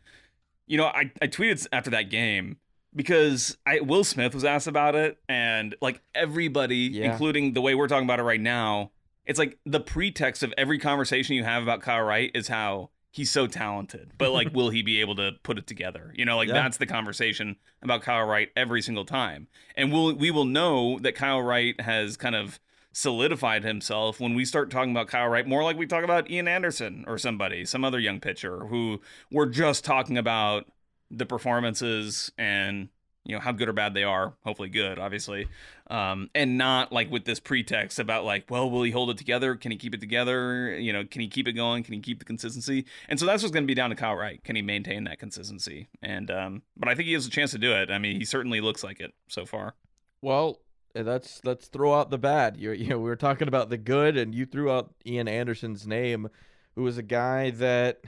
You 0.67 0.77
know, 0.77 0.85
I 0.85 1.11
I 1.21 1.27
tweeted 1.27 1.65
after 1.71 1.89
that 1.91 2.09
game 2.09 2.57
because 2.95 3.57
I 3.65 3.81
Will 3.81 4.03
Smith 4.03 4.33
was 4.33 4.45
asked 4.45 4.67
about 4.67 4.95
it 4.95 5.17
and 5.27 5.75
like 5.81 6.01
everybody, 6.13 6.77
Yeah. 6.93 7.11
including 7.11 7.53
the 7.53 7.61
way 7.61 7.75
we're 7.75 7.87
talking 7.87 8.05
about 8.05 8.19
it 8.19 8.23
right 8.23 8.39
now, 8.41 8.91
it's 9.25 9.39
like 9.39 9.57
the 9.65 9.79
pretext 9.79 10.43
of 10.43 10.53
every 10.57 10.79
conversation 10.79 11.35
you 11.35 11.43
have 11.43 11.63
about 11.63 11.81
Kyle 11.81 12.03
Wright 12.03 12.31
is 12.33 12.47
how 12.47 12.91
he's 13.11 13.31
so 13.31 13.47
talented, 13.47 14.11
but 14.17 14.31
like, 14.31 14.49
will 14.53 14.69
he 14.69 14.81
be 14.81 15.01
able 15.01 15.15
to 15.15 15.31
put 15.43 15.57
it 15.57 15.65
together? 15.67 16.13
You 16.15 16.25
know, 16.25 16.37
like 16.37 16.47
Yeah. 16.47 16.53
that's 16.55 16.77
the 16.77 16.85
conversation 16.85 17.55
about 17.81 18.01
Kyle 18.01 18.25
Wright 18.25 18.49
every 18.55 18.81
single 18.81 19.05
time, 19.05 19.47
and 19.75 19.91
we'll 19.91 20.13
we 20.15 20.31
will 20.31 20.45
know 20.45 20.99
that 20.99 21.15
Kyle 21.15 21.41
Wright 21.41 21.79
has 21.81 22.17
kind 22.17 22.35
of 22.35 22.59
solidified 22.91 23.63
himself 23.65 24.21
when 24.21 24.35
we 24.35 24.45
start 24.45 24.71
talking 24.71 24.91
about 24.91 25.07
Kyle 25.09 25.27
Wright 25.27 25.45
more 25.45 25.63
like 25.63 25.77
we 25.77 25.85
talk 25.85 26.03
about 26.05 26.29
Ian 26.31 26.47
Anderson 26.47 27.03
or 27.07 27.17
somebody, 27.17 27.65
some 27.65 27.83
other 27.83 27.99
young 27.99 28.21
pitcher 28.21 28.67
who 28.67 29.01
we're 29.29 29.47
just 29.47 29.83
talking 29.83 30.17
about 30.17 30.65
the 31.11 31.25
performances 31.25 32.31
and 32.37 32.89
you 33.23 33.35
know 33.35 33.41
how 33.41 33.51
good 33.51 33.67
or 33.67 33.73
bad 33.73 33.93
they 33.93 34.03
are 34.03 34.33
hopefully 34.43 34.69
good 34.69 34.99
obviously 34.99 35.47
um, 35.87 36.29
and 36.33 36.57
not 36.57 36.91
like 36.91 37.11
with 37.11 37.25
this 37.25 37.39
pretext 37.39 37.99
about 37.99 38.25
like 38.25 38.49
well 38.49 38.69
will 38.69 38.83
he 38.83 38.91
hold 38.91 39.09
it 39.11 39.17
together? 39.17 39.55
Can 39.55 39.71
he 39.71 39.77
keep 39.77 39.93
it 39.93 39.99
together? 39.99 40.77
You 40.77 40.93
know 40.93 41.05
can 41.05 41.21
he 41.21 41.27
keep 41.27 41.47
it 41.47 41.53
going? 41.53 41.83
Can 41.83 41.93
he 41.93 41.99
keep 41.99 42.19
the 42.19 42.25
consistency? 42.25 42.85
And 43.07 43.19
so 43.19 43.25
that's 43.25 43.43
what's 43.43 43.53
going 43.53 43.63
to 43.63 43.67
be 43.67 43.75
down 43.75 43.91
to 43.91 43.95
Kyle 43.95 44.15
Wright. 44.15 44.43
Can 44.43 44.55
he 44.55 44.61
maintain 44.61 45.03
that 45.03 45.19
consistency? 45.19 45.89
And 46.01 46.31
um, 46.31 46.63
but 46.75 46.89
I 46.89 46.95
think 46.95 47.07
he 47.07 47.13
has 47.13 47.27
a 47.27 47.29
chance 47.29 47.51
to 47.51 47.59
do 47.59 47.71
it. 47.71 47.91
I 47.91 47.99
mean 47.99 48.17
he 48.17 48.25
certainly 48.25 48.61
looks 48.61 48.83
like 48.83 48.99
it 48.99 49.13
so 49.27 49.45
far. 49.45 49.75
Well, 50.21 50.59
let's 50.95 51.41
let's 51.43 51.67
throw 51.67 51.93
out 51.93 52.09
the 52.09 52.17
bad. 52.17 52.57
You 52.57 52.71
you 52.71 52.87
know, 52.87 52.97
we 52.97 53.09
were 53.09 53.15
talking 53.15 53.47
about 53.47 53.69
the 53.69 53.77
good, 53.77 54.17
and 54.17 54.33
you 54.33 54.45
threw 54.45 54.71
out 54.71 54.93
Ian 55.05 55.27
Anderson's 55.27 55.85
name, 55.85 56.29
who 56.75 56.83
was 56.83 56.97
a 56.97 57.03
guy 57.03 57.51
that 57.51 58.01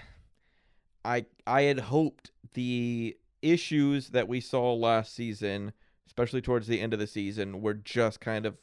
I 1.03 1.25
I 1.45 1.63
had 1.63 1.79
hoped 1.79 2.31
the 2.53 3.17
issues 3.41 4.09
that 4.09 4.27
we 4.27 4.39
saw 4.41 4.73
last 4.73 5.13
season, 5.13 5.71
especially 6.07 6.41
towards 6.41 6.67
the 6.67 6.79
end 6.81 6.93
of 6.93 6.99
the 6.99 7.07
season, 7.07 7.61
were 7.61 7.73
just 7.75 8.19
kind 8.19 8.45
of 8.45 8.57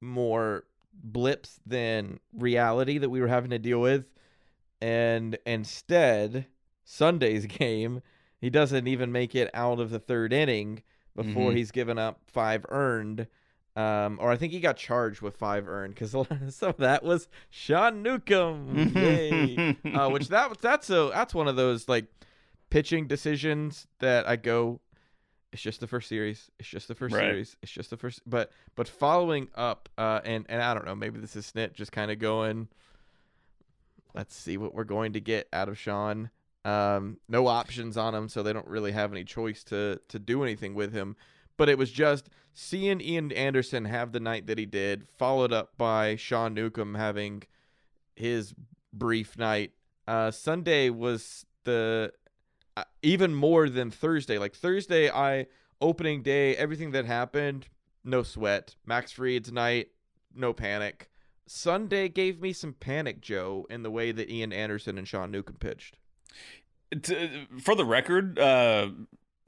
more 0.00 0.64
blips 0.92 1.60
than 1.66 2.20
reality 2.32 2.98
that 2.98 3.10
we 3.10 3.20
were 3.20 3.28
having 3.28 3.50
to 3.50 3.58
deal 3.58 3.80
with. 3.80 4.06
And 4.80 5.38
instead, 5.46 6.46
Sunday's 6.84 7.46
game, 7.46 8.02
he 8.40 8.50
doesn't 8.50 8.86
even 8.86 9.12
make 9.12 9.34
it 9.34 9.50
out 9.54 9.80
of 9.80 9.90
the 9.90 9.98
third 9.98 10.32
inning 10.32 10.82
before 11.14 11.52
Mhm. 11.52 11.56
he's 11.56 11.70
given 11.70 11.98
up 11.98 12.20
five 12.26 12.64
earned. 12.68 13.26
Um, 13.74 14.18
or 14.22 14.30
I 14.30 14.36
think 14.36 14.52
he 14.54 14.60
got 14.60 14.78
charged 14.78 15.20
with 15.20 15.36
five 15.36 15.68
earned 15.68 15.94
because 15.94 16.10
some 16.54 16.68
of 16.70 16.76
that 16.78 17.02
was 17.02 17.28
Sean 17.50 18.02
Newcomb, 18.02 18.92
yay! 18.94 19.76
uh, 19.94 20.08
which 20.08 20.28
that 20.28 20.58
that's 20.62 20.88
a 20.88 21.10
that's 21.12 21.34
one 21.34 21.46
of 21.46 21.56
those 21.56 21.86
like 21.86 22.06
pitching 22.70 23.06
decisions 23.06 23.86
that 24.00 24.28
I 24.28 24.36
go, 24.36 24.80
it's 25.52 25.62
just 25.62 25.80
the 25.80 25.86
first 25.86 26.08
series, 26.08 26.50
it's 26.58 26.68
just 26.68 26.88
the 26.88 26.94
first 26.94 27.14
Right. 27.14 27.22
series, 27.22 27.56
it's 27.62 27.72
just 27.72 27.90
the 27.90 27.96
first. 27.96 28.20
But 28.26 28.50
but 28.74 28.88
following 28.88 29.48
up, 29.54 29.88
uh, 29.96 30.20
and 30.24 30.44
and 30.48 30.60
I 30.62 30.74
don't 30.74 30.84
know, 30.84 30.94
maybe 30.94 31.18
this 31.18 31.36
is 31.36 31.50
Snit 31.50 31.72
just 31.72 31.92
kind 31.92 32.10
of 32.10 32.18
going. 32.18 32.68
Let's 34.14 34.34
see 34.34 34.56
what 34.56 34.74
we're 34.74 34.84
going 34.84 35.12
to 35.12 35.20
get 35.20 35.48
out 35.52 35.68
of 35.68 35.78
Sean. 35.78 36.30
Um, 36.64 37.18
no 37.28 37.46
options 37.46 37.96
on 37.96 38.14
him, 38.14 38.28
so 38.28 38.42
they 38.42 38.52
don't 38.52 38.66
really 38.66 38.92
have 38.92 39.12
any 39.12 39.24
choice 39.24 39.62
to 39.64 40.00
to 40.08 40.18
do 40.18 40.42
anything 40.42 40.74
with 40.74 40.92
him. 40.92 41.16
But 41.56 41.68
it 41.68 41.78
was 41.78 41.90
just 41.90 42.28
seeing 42.52 43.00
Ian 43.00 43.32
Anderson 43.32 43.84
have 43.86 44.12
the 44.12 44.20
night 44.20 44.46
that 44.46 44.58
he 44.58 44.66
did, 44.66 45.08
followed 45.08 45.52
up 45.52 45.76
by 45.78 46.16
Sean 46.16 46.54
Newcomb 46.54 46.94
having 46.94 47.44
his 48.14 48.54
brief 48.92 49.38
night. 49.38 49.72
Uh, 50.08 50.30
Sunday 50.30 50.90
was 50.90 51.46
the 51.64 52.12
even 53.02 53.34
more 53.34 53.68
than 53.68 53.90
Thursday. 53.90 54.38
Like 54.38 54.54
Thursday, 54.54 55.10
I 55.10 55.46
opening 55.80 56.22
day, 56.22 56.56
everything 56.56 56.90
that 56.92 57.04
happened, 57.04 57.68
no 58.04 58.22
sweat. 58.22 58.74
Max 58.84 59.12
Fried's 59.12 59.52
night, 59.52 59.88
no 60.34 60.52
panic. 60.52 61.10
Sunday 61.46 62.08
gave 62.08 62.40
me 62.40 62.52
some 62.52 62.72
panic, 62.72 63.20
Joe, 63.20 63.66
in 63.70 63.82
the 63.82 63.90
way 63.90 64.12
that 64.12 64.30
Ian 64.30 64.52
Anderson 64.52 64.98
and 64.98 65.06
Sean 65.06 65.30
Newcomb 65.30 65.56
pitched. 65.56 65.96
To, 67.02 67.46
for 67.60 67.74
the 67.74 67.84
record, 67.84 68.38
uh, 68.38 68.90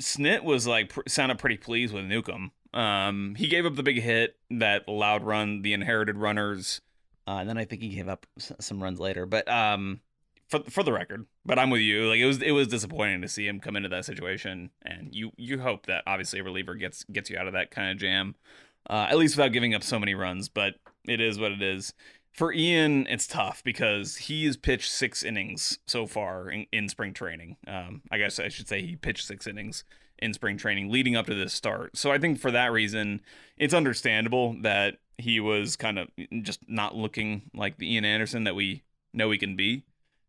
Snit 0.01 0.45
was 0.45 0.67
like 0.67 0.91
pr- 0.91 1.01
sounded 1.09 1.39
pretty 1.39 1.57
pleased 1.57 1.93
with 1.93 2.05
Newcomb. 2.05 2.53
Um, 2.73 3.35
he 3.37 3.49
gave 3.49 3.67
up 3.67 3.75
the 3.75 3.83
big 3.83 4.01
hit 4.01 4.37
that 4.51 4.85
allowed 4.87 5.25
run 5.25 5.63
the 5.63 5.73
inherited 5.73 6.19
runners, 6.19 6.81
uh, 7.27 7.39
and 7.39 7.49
then 7.49 7.59
I 7.59 7.65
think 7.65 7.83
he 7.83 7.89
gave 7.89 8.09
up 8.09 8.27
some 8.39 8.83
runs 8.83 9.01
later. 9.01 9.27
But 9.27 9.49
um, 9.49 10.01
for 10.49 10.61
for 10.69 10.83
the 10.83 10.93
record, 10.93 11.27
but 11.45 11.59
I'm 11.59 11.71
with 11.71 11.81
you. 11.81 12.09
Like 12.09 12.19
it 12.19 12.27
was 12.27 12.43
it 12.43 12.53
was 12.53 12.69
disappointing 12.69 13.23
to 13.23 13.29
see 13.29 13.47
him 13.47 13.61
come 13.61 13.77
into 13.77 13.89
that 13.91 14.05
situation, 14.05 14.71
and 14.83 15.15
you 15.15 15.33
you 15.37 15.61
hope 15.61 15.87
that 15.87 16.03
obviously 16.07 16.41
a 16.41 16.45
reliever 16.45 16.75
gets 16.75 17.05
gets 17.05 17.31
you 17.31 17.39
out 17.39 17.47
of 17.47 17.53
that 17.53 17.71
kind 17.71 17.91
of 17.91 17.99
jam, 17.99 18.35
uh, 18.89 19.07
at 19.11 19.19
least 19.19 19.37
without 19.37 19.53
giving 19.53 19.75
up 19.75 19.83
so 19.83 19.99
many 19.99 20.15
runs. 20.15 20.49
But 20.49 20.75
it 21.07 21.21
is 21.21 21.39
what 21.39 21.53
it 21.53 21.63
is. 21.63 21.95
For 22.33 22.53
Ian, 22.53 23.07
it's 23.09 23.27
tough 23.27 23.65
because 23.65 24.17
he 24.17 24.45
has 24.47 24.57
pitched 24.57 24.93
six 24.93 25.25
innings 25.25 25.79
so 25.87 26.07
far 26.07 26.49
in, 26.51 26.67
in 26.73 26.89
spring 26.89 27.13
training. 27.13 27.57
Um, 27.67 28.03
I 28.13 28.19
guess 28.19 28.39
I 28.39 28.49
should 28.49 28.69
say 28.69 28.81
he 28.81 28.97
pitched 28.97 29.27
six 29.27 29.47
innings 29.47 29.83
in 30.21 30.33
spring 30.33 30.57
training 30.57 30.91
leading 30.91 31.17
up 31.17 31.27
to 31.27 31.35
this 31.35 31.53
start. 31.53 31.97
So 31.97 32.13
I 32.13 32.19
think 32.19 32.39
for 32.39 32.51
that 32.51 32.73
reason, 32.73 33.23
it's 33.57 33.75
understandable 33.75 34.57
that 34.63 34.99
he 35.17 35.41
was 35.41 35.75
kind 35.77 35.99
of 35.99 36.09
just 36.43 36.61
not 36.69 36.95
looking 36.95 37.51
like 37.55 37.79
the 37.79 37.93
Ian 37.93 38.05
Anderson 38.05 38.45
that 38.45 38.55
we 38.55 38.85
know 39.13 39.31
he 39.31 39.39
can 39.39 39.57
be. 39.57 39.85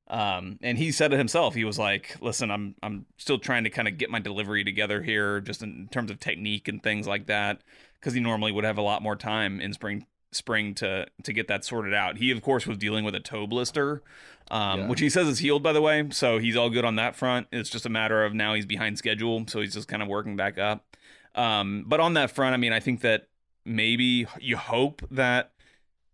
Um, 0.10 0.58
and 0.62 0.78
he 0.78 0.92
said 0.92 1.14
it 1.14 1.18
himself. 1.18 1.54
He 1.54 1.64
was 1.64 1.78
like, 1.78 2.18
"Listen, 2.22 2.50
I'm 2.50 2.76
I'm 2.82 3.06
still 3.18 3.38
trying 3.38 3.64
to 3.66 3.70
kind 3.70 3.88
of 3.88 3.98
get 3.98 4.10
my 4.10 4.20
delivery 4.20 4.64
together 4.64 5.02
here, 5.04 5.40
just 5.40 5.62
in 5.62 5.88
terms 5.92 6.10
of 6.10 6.20
technique 6.20 6.68
and 6.68 6.82
things 6.82 7.06
like 7.08 7.28
that, 7.28 7.62
because 8.00 8.14
he 8.14 8.20
normally 8.20 8.52
would 8.52 8.64
have 8.64 8.78
a 8.78 8.82
lot 8.82 9.02
more 9.04 9.16
time 9.16 9.62
in 9.62 9.72
spring 9.74 10.06
spring 10.32 10.74
to 10.76 11.06
to 11.24 11.34
get 11.34 11.48
that 11.48 11.64
sorted 11.64 11.94
out. 11.94 12.18
He 12.18 12.32
of 12.32 12.42
course 12.42 12.66
was 12.66 12.78
dealing 12.78 13.04
with 13.06 13.14
a 13.14 13.20
toe 13.20 13.46
blister, 13.46 14.02
um, 14.50 14.80
Yeah. 14.82 14.88
which 14.88 15.00
he 15.00 15.10
says 15.10 15.28
is 15.28 15.40
healed 15.40 15.62
by 15.62 15.74
the 15.74 15.82
way, 15.82 16.04
so 16.12 16.40
he's 16.40 16.56
all 16.56 16.70
good 16.72 16.86
on 16.86 16.96
that 16.96 17.16
front. 17.16 17.48
It's 17.52 17.70
just 17.70 17.86
a 17.86 17.90
matter 17.90 18.26
of 18.26 18.34
now 18.34 18.56
he's 18.56 18.66
behind 18.66 18.98
schedule, 18.98 19.44
so 19.48 19.62
he's 19.62 19.74
just 19.76 19.88
kind 19.88 20.02
of 20.02 20.08
working 20.08 20.36
back 20.36 20.58
up. 20.58 20.98
Um, 21.36 21.84
but 21.88 22.00
on 22.00 22.16
that 22.16 22.32
front, 22.32 22.56
I 22.56 22.58
mean, 22.58 22.74
I 22.74 22.80
think 22.80 23.02
that 23.02 23.28
maybe 23.66 24.26
you 24.40 24.58
hope 24.58 25.04
that 25.12 25.52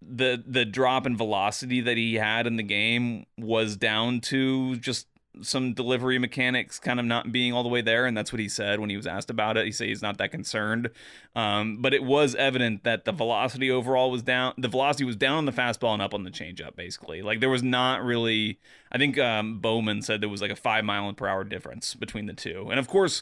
the 0.08 0.43
the 0.45 0.66
drop 0.66 1.06
in 1.06 1.18
velocity 1.18 1.82
that 1.82 1.97
he 1.97 2.16
had 2.16 2.47
in 2.47 2.58
the 2.58 2.64
game 2.64 3.26
was 3.38 3.76
down 3.76 4.22
to 4.22 4.76
just 4.78 5.08
some 5.41 5.74
delivery 5.74 6.18
mechanics 6.18 6.80
kind 6.80 6.99
of 6.99 7.06
not 7.06 7.32
being 7.32 7.51
all 7.51 7.64
the 7.64 7.70
way 7.70 7.82
there 7.82 8.06
and 8.06 8.16
that's 8.16 8.32
what 8.32 8.39
he 8.39 8.47
said 8.47 8.80
when 8.80 8.89
he 8.89 8.95
was 8.95 9.08
asked 9.08 9.30
about 9.30 9.58
it. 9.58 9.66
He 9.66 9.72
said 9.72 9.88
he's 9.88 10.01
not 10.01 10.18
that 10.18 10.32
concerned. 10.32 10.89
Um, 11.36 11.82
but 11.82 11.93
it 11.93 12.03
was 12.03 12.36
evident 12.36 12.84
that 12.84 13.06
the 13.06 13.12
velocity 13.12 13.70
overall 13.70 14.12
was 14.12 14.24
down 14.24 14.53
the 14.58 14.68
velocity 14.68 15.03
was 15.03 15.16
down 15.16 15.38
on 15.38 15.45
the 15.45 15.51
fastball 15.51 15.93
and 15.93 16.01
up 16.01 16.14
on 16.14 16.24
the 16.24 16.32
changeup 16.32 16.76
basically. 16.76 17.22
Like 17.22 17.39
there 17.39 17.49
was 17.49 17.64
not 17.64 18.03
really 18.03 18.60
i 18.91 18.97
think 18.97 19.18
um, 19.18 19.60
bowman 19.60 20.01
said 20.01 20.22
there 20.22 20.30
was 20.30 20.41
like 20.41 20.51
a 20.51 20.56
five 20.56 20.86
mile 20.86 21.12
per 21.14 21.28
hour 21.28 21.43
difference 21.43 21.95
between 21.95 22.28
the 22.28 22.34
two. 22.34 22.68
And 22.70 22.80
of 22.80 22.88
course 22.88 23.22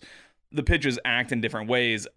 the 0.52 0.64
pitches 0.64 1.00
act 1.04 1.32
in 1.32 1.42
different 1.42 1.70
ways 1.70 2.08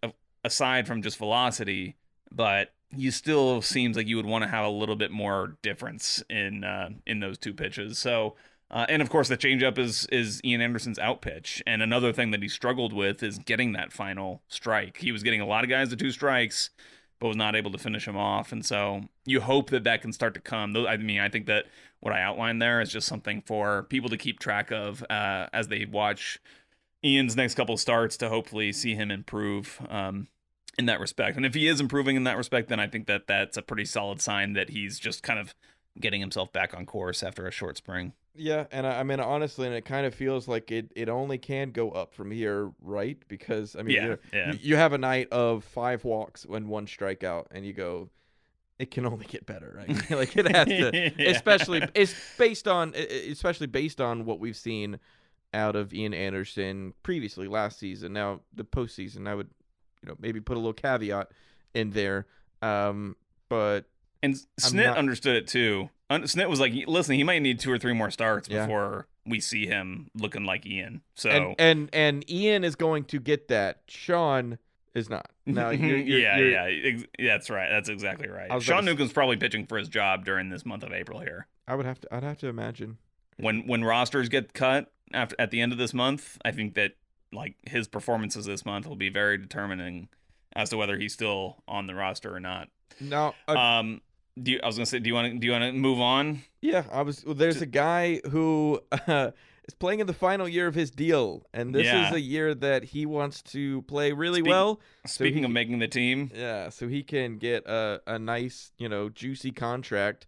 aside 0.44 0.86
from 0.86 1.02
just 1.02 1.16
velocity 1.16 1.96
but 2.30 2.72
you 2.94 3.10
still 3.10 3.62
seems 3.62 3.96
like 3.96 4.06
you 4.06 4.16
would 4.16 4.26
want 4.26 4.44
to 4.44 4.48
have 4.48 4.64
a 4.64 4.70
little 4.70 4.96
bit 4.96 5.10
more 5.10 5.56
difference 5.62 6.22
in 6.28 6.64
uh, 6.64 6.90
in 7.06 7.20
those 7.20 7.38
two 7.38 7.52
pitches. 7.52 7.98
So, 7.98 8.36
uh, 8.70 8.86
and 8.88 9.02
of 9.02 9.10
course, 9.10 9.28
the 9.28 9.36
changeup 9.36 9.78
is 9.78 10.06
is 10.06 10.40
Ian 10.44 10.60
Anderson's 10.60 10.98
out 10.98 11.22
pitch, 11.22 11.62
and 11.66 11.82
another 11.82 12.12
thing 12.12 12.30
that 12.30 12.42
he 12.42 12.48
struggled 12.48 12.92
with 12.92 13.22
is 13.22 13.38
getting 13.38 13.72
that 13.72 13.92
final 13.92 14.42
strike. 14.48 14.98
He 14.98 15.12
was 15.12 15.22
getting 15.22 15.40
a 15.40 15.46
lot 15.46 15.64
of 15.64 15.70
guys 15.70 15.90
to 15.90 15.96
two 15.96 16.10
strikes, 16.10 16.70
but 17.18 17.28
was 17.28 17.36
not 17.36 17.56
able 17.56 17.72
to 17.72 17.78
finish 17.78 18.06
him 18.06 18.16
off. 18.16 18.52
And 18.52 18.64
so, 18.64 19.02
you 19.24 19.40
hope 19.40 19.70
that 19.70 19.84
that 19.84 20.02
can 20.02 20.12
start 20.12 20.34
to 20.34 20.40
come. 20.40 20.76
I 20.76 20.96
mean, 20.96 21.20
I 21.20 21.28
think 21.28 21.46
that 21.46 21.66
what 22.00 22.14
I 22.14 22.22
outlined 22.22 22.62
there 22.62 22.80
is 22.80 22.90
just 22.90 23.08
something 23.08 23.42
for 23.42 23.84
people 23.84 24.10
to 24.10 24.16
keep 24.16 24.38
track 24.38 24.70
of 24.70 25.02
uh, 25.10 25.46
as 25.52 25.68
they 25.68 25.84
watch 25.84 26.38
Ian's 27.04 27.36
next 27.36 27.54
couple 27.54 27.76
starts 27.76 28.16
to 28.18 28.28
hopefully 28.28 28.72
see 28.72 28.94
him 28.94 29.10
improve. 29.10 29.80
Um, 29.88 30.28
in 30.78 30.86
that 30.86 31.00
respect. 31.00 31.36
And 31.36 31.46
if 31.46 31.54
he 31.54 31.66
is 31.68 31.80
improving 31.80 32.16
in 32.16 32.24
that 32.24 32.36
respect, 32.36 32.68
then 32.68 32.78
I 32.80 32.86
think 32.86 33.06
that 33.06 33.26
that's 33.26 33.56
a 33.56 33.62
pretty 33.62 33.84
solid 33.84 34.20
sign 34.20 34.52
that 34.54 34.70
he's 34.70 34.98
just 34.98 35.22
kind 35.22 35.38
of 35.38 35.54
getting 35.98 36.20
himself 36.20 36.52
back 36.52 36.74
on 36.74 36.84
course 36.84 37.22
after 37.22 37.46
a 37.46 37.50
short 37.50 37.76
spring. 37.78 38.12
Yeah, 38.34 38.66
and 38.70 38.86
I, 38.86 39.00
I 39.00 39.02
mean 39.02 39.18
honestly, 39.18 39.66
and 39.66 39.74
it 39.74 39.86
kind 39.86 40.04
of 40.04 40.14
feels 40.14 40.46
like 40.46 40.70
it, 40.70 40.92
it 40.94 41.08
only 41.08 41.38
can 41.38 41.70
go 41.70 41.90
up 41.92 42.12
from 42.12 42.30
here, 42.30 42.70
right? 42.82 43.16
Because 43.28 43.74
I 43.74 43.82
mean, 43.82 43.96
Yeah, 43.96 44.04
you're- 44.04 44.18
yeah. 44.34 44.52
you, 44.52 44.58
you 44.60 44.76
have 44.76 44.92
a 44.92 44.98
night 44.98 45.28
of 45.32 45.64
five 45.64 46.04
walks 46.04 46.44
and 46.44 46.68
one 46.68 46.86
strikeout, 46.86 47.46
and 47.50 47.64
you 47.64 47.72
go, 47.72 48.10
it 48.78 48.90
can 48.90 49.06
only 49.06 49.24
get 49.24 49.46
better, 49.46 49.72
right? 49.74 50.10
like 50.10 50.36
it 50.36 50.54
has 50.54 50.68
to, 50.68 51.12
Yeah. 51.18 51.30
especially 51.30 51.82
it's 51.94 52.14
based 52.36 52.68
on, 52.68 52.92
especially 52.94 53.68
based 53.68 54.02
on 54.02 54.26
what 54.26 54.38
we've 54.38 54.54
seen 54.56 54.98
out 55.54 55.74
of 55.74 55.94
Ian 55.94 56.12
Anderson 56.12 56.92
previously 57.02 57.48
last 57.48 57.78
season. 57.78 58.12
Now 58.12 58.40
the 58.52 58.64
postseason, 58.64 59.26
I 59.26 59.34
would, 59.34 59.48
you 60.06 60.12
know, 60.12 60.16
maybe 60.20 60.40
put 60.40 60.56
a 60.56 60.60
little 60.60 60.72
caveat 60.72 61.30
in 61.74 61.90
there, 61.90 62.26
um, 62.62 63.16
but 63.48 63.86
And 64.22 64.34
Snit 64.60 64.86
not- 64.86 64.96
understood 64.96 65.36
it 65.36 65.46
too. 65.46 65.90
Snit 66.10 66.48
was 66.48 66.60
like, 66.60 66.72
listen, 66.86 67.16
he 67.16 67.24
might 67.24 67.40
need 67.40 67.58
two 67.58 67.70
or 67.72 67.78
three 67.78 67.92
more 67.92 68.10
starts 68.12 68.48
Yeah. 68.48 68.64
before 68.66 69.08
we 69.26 69.40
see 69.40 69.66
him 69.66 70.08
looking 70.14 70.44
like 70.44 70.64
Ian. 70.64 71.02
So, 71.14 71.30
and 71.30 71.54
and 71.58 71.90
and 71.92 72.30
Ian 72.30 72.62
is 72.62 72.76
going 72.76 73.04
to 73.06 73.18
get 73.18 73.48
that. 73.48 73.80
Sean 73.88 74.58
is 74.94 75.10
not. 75.10 75.28
Now, 75.44 75.70
you're, 75.70 75.96
you're, 75.98 76.18
yeah, 76.20 76.38
you're- 76.38 76.52
yeah, 76.52 76.90
ex- 76.92 77.04
that's 77.18 77.50
right. 77.50 77.68
That's 77.68 77.88
exactly 77.88 78.28
right. 78.28 78.62
Sean 78.62 78.84
to 78.84 78.92
Newcomb's 78.92 79.12
probably 79.12 79.36
pitching 79.36 79.66
for 79.66 79.76
his 79.78 79.88
job 79.88 80.24
during 80.24 80.48
this 80.48 80.64
month 80.64 80.84
of 80.84 80.92
April 80.92 81.18
here. 81.20 81.48
I 81.66 81.74
would 81.74 81.86
have 81.86 82.00
to. 82.02 82.14
I'd 82.14 82.22
have 82.22 82.38
to 82.38 82.46
imagine. 82.46 82.98
when 83.38 83.66
when 83.66 83.82
rosters 83.82 84.28
get 84.28 84.54
cut 84.54 84.92
after 85.12 85.34
at 85.40 85.50
the 85.50 85.60
end 85.60 85.72
of 85.72 85.78
this 85.78 85.92
month, 85.92 86.38
I 86.44 86.52
think 86.52 86.74
that 86.74 86.92
like 87.36 87.54
his 87.68 87.86
performances 87.86 88.46
this 88.46 88.64
month 88.66 88.86
will 88.88 88.96
be 88.96 89.08
very 89.10 89.38
determining 89.38 90.08
as 90.54 90.70
to 90.70 90.76
whether 90.76 90.96
he's 90.98 91.12
still 91.12 91.62
on 91.68 91.86
the 91.86 91.94
roster 91.94 92.34
or 92.34 92.40
not. 92.40 92.68
No. 93.00 93.34
uh, 93.46 93.52
Um, 93.52 94.00
do 94.42 94.52
you, 94.52 94.60
I 94.62 94.66
was 94.66 94.76
gonna 94.76 94.86
say, 94.86 94.98
do 94.98 95.08
you 95.08 95.14
want 95.14 95.32
to 95.32 95.38
do 95.38 95.46
you 95.46 95.52
want 95.52 95.64
to 95.64 95.72
move 95.72 96.00
on? 96.00 96.42
yeah, 96.60 96.84
I 96.92 97.02
was. 97.02 97.24
Well, 97.24 97.34
there's 97.34 97.62
a 97.62 97.66
guy 97.66 98.20
who 98.30 98.80
uh, 99.06 99.30
is 99.68 99.74
playing 99.78 100.00
in 100.00 100.06
the 100.06 100.12
final 100.12 100.46
year 100.48 100.66
of 100.66 100.74
his 100.74 100.90
deal, 100.90 101.46
and 101.54 101.74
this 101.74 101.84
Yeah. 101.86 102.08
is 102.08 102.14
a 102.14 102.20
year 102.20 102.54
that 102.54 102.84
he 102.84 103.06
wants 103.06 103.40
to 103.54 103.82
play 103.82 104.12
really 104.12 104.40
Speak- 104.40 104.50
well. 104.50 104.80
Speaking 105.06 105.38
he- 105.38 105.44
of 105.44 105.50
making 105.52 105.78
the 105.78 105.88
team, 105.88 106.30
Yeah, 106.34 106.68
so 106.70 106.86
he 106.88 107.02
can 107.02 107.38
get 107.38 107.66
a, 107.66 108.00
a 108.06 108.18
nice, 108.18 108.72
you 108.78 108.88
know, 108.90 109.08
juicy 109.08 109.52
contract, 109.52 110.26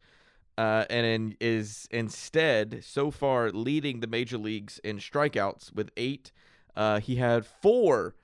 uh, 0.56 0.84
and 0.88 1.04
in, 1.06 1.36
is 1.40 1.86
instead 1.90 2.80
so 2.82 3.10
far 3.10 3.50
leading 3.50 4.00
the 4.00 4.06
major 4.06 4.38
leagues 4.38 4.78
in 4.82 4.98
strikeouts 4.98 5.74
with 5.74 5.90
eight. 5.98 6.32
Uh, 6.78 7.00
he 7.00 7.16
had 7.16 7.44
four, 7.44 8.14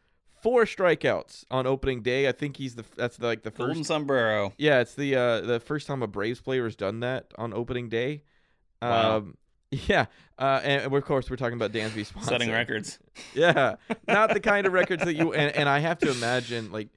four 0.40 0.64
strikeouts 0.64 1.44
on 1.50 1.66
opening 1.66 2.02
day. 2.02 2.28
I 2.28 2.32
think 2.32 2.56
he's 2.56 2.76
the 2.76 2.84
that's 2.94 3.20
like 3.20 3.42
the 3.42 3.50
Golden 3.50 3.78
first. 3.78 3.88
Sombrero. 3.88 4.52
Yeah, 4.56 4.78
it's 4.78 4.94
the 4.94 5.16
uh, 5.16 5.40
the 5.40 5.58
first 5.58 5.88
time 5.88 6.04
a 6.04 6.06
Braves 6.06 6.40
player 6.40 6.62
has 6.62 6.76
done 6.76 7.00
that 7.00 7.32
on 7.36 7.52
opening 7.52 7.88
day. 7.88 8.22
Wow. 8.80 9.16
Um, 9.16 9.36
yeah, 9.72 10.06
uh, 10.38 10.60
and 10.62 10.94
of 10.94 11.04
course 11.04 11.28
we're 11.28 11.36
talking 11.36 11.56
about 11.56 11.72
Dansby 11.72 12.06
Swanson. 12.12 12.22
Setting 12.22 12.52
records. 12.52 13.00
Yeah, 13.34 13.76
not 14.06 14.32
the 14.32 14.40
kind 14.40 14.66
of 14.66 14.72
records 14.72 15.04
that 15.04 15.14
you 15.14 15.32
and, 15.32 15.54
and 15.56 15.68
I 15.68 15.80
have 15.80 15.98
to 15.98 16.10
imagine 16.12 16.70
like 16.70 16.88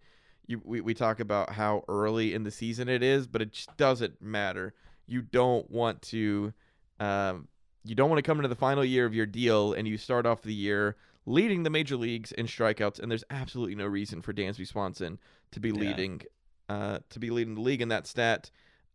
you 0.46 0.62
we, 0.64 0.82
we 0.82 0.94
talk 0.94 1.20
about 1.20 1.52
how 1.52 1.84
early 1.88 2.36
in 2.36 2.44
the 2.44 2.52
season 2.52 2.88
it 2.88 3.02
is, 3.02 3.26
but 3.26 3.42
it 3.42 3.54
just 3.54 3.76
doesn't 3.78 4.22
matter. 4.22 4.76
You 5.08 5.24
don't 5.24 5.70
want 5.72 6.04
to 6.04 6.54
um 7.00 7.48
you 7.84 7.96
don't 7.96 8.10
want 8.12 8.20
to 8.20 8.24
come 8.24 8.38
into 8.38 8.50
the 8.50 8.56
final 8.56 8.86
year 8.86 9.08
of 9.08 9.16
your 9.16 9.26
deal 9.26 9.74
and 9.74 9.88
you 9.88 9.98
start 9.98 10.28
off 10.28 10.44
the 10.44 10.54
year 10.54 10.96
leading 11.30 11.62
the 11.64 11.70
major 11.70 11.96
leagues 11.98 12.32
in 12.32 12.48
strikeouts 12.48 13.00
and 13.00 13.12
there's 13.12 13.24
absolutely 13.30 13.76
no 13.76 13.86
reason 13.86 14.22
for 14.22 14.34
Dansby 14.34 14.66
Swanson 14.66 15.20
to 15.52 15.60
be 15.60 15.70
Yeah. 15.70 15.76
leading 15.76 16.22
uh 16.70 17.00
to 17.10 17.20
be 17.20 17.30
leading 17.30 17.54
the 17.56 17.62
league 17.62 17.82
in 17.82 17.90
that 17.90 18.08
stat. 18.08 18.50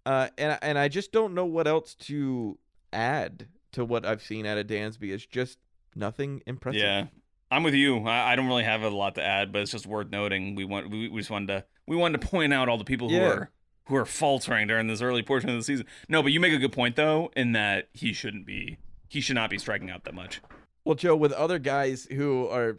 Uh 0.05 0.29
and 0.39 0.59
and 0.63 0.79
I 0.79 0.89
just 0.89 1.13
don't 1.13 1.35
know 1.35 1.45
what 1.47 1.67
else 1.69 1.95
to 2.07 2.59
add 2.93 3.47
to 3.73 3.85
what 3.85 4.05
I've 4.05 4.23
seen 4.23 4.47
out 4.47 4.59
of 4.59 4.67
Dansby. 4.67 5.13
It's 5.13 5.25
just 5.27 5.59
nothing 5.95 6.43
impressive. 6.47 6.81
Yeah, 6.81 7.07
I'm 7.51 7.63
with 7.63 7.75
you. 7.75 7.99
I, 8.07 8.33
I 8.33 8.37
don't 8.37 8.47
really 8.47 8.65
have 8.65 8.83
a 8.83 8.91
lot 8.91 9.15
to 9.17 9.23
add, 9.23 9.53
but 9.53 9.63
it's 9.63 9.71
just 9.71 9.87
worth 9.87 10.11
noting. 10.11 10.55
We 10.55 10.65
want 10.65 10.91
we, 10.91 11.09
we 11.09 11.21
just 11.21 11.31
wanted 11.31 11.49
to 11.49 11.65
we 11.87 11.97
wanted 11.97 12.21
to 12.21 12.27
point 12.29 12.53
out 12.53 12.69
all 12.69 12.79
the 12.79 12.85
people 12.85 13.09
who 13.11 13.17
Yeah. 13.17 13.29
are 13.29 13.51
who 13.87 13.97
are 13.97 14.05
faltering 14.07 14.69
during 14.69 14.87
this 14.87 15.03
early 15.03 15.23
portion 15.23 15.51
of 15.51 15.57
the 15.57 15.63
season. 15.63 15.87
No, 16.09 16.23
but 16.23 16.31
you 16.33 16.41
make 16.41 16.53
a 16.53 16.59
good 16.59 16.73
point 16.73 16.97
though, 16.97 17.31
in 17.37 17.53
that 17.53 17.89
he 17.93 18.13
shouldn't 18.13 18.47
be 18.47 18.79
he 19.09 19.21
should 19.21 19.35
not 19.37 19.51
be 19.51 19.59
striking 19.59 19.91
out 19.91 20.05
that 20.05 20.15
much. 20.15 20.41
Well, 20.85 20.95
Joe, 20.95 21.17
with 21.17 21.33
other 21.33 21.59
guys 21.59 22.07
who 22.11 22.49
are 22.49 22.79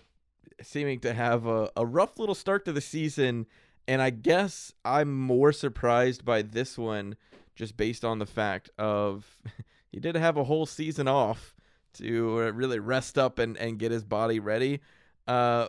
seeming 0.62 1.00
to 1.02 1.14
have 1.14 1.46
a, 1.46 1.70
a 1.76 1.86
rough 1.86 2.20
little 2.20 2.36
start 2.36 2.66
to 2.66 2.72
the 2.74 2.82
season, 2.82 3.46
and 3.88 4.02
I 4.02 4.10
guess 4.10 4.74
I'm 4.84 5.18
more 5.18 5.52
surprised 5.52 6.26
by 6.26 6.42
this 6.42 6.78
one 6.78 7.16
just 7.56 7.78
based 7.78 8.04
on 8.04 8.20
the 8.20 8.26
fact 8.26 8.70
of 8.78 9.38
he 9.92 10.00
did 10.00 10.16
have 10.16 10.38
a 10.38 10.44
whole 10.44 10.66
season 10.66 11.08
off 11.08 11.56
to 11.94 12.42
uh, 12.42 12.52
really 12.52 12.80
rest 12.80 13.18
up 13.18 13.40
and, 13.40 13.56
and 13.58 13.78
get 13.80 13.92
his 13.92 14.04
body 14.04 14.40
ready. 14.40 14.82
Uh, 15.28 15.68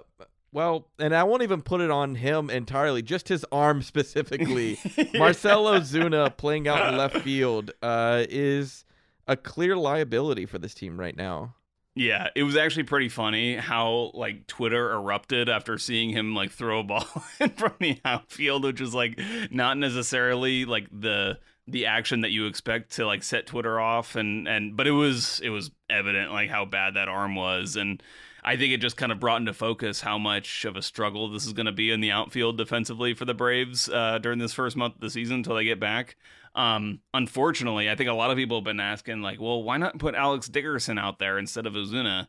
Well, 0.53 0.89
and 0.99 1.15
I 1.15 1.25
won't 1.25 1.43
even 1.43 1.63
put 1.63 1.81
it 1.81 1.91
on 1.91 2.15
him 2.15 2.49
entirely, 2.49 3.03
just 3.03 3.29
his 3.29 3.45
arm 3.53 3.83
specifically. 3.93 4.79
Marcell 5.15 5.65
Ozuna 5.65 6.37
playing 6.37 6.69
out 6.69 6.89
in 6.89 6.97
left 6.97 7.19
field 7.19 7.73
uh, 7.83 8.25
is 8.29 8.85
a 9.27 9.37
clear 9.37 9.77
liability 9.77 10.47
for 10.47 10.59
this 10.59 10.75
team 10.75 10.99
right 10.99 11.17
now. 11.17 11.55
Yeah, 11.97 12.29
it 12.35 12.43
was 12.43 12.57
actually 12.57 12.85
pretty 12.85 13.09
funny 13.09 13.55
how 13.55 14.11
like 14.15 14.49
Twitter 14.49 14.93
erupted 14.93 15.49
after 15.49 15.79
seeing 15.79 16.11
him 16.11 16.35
like 16.35 16.51
throw 16.51 16.81
a 16.81 16.83
ball 16.83 17.07
in 17.41 17.51
from 17.51 17.75
the 17.79 18.01
outfield, 18.05 18.65
which 18.65 18.81
was 18.81 18.95
like 18.95 19.21
not 19.51 19.79
necessarily 19.79 20.65
like 20.65 20.89
the 20.91 21.39
the 21.67 21.87
action 21.87 22.23
that 22.23 22.31
you 22.31 22.47
expect 22.47 22.93
to 22.97 23.07
like 23.07 23.23
set 23.23 23.47
Twitter 23.47 23.79
off 23.81 24.17
and 24.17 24.49
and 24.49 24.77
but 24.77 24.87
it 24.87 24.91
was 24.91 25.41
it 25.43 25.51
was 25.51 25.71
evident 25.89 26.33
like 26.33 26.51
how 26.51 26.65
bad 26.65 26.95
that 26.95 27.09
arm 27.09 27.37
was 27.37 27.77
and 27.77 28.03
I 28.47 28.57
think 28.57 28.75
it 28.75 28.83
just 28.83 28.99
kind 28.99 29.11
of 29.11 29.19
brought 29.19 29.41
into 29.41 29.55
focus 29.55 30.03
how 30.03 30.19
much 30.19 30.67
of 30.67 30.77
a 30.77 30.83
struggle 30.83 31.31
this 31.31 31.47
is 31.47 31.55
going 31.55 31.65
to 31.67 31.73
be 31.73 31.91
in 31.91 32.01
the 32.01 32.11
outfield 32.11 32.59
defensively 32.59 33.15
for 33.15 33.25
the 33.25 33.33
Braves 33.33 33.89
uh, 33.89 34.19
during 34.19 34.39
this 34.39 34.53
first 34.53 34.77
month 34.77 34.97
of 34.97 35.01
the 35.01 35.09
season 35.09 35.37
until 35.37 35.55
they 35.55 35.65
get 35.65 35.81
back. 35.81 36.17
Um, 36.55 37.01
unfortunately, 37.13 37.91
I 37.91 37.97
think 37.97 38.09
a 38.09 38.15
lot 38.15 38.31
of 38.31 38.37
people 38.37 38.59
have 38.59 38.65
been 38.65 38.81
asking, 38.81 39.23
like, 39.23 39.41
well, 39.41 39.63
why 39.63 39.77
not 39.77 39.99
put 39.99 40.15
Alex 40.15 40.47
Dickerson 40.47 40.99
out 40.99 41.19
there 41.19 41.39
instead 41.39 41.67
of 41.67 41.75
Ozuna? 41.75 42.29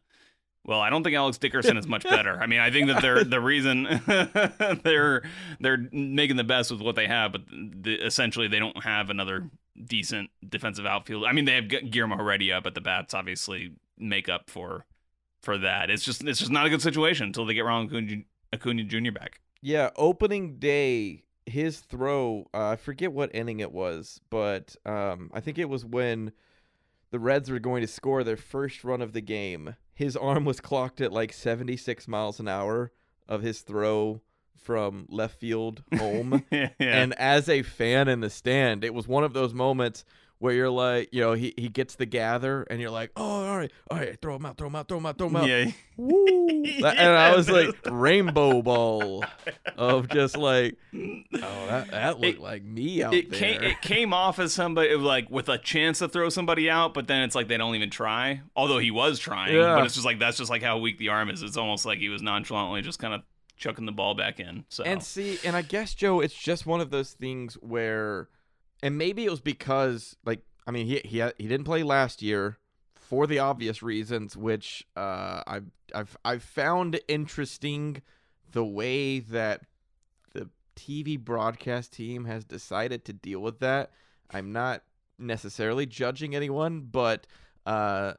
Well, 0.66 0.82
I 0.82 0.90
don't 0.90 1.04
think 1.04 1.16
Alex 1.16 1.38
Dickerson 1.38 1.78
is 1.78 1.88
much 1.88 2.04
better. 2.10 2.40
I 2.42 2.48
mean, 2.48 2.60
I 2.60 2.72
think 2.72 2.88
that 2.88 3.02
they're 3.02 3.24
the 3.24 3.40
reason 3.40 3.84
they're 4.84 5.22
they're 5.60 5.88
making 5.92 6.38
the 6.38 6.44
best 6.44 6.72
with 6.72 6.82
what 6.82 6.96
they 6.96 7.08
have, 7.08 7.32
but 7.32 7.44
the, 7.50 7.96
essentially 8.04 8.48
they 8.48 8.60
don't 8.60 8.84
have 8.84 9.10
another 9.12 9.50
decent 9.84 10.32
defensive 10.48 10.86
outfield. 10.86 11.26
I 11.26 11.34
mean, 11.34 11.46
they 11.46 11.56
have 11.56 11.68
Guillermo 11.68 12.18
Heredia, 12.18 12.62
but 12.62 12.74
the 12.74 12.82
bats 12.82 13.14
obviously 13.14 13.74
make 13.98 14.28
up 14.28 14.50
for 14.50 14.86
for 15.44 15.58
that. 15.60 15.92
It's 15.92 16.04
just 16.04 16.24
it's 16.24 16.40
just 16.40 16.52
not 16.52 16.66
a 16.66 16.70
good 16.70 16.82
situation 16.82 17.28
until 17.28 17.46
they 17.46 17.54
get 17.54 17.66
Ronald 17.66 17.92
Acuna, 17.92 18.24
Acuna 18.52 18.84
Jr. 18.84 19.12
back. 19.12 19.40
Yeah, 19.62 19.92
opening 19.96 20.58
day, 20.58 21.25
his 21.46 21.80
throw, 21.80 22.48
uh, 22.54 22.70
I 22.70 22.76
forget 22.76 23.12
what 23.12 23.34
inning 23.34 23.60
it 23.60 23.72
was, 23.72 24.20
but 24.30 24.76
um, 24.86 25.30
I 25.34 25.40
think 25.40 25.58
it 25.58 25.70
was 25.70 25.86
when 25.86 26.32
the 27.12 27.20
Reds 27.20 27.50
were 27.50 27.60
going 27.60 27.82
to 27.82 27.88
score 27.88 28.24
their 28.24 28.38
first 28.38 28.84
run 28.84 29.02
of 29.02 29.14
the 29.14 29.22
game. 29.22 29.76
His 29.94 30.18
arm 30.18 30.46
was 30.46 30.60
clocked 30.60 31.02
at 31.02 31.14
like 31.14 31.32
76 31.32 32.08
miles 32.08 32.40
an 32.40 32.48
hour 32.48 32.92
of 33.28 33.42
his 33.42 33.62
throw 33.62 34.22
from 34.56 35.06
left 35.10 35.40
field 35.40 35.84
home. 35.98 36.44
yeah. 36.52 36.70
And 36.80 37.14
as 37.14 37.48
a 37.48 37.62
fan 37.62 38.08
in 38.08 38.22
the 38.22 38.30
stand, 38.30 38.84
it 38.84 38.94
was 38.94 39.08
one 39.08 39.24
of 39.24 39.34
those 39.34 39.54
moments 39.54 40.04
where 40.40 40.54
you're 40.54 40.70
like, 40.70 41.10
you 41.14 41.22
know, 41.22 41.34
he, 41.34 41.54
he 41.58 41.70
gets 41.70 41.96
the 41.96 42.06
gather 42.06 42.64
and 42.64 42.82
you're 42.82 42.90
like, 42.92 43.10
oh, 43.16 43.24
all 43.46 43.58
right, 43.58 43.72
all 43.90 43.98
right, 43.98 44.20
throw 44.22 44.36
him 44.36 44.46
out, 44.46 44.58
throw 44.58 44.68
him 44.68 44.76
out, 44.76 44.88
throw 44.88 44.98
him 44.98 45.06
out, 45.06 45.18
throw 45.18 45.28
him 45.28 45.36
out. 45.38 45.48
Yeah. 45.48 45.72
Woo. 45.98 46.46
And 46.48 46.86
I 46.86 47.36
was 47.36 47.50
like, 47.50 47.70
rainbow 47.90 48.62
ball 48.62 49.24
of 49.78 50.10
just 50.10 50.36
like, 50.38 50.76
oh, 50.96 51.20
that, 51.34 51.92
that 51.92 52.20
looked 52.20 52.38
It- 52.38 52.42
like 52.42 52.64
me 52.64 53.02
out 53.04 53.14
it 53.14 53.32
there. 53.32 53.40
came 53.40 53.64
it 53.64 53.82
came 53.82 54.14
off 54.14 54.40
as 54.40 54.54
somebody 54.54 54.94
like 54.96 55.30
with 55.30 55.48
a 55.50 55.58
chance 55.58 56.00
to 56.00 56.08
throw 56.10 56.30
somebody 56.30 56.70
out, 56.70 56.94
but 56.94 57.08
then 57.08 57.22
it's 57.24 57.36
like 57.36 57.48
they 57.48 57.58
don't 57.58 57.76
even 57.76 57.90
try. 57.90 58.42
Although 58.56 58.80
he 58.80 58.92
was 58.92 59.20
trying, 59.20 59.56
Yeah. 59.56 59.76
but 59.76 59.86
it's 59.86 59.94
just 59.96 60.06
like 60.06 60.20
that's 60.20 60.38
just 60.38 60.50
like 60.50 60.62
how 60.64 60.78
weak 60.78 60.98
the 60.98 61.10
arm 61.10 61.30
is. 61.30 61.42
It's 61.44 61.58
almost 61.58 61.86
like 61.86 62.00
he 62.00 62.10
was 62.10 62.22
nonchalantly 62.22 62.82
just 62.82 63.00
kind 63.00 63.14
of 63.14 63.22
chucking 63.58 63.86
the 63.86 63.92
ball 63.94 64.16
back 64.16 64.40
in. 64.42 64.66
So 64.68 64.84
And 64.84 65.02
see, 65.02 65.40
and 65.46 65.56
I 65.56 65.62
guess 65.62 65.94
Joe, 65.94 66.20
it's 66.20 66.36
just 66.36 66.66
one 66.66 66.82
of 66.82 66.90
those 66.90 67.14
things 67.14 67.54
where, 67.62 68.28
and 68.86 69.00
maybe 69.00 69.26
it 69.26 69.32
was 69.32 69.42
because, 69.42 70.16
like, 70.26 70.42
I 70.68 70.72
mean, 70.72 70.86
he 70.86 71.02
he 71.04 71.24
he 71.40 71.48
didn't 71.48 71.64
play 71.64 71.82
last 71.82 72.22
year 72.22 72.60
for 72.94 73.26
the 73.26 73.40
obvious 73.40 73.82
reasons, 73.82 74.38
which 74.38 74.86
uh, 74.96 75.42
I've 75.48 75.72
I've 75.96 76.16
I've 76.24 76.44
found 76.44 77.00
interesting, 77.08 78.04
the 78.52 78.64
way 78.64 79.18
that 79.22 79.62
the 80.34 80.52
TV 80.76 81.20
broadcast 81.20 81.94
team 81.94 82.26
has 82.26 82.46
decided 82.46 83.06
to 83.06 83.14
deal 83.14 83.40
with 83.40 83.58
that. 83.60 83.90
I'm 84.30 84.52
not 84.52 84.84
necessarily 85.18 85.88
judging 85.88 86.36
anyone, 86.36 86.82
but 86.82 87.26
uh, 87.66 88.14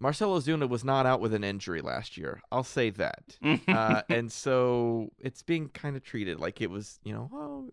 Marcell 0.00 0.38
Ozuna 0.38 0.68
was 0.68 0.84
not 0.84 1.06
out 1.06 1.22
with 1.22 1.32
an 1.32 1.44
injury 1.44 1.80
last 1.80 2.18
year. 2.18 2.42
I'll 2.52 2.62
say 2.62 2.90
that 2.90 3.38
uh, 3.68 4.02
and 4.10 4.30
so 4.30 5.12
it's 5.18 5.42
being 5.42 5.70
kind 5.70 5.96
of 5.96 6.02
treated 6.02 6.38
like 6.38 6.60
it 6.60 6.68
was, 6.68 7.00
you 7.04 7.14
know, 7.14 7.30
oh, 7.32 7.70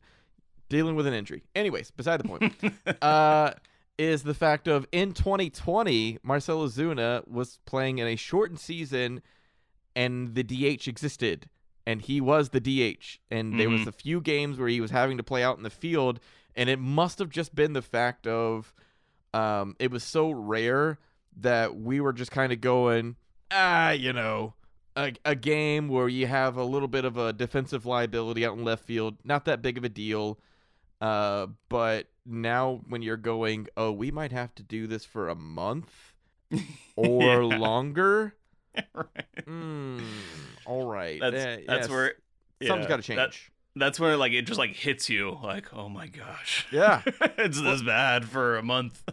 dealing 0.69 0.95
with 0.95 1.07
an 1.07 1.13
injury. 1.13 1.43
Anyways, 1.55 1.91
beside 1.91 2.19
the 2.19 2.27
point, 2.27 2.53
uh, 3.01 3.51
is 3.97 4.23
the 4.23 4.33
fact 4.33 4.67
of 4.67 4.85
in 4.91 5.13
2020, 5.13 6.19
Marcell 6.23 6.67
Ozuna 6.67 7.27
was 7.27 7.59
playing 7.65 7.97
in 7.99 8.07
a 8.07 8.15
shortened 8.15 8.59
season, 8.59 9.21
and 9.95 10.35
the 10.35 10.43
DH 10.43 10.87
existed, 10.87 11.49
and 11.85 12.01
he 12.01 12.21
was 12.21 12.49
the 12.49 12.59
DH, 12.59 13.19
and 13.31 13.59
there 13.59 13.69
was 13.69 13.81
Mhm. 13.81 13.87
a 13.87 13.91
few 13.91 14.21
games 14.21 14.57
where 14.59 14.67
he 14.67 14.81
was 14.81 14.91
having 14.91 15.17
to 15.17 15.23
play 15.23 15.43
out 15.43 15.57
in 15.57 15.63
the 15.63 15.69
field, 15.69 16.19
and 16.55 16.69
it 16.69 16.77
must 16.79 17.19
have 17.19 17.29
just 17.29 17.55
been 17.55 17.73
the 17.73 17.81
fact 17.81 18.27
of, 18.27 18.73
um, 19.33 19.75
it 19.79 19.89
was 19.91 20.03
so 20.03 20.29
rare 20.31 20.99
that 21.35 21.75
we 21.75 21.99
were 21.99 22.13
just 22.13 22.31
kind 22.31 22.51
of 22.51 22.61
going, 22.61 23.15
ah, 23.51 23.91
you 23.91 24.11
know, 24.13 24.53
a, 24.95 25.13
a 25.25 25.35
game 25.35 25.87
where 25.87 26.07
you 26.09 26.25
have 26.27 26.57
a 26.57 26.63
little 26.63 26.87
bit 26.87 27.05
of 27.05 27.17
a 27.17 27.31
defensive 27.33 27.85
liability 27.85 28.45
out 28.45 28.57
in 28.57 28.63
left 28.63 28.83
field, 28.83 29.15
not 29.23 29.45
that 29.45 29.61
big 29.61 29.77
of 29.77 29.83
a 29.83 29.89
deal. 29.89 30.39
Uh, 31.01 31.47
but 31.69 32.07
now 32.25 32.81
when 32.87 33.01
you're 33.01 33.17
going, 33.17 33.67
oh, 33.77 33.91
we 33.91 34.11
might 34.11 34.31
have 34.31 34.53
to 34.55 34.63
do 34.63 34.87
this 34.87 35.05
for 35.05 35.29
a 35.29 35.35
month 35.35 35.91
or 36.95 37.43
Yeah. 37.43 37.57
longer. 37.57 38.35
Right. 38.93 39.45
Mm, 39.47 40.01
all 40.67 40.85
right, 40.85 41.19
That's 41.19 41.35
Eh, 41.35 41.55
that's 41.67 41.81
yes. 41.81 41.89
where 41.89 42.13
something's 42.63 42.83
yeah, 42.85 42.87
got 42.89 43.03
to 43.03 43.15
that- 43.15 43.31
change. 43.31 43.51
that's 43.75 43.99
where 43.99 44.15
like 44.17 44.33
it 44.33 44.43
just 44.43 44.59
like 44.59 44.75
hits 44.75 45.09
you 45.09 45.35
like 45.43 45.73
oh 45.73 45.89
my 45.89 46.05
gosh 46.07 46.67
Yeah. 46.71 47.01
it's 47.39 47.59
this 47.59 47.81
bad 47.81 48.25
for 48.25 48.55
a 48.57 48.61
month 48.63 49.03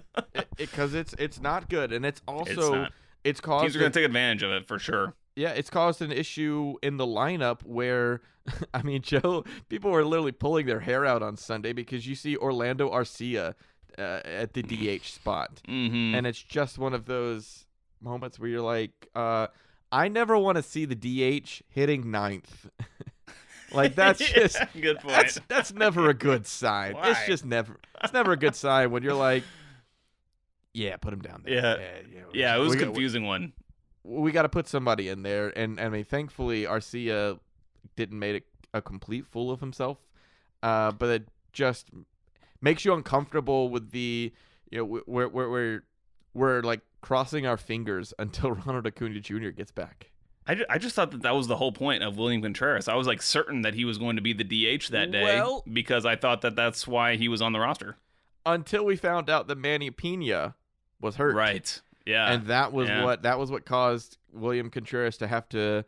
because 0.59 0.93
it's 0.93 1.15
it's 1.19 1.41
not 1.41 1.71
good, 1.71 1.93
and 1.93 2.05
it's 2.05 2.21
it's 2.29 2.59
also 2.59 2.75
not 2.75 2.93
it's 3.25 3.41
caused 3.41 3.63
teams 3.65 3.77
are 3.77 3.79
gonna 3.79 3.91
take 3.91 4.05
advantage 4.05 4.43
of 4.43 4.51
it 4.53 4.67
for 4.67 4.79
sure 4.79 5.15
Yeah, 5.37 5.51
it's 5.51 5.71
caused 5.71 6.01
an 6.01 6.13
issue 6.13 6.77
in 6.83 6.97
the 6.97 7.07
lineup 7.07 7.65
where, 7.65 8.21
I 8.75 8.83
mean, 8.83 9.03
Joe, 9.03 9.45
people 9.69 9.91
were 9.91 10.05
literally 10.05 10.33
pulling 10.33 10.67
their 10.67 10.81
hair 10.81 11.05
out 11.05 11.23
on 11.23 11.37
Sunday 11.37 11.73
because 11.73 12.07
you 12.07 12.15
see 12.15 12.37
Orlando 12.37 12.91
Arcia 12.91 13.55
uh, 13.99 14.21
at 14.25 14.53
the 14.55 14.63
DH 14.63 15.05
spot. 15.05 15.61
mm-hmm. 15.69 16.15
And 16.15 16.27
it's 16.27 16.41
just 16.41 16.79
one 16.79 16.95
of 16.95 17.07
those 17.07 17.67
moments 18.01 18.39
where 18.39 18.49
you're 18.49 18.61
like, 18.61 19.09
uh, 19.15 19.49
I 19.91 20.09
never 20.09 20.39
want 20.39 20.57
to 20.57 20.63
see 20.63 20.85
the 20.85 20.95
DH 20.97 21.63
hitting 21.69 22.11
ninth. 22.11 22.69
like, 23.73 23.95
that's 23.95 24.21
just. 24.21 24.59
good 24.81 24.99
point 24.99 25.15
That's 25.15 25.41
that's 25.47 25.73
never 25.73 26.11
a 26.11 26.15
good 26.15 26.47
sign. 26.47 26.97
It's 27.05 27.27
just 27.27 27.45
never 27.45 27.77
it's 28.03 28.13
never 28.13 28.33
a 28.33 28.37
good 28.37 28.57
sign 28.57 28.91
when 28.91 29.05
you're 29.05 29.15
like, 29.15 29.45
yeah, 30.73 30.97
put 30.97 31.13
him 31.13 31.21
down 31.21 31.43
there. 31.45 31.55
Yeah. 31.55 31.77
yeah, 32.13 32.23
yeah 32.33 32.57
it 32.57 32.59
was 32.59 32.75
a 32.75 32.79
confusing 32.79 33.25
one 33.25 33.53
we 34.05 34.33
got 34.33 34.43
to 34.43 34.49
put 34.49 34.69
somebody 34.69 35.09
in 35.09 35.23
there, 35.23 35.49
and, 35.59 35.79
and 35.79 35.87
I 35.87 35.89
mean, 35.89 36.05
thankfully, 36.05 36.65
Arcia 36.65 37.39
didn't 37.97 38.19
make 38.19 38.45
a, 38.73 38.79
a 38.79 38.83
complete 38.83 39.27
fool 39.27 39.51
of 39.51 39.61
himself, 39.61 39.99
uh, 40.63 40.93
but 40.93 41.09
it 41.09 41.29
just 41.53 41.89
makes 42.61 42.85
you 42.85 42.93
uncomfortable 42.93 43.69
with 43.71 43.91
the, 43.91 44.33
you 44.71 44.79
know, 44.79 45.03
we're 45.07 45.29
we're 45.29 45.49
we're 45.49 45.83
we're 46.35 46.61
like 46.63 46.81
crossing 47.01 47.47
our 47.47 47.57
fingers 47.57 48.13
until 48.19 48.53
Ronald 48.53 48.87
Acuna 48.87 49.21
Jr. 49.21 49.49
gets 49.51 49.73
back. 49.73 50.11
I, 50.47 50.55
ju- 50.57 50.67
I 50.69 50.77
just 50.77 50.95
thought 50.95 51.11
that 51.13 51.23
that 51.23 51.35
was 51.35 51.47
the 51.47 51.57
whole 51.57 51.73
point 51.73 52.03
of 52.03 52.19
William 52.19 52.43
Contreras. 52.43 52.87
I 52.87 52.97
was 52.97 53.07
like 53.07 53.23
certain 53.23 53.63
that 53.63 53.73
he 53.73 53.87
was 53.87 53.97
going 53.97 54.17
to 54.17 54.23
be 54.23 54.35
the 54.35 54.45
DH 54.45 54.91
that 54.91 55.11
day 55.11 55.23
Well- 55.23 55.65
because 55.73 56.05
I 56.05 56.17
thought 56.17 56.43
that 56.43 56.55
that's 56.55 56.87
why 56.87 57.17
he 57.17 57.29
was 57.29 57.41
on 57.41 57.53
the 57.55 57.61
roster. 57.61 57.97
Until 58.45 58.85
we 58.85 58.97
found 58.97 59.31
out 59.31 59.47
that 59.49 59.57
Manny 59.57 59.91
Piña 59.91 60.53
was 61.01 61.17
hurt, 61.17 61.35
Right. 61.35 61.81
Yeah. 62.07 62.33
and 62.33 62.47
that 62.49 62.73
was 62.73 62.89
yeah. 62.89 63.05
what 63.05 63.23
that 63.23 63.39
was 63.39 63.51
what 63.51 63.65
caused 63.65 64.19
William 64.33 64.71
Contreras 64.71 65.17
to 65.19 65.27
have 65.27 65.49
to 65.51 65.85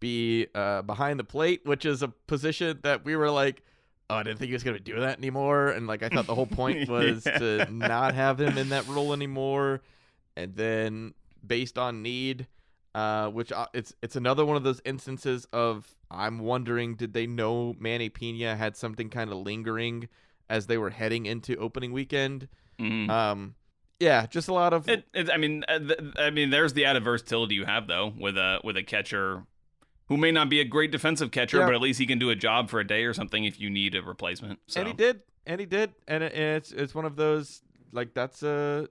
be 0.00 0.46
uh, 0.54 0.82
behind 0.82 1.20
the 1.20 1.24
plate, 1.24 1.60
which 1.64 1.84
is 1.84 2.02
a 2.02 2.08
position 2.08 2.80
that 2.82 3.04
we 3.04 3.14
were 3.16 3.30
like, 3.30 3.62
oh, 4.08 4.16
I 4.16 4.22
didn't 4.22 4.38
think 4.38 4.48
he 4.48 4.54
was 4.54 4.62
going 4.64 4.76
to 4.76 4.82
do 4.82 4.98
that 5.00 5.18
anymore, 5.18 5.68
and 5.68 5.86
like 5.86 6.02
I 6.02 6.08
thought 6.08 6.26
the 6.26 6.34
whole 6.34 6.46
point 6.62 6.88
was 6.88 7.24
Yeah. 7.26 7.38
to 7.38 7.66
not 7.72 8.14
have 8.14 8.40
him 8.40 8.56
in 8.58 8.70
that 8.70 8.86
role 8.88 9.12
anymore, 9.12 9.82
and 10.36 10.54
then 10.56 11.14
based 11.46 11.76
on 11.78 12.02
need, 12.02 12.46
uh, 12.94 13.28
which 13.28 13.52
uh, 13.52 13.66
it's 13.74 13.94
it's 14.02 14.16
another 14.16 14.44
one 14.44 14.56
of 14.56 14.62
those 14.64 14.80
instances 14.84 15.46
of 15.52 15.86
I'm 16.10 16.40
wondering 16.40 16.96
did 16.96 17.12
they 17.12 17.26
know 17.26 17.76
Manny 17.78 18.10
Piña 18.10 18.56
had 18.56 18.76
something 18.76 19.10
kind 19.10 19.30
of 19.30 19.36
lingering 19.38 20.08
as 20.48 20.66
they 20.66 20.78
were 20.78 20.90
heading 20.90 21.26
into 21.26 21.56
opening 21.58 21.92
weekend. 21.92 22.48
Mhm. 22.80 23.08
Um, 23.08 23.54
yeah, 24.00 24.26
just 24.26 24.48
a 24.48 24.52
lot 24.52 24.72
of 24.72 24.88
It, 24.88 25.04
it, 25.14 25.30
I 25.30 25.36
mean, 25.36 25.64
uh, 25.68 25.78
th- 25.78 26.00
I 26.18 26.30
mean, 26.30 26.50
there's 26.50 26.72
the 26.72 26.84
added 26.86 27.04
versatility 27.04 27.54
you 27.54 27.66
have 27.66 27.86
though 27.86 28.12
with 28.18 28.36
a 28.36 28.60
with 28.64 28.76
a 28.76 28.82
catcher 28.82 29.44
who 30.08 30.16
may 30.16 30.32
not 30.32 30.48
be 30.48 30.58
a 30.60 30.64
great 30.64 30.90
defensive 30.90 31.30
catcher, 31.30 31.58
Yeah. 31.58 31.66
but 31.66 31.74
at 31.76 31.80
least 31.80 32.00
he 32.00 32.06
can 32.06 32.18
do 32.18 32.30
a 32.30 32.34
job 32.34 32.68
for 32.68 32.80
a 32.80 32.86
day 32.86 33.04
or 33.04 33.14
something 33.14 33.44
if 33.44 33.60
you 33.60 33.70
need 33.70 33.94
a 33.94 34.02
replacement. 34.02 34.58
So. 34.66 34.80
And 34.80 34.88
he 34.88 34.92
did, 34.94 35.20
and 35.46 35.60
he 35.60 35.66
did, 35.66 35.92
and, 36.08 36.24
it, 36.24 36.32
and 36.32 36.56
it's 36.56 36.72
it's 36.72 36.94
one 36.94 37.04
of 37.04 37.14
those 37.14 37.62
like 37.92 38.12
that's 38.14 38.42
a 38.42 38.88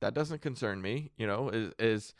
that 0.00 0.14
doesn't 0.14 0.40
concern 0.42 0.80
me, 0.80 1.10
you 1.18 1.26
know. 1.26 1.50
Is 1.50 1.72
is 1.78 2.14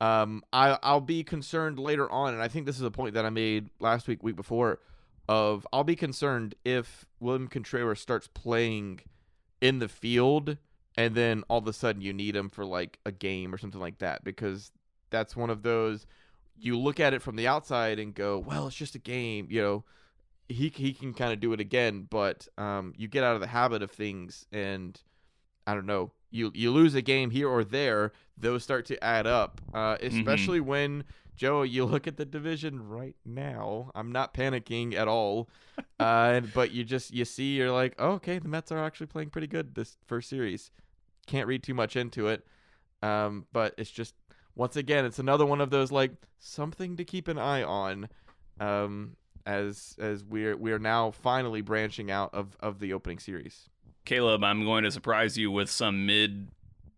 Um, 0.00 0.42
I 0.52 0.78
I'll 0.82 1.00
be 1.00 1.22
concerned 1.24 1.78
later 1.78 2.10
on, 2.10 2.34
and 2.34 2.42
I 2.42 2.48
think 2.48 2.66
this 2.66 2.76
is 2.76 2.82
a 2.82 2.90
point 2.90 3.14
that 3.14 3.24
I 3.24 3.30
made 3.30 3.70
last 3.80 4.08
week, 4.08 4.22
week 4.22 4.36
before, 4.36 4.80
of 5.28 5.66
I'll 5.72 5.84
be 5.84 5.96
concerned 5.96 6.54
if 6.64 7.06
William 7.20 7.48
Contreras 7.48 8.00
starts 8.00 8.28
playing 8.28 9.00
in 9.60 9.78
the 9.78 9.88
field, 9.88 10.58
and 10.96 11.14
then 11.14 11.44
all 11.48 11.58
of 11.58 11.66
a 11.66 11.72
sudden 11.72 12.02
you 12.02 12.12
need 12.12 12.34
him 12.36 12.48
for 12.48 12.64
like 12.64 12.98
a 13.04 13.12
game 13.12 13.54
or 13.54 13.58
something 13.58 13.80
like 13.80 13.98
that, 13.98 14.24
because 14.24 14.70
that's 15.10 15.36
one 15.36 15.50
of 15.50 15.62
those 15.62 16.06
you 16.58 16.78
look 16.78 17.00
at 17.00 17.14
it 17.14 17.22
from 17.22 17.36
the 17.36 17.46
outside 17.46 17.98
and 17.98 18.14
go, 18.14 18.38
well, 18.38 18.66
it's 18.66 18.76
just 18.76 18.94
a 18.94 19.00
game, 19.00 19.48
you 19.50 19.60
know. 19.60 19.84
He 20.48 20.72
he 20.74 20.92
can 20.92 21.12
kind 21.12 21.32
of 21.32 21.40
do 21.40 21.52
it 21.52 21.60
again, 21.60 22.06
but 22.08 22.46
um, 22.56 22.94
you 22.96 23.08
get 23.08 23.24
out 23.24 23.34
of 23.34 23.40
the 23.40 23.48
habit 23.48 23.82
of 23.82 23.90
things, 23.90 24.46
and 24.52 24.98
I 25.66 25.74
don't 25.74 25.86
know. 25.86 26.12
You 26.30 26.52
you 26.54 26.70
lose 26.70 26.94
a 26.94 27.02
game 27.02 27.30
here 27.30 27.48
or 27.48 27.64
there, 27.64 28.12
those 28.38 28.62
start 28.62 28.86
to 28.86 29.02
add 29.02 29.26
up. 29.26 29.60
Uh, 29.74 29.96
especially 30.00 30.60
when 30.60 31.02
Joe, 31.34 31.62
you 31.62 31.84
look 31.86 32.06
at 32.06 32.16
the 32.16 32.24
division 32.24 32.88
right 32.88 33.16
now. 33.24 33.90
I'm 33.96 34.12
not 34.12 34.34
panicking 34.34 34.94
at 34.94 35.08
all, 35.08 35.48
uh, 35.98 36.40
but 36.54 36.70
you 36.70 36.84
just 36.84 37.12
you 37.12 37.24
see 37.24 37.56
you're 37.56 37.72
like, 37.72 37.96
oh, 37.98 38.12
okay, 38.12 38.38
the 38.38 38.48
Mets 38.48 38.70
are 38.70 38.84
actually 38.84 39.08
playing 39.08 39.30
pretty 39.30 39.48
good 39.48 39.74
this 39.74 39.96
first 40.06 40.28
series. 40.28 40.70
Can't 41.26 41.46
read 41.46 41.62
too 41.62 41.74
much 41.74 41.96
into 41.96 42.28
it, 42.28 42.46
um, 43.02 43.46
but 43.52 43.74
it's 43.78 43.90
just 43.90 44.14
once 44.54 44.76
again, 44.76 45.04
it's 45.04 45.18
another 45.18 45.44
one 45.44 45.60
of 45.60 45.70
those 45.70 45.92
like 45.92 46.12
something 46.38 46.96
to 46.96 47.04
keep 47.04 47.28
an 47.28 47.38
eye 47.38 47.62
on. 47.62 48.08
Um, 48.58 49.16
as 49.46 49.94
as 49.98 50.24
we're 50.24 50.56
we 50.56 50.72
are 50.72 50.78
now 50.78 51.12
finally 51.12 51.60
branching 51.60 52.10
out 52.10 52.34
of 52.34 52.56
of 52.60 52.80
the 52.80 52.92
opening 52.92 53.18
series. 53.18 53.68
Caleb, 54.04 54.44
I'm 54.44 54.64
going 54.64 54.84
to 54.84 54.90
surprise 54.90 55.38
you 55.38 55.50
with 55.50 55.70
some 55.70 56.04
mid 56.04 56.48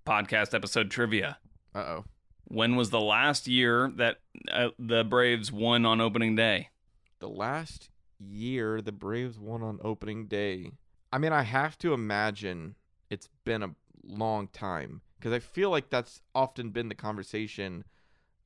podcast 0.06 0.54
episode 0.54 0.90
trivia. 0.90 1.38
Uh 1.74 1.78
oh. 1.78 2.04
When 2.44 2.76
was 2.76 2.88
the 2.88 3.00
last 3.00 3.46
year 3.46 3.92
that 3.96 4.20
uh, 4.50 4.68
the 4.78 5.04
Braves 5.04 5.52
won 5.52 5.84
on 5.84 6.00
opening 6.00 6.34
day? 6.34 6.70
The 7.18 7.28
last 7.28 7.90
year 8.18 8.80
the 8.80 8.92
Braves 8.92 9.38
won 9.38 9.62
on 9.62 9.78
opening 9.84 10.26
day. 10.26 10.72
I 11.12 11.18
mean, 11.18 11.32
I 11.32 11.42
have 11.42 11.76
to 11.78 11.92
imagine 11.92 12.74
it's 13.10 13.28
been 13.44 13.62
a 13.62 13.74
long 14.04 14.48
time 14.48 15.02
because 15.18 15.32
I 15.32 15.38
feel 15.38 15.70
like 15.70 15.90
that's 15.90 16.20
often 16.34 16.70
been 16.70 16.88
the 16.88 16.94
conversation 16.94 17.84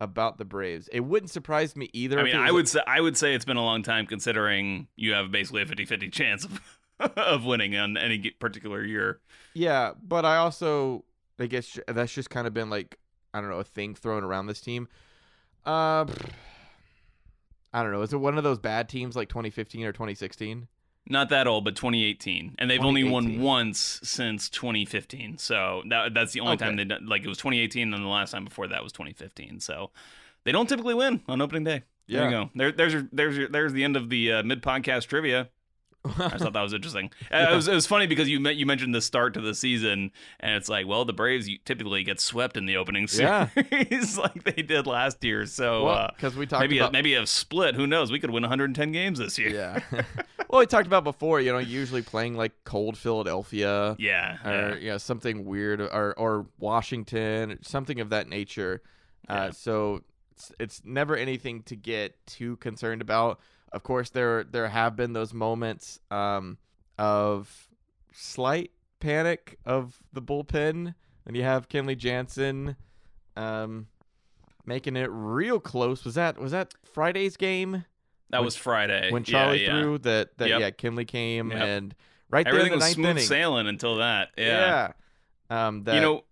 about 0.01 0.39
the 0.39 0.45
Braves. 0.45 0.89
It 0.89 1.01
wouldn't 1.01 1.31
surprise 1.31 1.77
me 1.77 1.89
either. 1.93 2.19
I 2.19 2.25
mean, 2.25 2.37
I 2.37 2.51
would 2.51 2.69
say 2.69 2.81
I 2.87 3.01
would 3.01 3.17
say 3.17 3.35
it's 3.35 3.45
been 3.45 3.57
a 3.57 3.65
long 3.65 3.83
time 3.83 4.07
considering 4.07 4.89
you 4.97 5.13
have 5.13 5.31
basically 5.31 5.63
a 5.63 5.67
50-50 5.67 6.13
chance 6.13 6.45
of 6.45 6.61
of 7.17 7.45
winning 7.45 7.77
on 7.77 7.97
any 7.97 8.31
particular 8.31 8.85
year. 8.85 9.21
Yeah, 9.55 9.93
but 10.03 10.25
I 10.25 10.37
also 10.37 11.05
I 11.39 11.47
guess 11.47 11.79
that's 11.87 12.13
just 12.13 12.31
kind 12.31 12.47
of 12.47 12.55
been 12.55 12.71
like 12.71 12.99
I 13.33 13.41
don't 13.41 13.51
know 13.51 13.59
a 13.59 13.65
thing 13.65 13.95
thrown 13.95 14.25
around 14.25 14.47
this 14.47 14.61
team. 14.61 14.89
Uh, 15.65 16.07
I 17.75 17.83
don't 17.83 17.93
know. 17.93 18.03
Is 18.03 18.13
it 18.13 18.19
one 18.19 18.37
of 18.37 18.45
those 18.45 18.59
bad 18.59 18.89
teams 18.89 19.17
like 19.17 19.29
2015 19.29 19.87
or 19.87 19.93
2016? 19.93 20.69
Not 21.09 21.31
that 21.31 21.47
old, 21.49 21.65
but 21.65 21.75
2018, 21.75 22.55
and 22.59 22.71
they've 22.71 22.81
only 22.81 23.03
won 23.03 23.41
once 23.41 23.99
since 24.05 24.49
2015. 24.49 25.37
So 25.39 25.83
that 25.89 26.15
that's 26.15 26.33
the 26.33 26.41
only 26.41 26.57
time 26.57 26.69
Okay. 26.69 26.77
they 26.77 26.85
done, 26.85 27.07
like 27.07 27.23
it 27.25 27.29
was 27.29 27.39
2018, 27.39 27.93
and 27.93 28.03
the 28.03 28.09
last 28.09 28.31
time 28.31 28.45
before 28.45 28.69
that 28.69 28.83
was 28.85 28.93
2015. 28.93 29.59
So 29.61 29.91
they 30.45 30.53
don't 30.53 30.69
typically 30.69 30.95
win 30.95 31.21
on 31.27 31.41
opening 31.41 31.65
day. 31.65 31.83
There 32.09 32.21
Yeah. 32.21 32.25
you 32.25 32.31
go. 32.31 32.51
There, 32.55 32.73
there's 32.73 32.93
your, 32.93 33.09
there's 33.13 33.37
your, 33.37 33.49
there's 33.49 33.73
the 33.73 33.83
end 33.85 33.97
of 33.97 34.11
the 34.11 34.33
uh, 34.33 34.43
mid 34.45 34.63
podcast 34.63 35.07
trivia. 35.09 35.49
I 36.05 36.31
just 36.31 36.39
thought 36.43 36.53
that 36.55 36.63
was 36.63 36.73
interesting. 36.75 37.13
Uh, 37.33 37.47
It 37.53 37.55
was 37.55 37.69
it 37.69 37.75
was 37.75 37.87
funny 37.87 38.09
because 38.09 38.29
you 38.29 38.41
met, 38.41 38.57
you 38.57 38.67
mentioned 38.67 38.93
the 38.93 39.01
start 39.01 39.35
to 39.35 39.41
the 39.41 39.55
season, 39.55 40.11
and 40.41 40.55
it's 40.57 40.69
like, 40.69 40.85
well, 40.87 41.05
the 41.05 41.13
Braves 41.13 41.49
typically 41.65 42.03
get 42.03 42.19
swept 42.21 42.57
in 42.57 42.67
the 42.67 42.77
opening 42.77 43.07
Yeah. 43.13 43.49
series 43.51 44.19
like 44.25 44.43
they 44.43 44.63
did 44.63 44.87
last 44.89 45.23
year. 45.23 45.47
So 45.47 45.87
uh, 45.87 46.11
because 46.17 46.35
we 46.37 46.45
talked 46.47 46.61
maybe 46.61 46.79
about 46.79 46.91
a, 46.91 46.93
maybe 46.93 47.15
a 47.15 47.25
split. 47.27 47.77
Who 47.77 47.87
knows? 47.87 48.11
We 48.11 48.19
could 48.19 48.31
win 48.31 48.43
110 48.43 48.91
games 48.93 49.19
this 49.21 49.39
year. 49.39 49.51
yeah. 49.51 49.81
well, 50.53 50.61
we 50.61 50.67
talked 50.67 50.87
about 50.87 51.03
before. 51.03 51.41
You 51.41 51.53
know, 51.53 51.59
usually 51.59 52.03
playing 52.03 52.37
like 52.37 52.53
cold 52.65 52.97
Philadelphia. 52.97 53.97
Yeah. 53.99 54.37
or 54.45 54.53
yeah. 54.53 54.75
you 54.77 54.91
know 54.91 54.99
something 54.99 55.45
weird 55.45 55.81
or 55.81 56.15
or 56.17 56.47
Washington, 56.59 57.59
something 57.63 57.99
of 57.99 58.11
that 58.11 58.29
nature. 58.29 58.83
Yeah. 59.29 59.35
Uh, 59.35 59.51
so 59.53 60.03
it's, 60.33 60.53
it's 60.61 60.83
never 60.85 61.17
anything 61.17 61.63
to 61.65 61.77
get 61.77 62.15
too 62.27 62.57
concerned 62.57 63.03
about. 63.03 63.41
Of 63.73 63.83
course, 63.83 64.11
there 64.11 64.45
there 64.45 64.69
have 64.69 64.95
been 64.95 65.15
those 65.15 65.35
moments 65.35 65.99
um, 66.11 66.59
of 66.99 67.69
slight 68.13 68.71
panic 69.01 69.59
of 69.65 69.99
the 70.13 70.23
bullpen 70.23 70.95
and 71.27 71.37
you 71.37 71.43
have 71.43 71.69
Kenley 71.69 71.97
Jansen 71.97 72.77
um, 73.37 73.87
making 74.67 74.97
it 74.97 75.09
real 75.11 75.61
close. 75.61 76.05
Was 76.05 76.15
that 76.15 76.39
was 76.39 76.53
that 76.53 76.75
Friday's 76.85 77.37
game 77.37 77.85
That 78.33 78.39
when- 78.39 78.45
was 78.47 78.57
Friday. 78.57 79.13
when 79.13 79.23
Charlie 79.25 79.65
yeah. 79.65 79.81
threw 79.81 79.99
that 79.99 80.37
that 80.39 80.49
Yep. 80.49 80.61
yeah 80.61 80.71
Kenley 80.71 81.07
came 81.07 81.51
Yep. 81.53 81.61
and 81.63 81.95
right 82.31 82.45
there 82.45 82.55
Everything 82.55 82.73
in 82.73 82.79
the 82.81 82.85
was 82.85 82.93
smooth 82.95 83.11
inning. 83.11 83.25
sailing 83.25 83.67
until 83.69 83.97
that. 83.97 84.31
Yeah. 84.37 84.93
Yeah. 85.51 85.67
Um, 85.69 85.85
that, 85.85 85.95
you 85.95 86.01
know, 86.01 86.25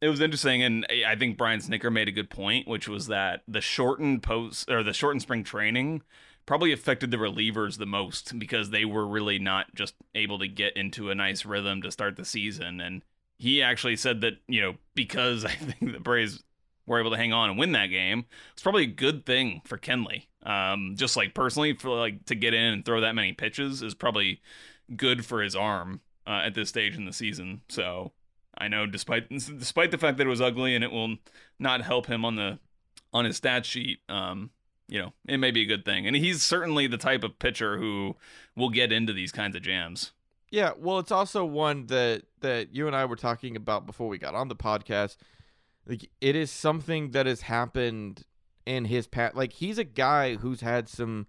it 0.00 0.08
was 0.08 0.20
interesting, 0.20 0.62
and 0.62 0.84
I 1.06 1.14
think 1.14 1.36
Brian 1.38 1.60
Snitker 1.60 1.92
made 1.92 2.08
a 2.08 2.12
good 2.12 2.28
point, 2.30 2.66
which 2.66 2.88
was 2.88 3.06
that 3.06 3.42
the 3.46 3.60
shortened 3.60 4.22
post 4.24 4.68
or 4.70 4.82
the 4.82 4.92
shortened 4.94 5.22
spring 5.22 5.44
training 5.44 6.02
probably 6.46 6.72
affected 6.72 7.10
the 7.12 7.18
relievers 7.18 7.78
the 7.78 7.86
most 7.86 8.36
because 8.38 8.70
they 8.70 8.84
were 8.84 9.06
really 9.06 9.38
not 9.38 9.72
just 9.76 9.94
able 10.14 10.40
to 10.40 10.48
get 10.48 10.76
into 10.76 11.10
a 11.10 11.14
nice 11.14 11.44
rhythm 11.44 11.82
to 11.82 11.90
start 11.92 12.16
the 12.16 12.24
season. 12.24 12.80
And 12.80 13.02
he 13.38 13.62
actually 13.62 13.94
said 13.96 14.22
that 14.22 14.38
you 14.48 14.60
know 14.60 14.74
because 14.94 15.44
I 15.44 15.50
think 15.52 15.92
the 15.92 16.00
Braves 16.00 16.42
were 16.86 16.98
able 16.98 17.10
to 17.12 17.16
hang 17.16 17.32
on 17.32 17.50
and 17.50 17.58
win 17.58 17.72
that 17.72 17.86
game, 17.88 18.24
it's 18.54 18.62
probably 18.62 18.82
a 18.84 18.86
good 18.86 19.24
thing 19.26 19.60
for 19.64 19.78
Kenley. 19.78 20.24
Um, 20.44 20.94
just 20.96 21.16
like 21.16 21.34
personally, 21.34 21.74
for 21.74 21.90
like 21.90 22.24
to 22.26 22.34
get 22.34 22.54
in 22.54 22.72
and 22.72 22.84
throw 22.84 23.00
that 23.00 23.14
many 23.14 23.32
pitches 23.32 23.82
is 23.82 23.94
probably 23.94 24.40
good 24.96 25.24
for 25.24 25.42
his 25.42 25.54
arm 25.54 26.00
uh, 26.26 26.42
at 26.44 26.54
this 26.54 26.68
stage 26.68 26.96
in 26.96 27.04
the 27.04 27.12
season. 27.12 27.62
So 27.68 28.12
I 28.56 28.68
know, 28.68 28.86
despite 28.86 29.28
despite 29.58 29.90
the 29.90 29.98
fact 29.98 30.18
that 30.18 30.26
it 30.26 30.30
was 30.30 30.40
ugly 30.40 30.74
and 30.74 30.84
it 30.84 30.92
will 30.92 31.16
not 31.58 31.82
help 31.82 32.06
him 32.06 32.24
on 32.24 32.36
the 32.36 32.58
on 33.12 33.24
his 33.24 33.36
stat 33.36 33.66
sheet, 33.66 34.00
um, 34.08 34.50
you 34.88 35.00
know, 35.00 35.12
it 35.26 35.38
may 35.38 35.50
be 35.50 35.62
a 35.62 35.66
good 35.66 35.84
thing. 35.84 36.06
And 36.06 36.16
he's 36.16 36.42
certainly 36.42 36.86
the 36.86 36.98
type 36.98 37.24
of 37.24 37.38
pitcher 37.38 37.78
who 37.78 38.16
will 38.56 38.70
get 38.70 38.92
into 38.92 39.12
these 39.12 39.32
kinds 39.32 39.56
of 39.56 39.62
jams. 39.62 40.12
Yeah, 40.50 40.72
well, 40.76 40.98
it's 40.98 41.10
also 41.10 41.44
one 41.44 41.86
that 41.86 42.24
that 42.40 42.74
you 42.74 42.86
and 42.86 42.94
I 42.94 43.06
were 43.06 43.16
talking 43.16 43.56
about 43.56 43.86
before 43.86 44.08
we 44.08 44.18
got 44.18 44.34
on 44.34 44.48
the 44.48 44.56
podcast. 44.56 45.16
Like, 45.86 46.10
it 46.20 46.36
is 46.36 46.50
something 46.50 47.10
that 47.10 47.26
has 47.26 47.40
happened 47.40 48.24
in 48.66 48.86
his 48.86 49.06
past. 49.06 49.34
Like, 49.34 49.54
he's 49.54 49.78
a 49.78 49.84
guy 49.84 50.36
who's 50.36 50.60
had 50.60 50.88
some 50.88 51.26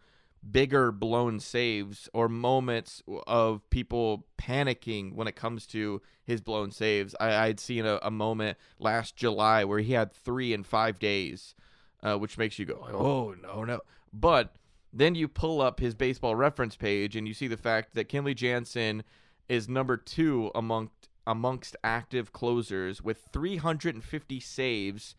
bigger 0.50 0.92
blown 0.92 1.40
saves 1.40 2.10
or 2.14 2.28
moments 2.28 3.02
of 3.28 3.70
people 3.70 4.26
panicking 4.38 5.14
when 5.14 5.28
it 5.28 5.36
comes 5.36 5.66
to 5.68 6.02
his 6.24 6.42
blown 6.42 6.72
saves. 6.72 7.16
I, 7.20 7.36
I'd 7.36 7.60
seen 7.60 7.86
a, 7.86 8.00
a 8.02 8.12
moment 8.12 8.58
last 8.80 9.16
July 9.16 9.64
where 9.64 9.80
he 9.80 9.94
had 9.94 10.12
three 10.12 10.54
in 10.54 10.64
five 10.64 11.00
days, 11.00 11.56
uh, 12.02 12.18
which 12.18 12.38
makes 12.38 12.60
you 12.60 12.66
go, 12.66 12.86
oh, 12.92 13.36
no, 13.42 13.64
no. 13.64 13.80
But 14.12 14.56
then 14.92 15.16
you 15.16 15.28
pull 15.28 15.62
up 15.62 15.80
his 15.80 15.96
baseball 15.96 16.36
reference 16.36 16.76
page 16.76 17.16
and 17.16 17.28
you 17.28 17.34
see 17.34 17.48
the 17.48 17.58
fact 17.58 17.96
that 17.96 18.10
Kenley 18.10 18.36
Jansen 18.36 19.04
is 19.50 19.68
number 19.68 19.98
two 19.98 20.52
amongst 20.54 21.10
amongst 21.26 21.78
active 21.86 22.34
closers 22.34 23.02
with 23.02 23.30
350 23.32 24.40
saves, 24.42 25.16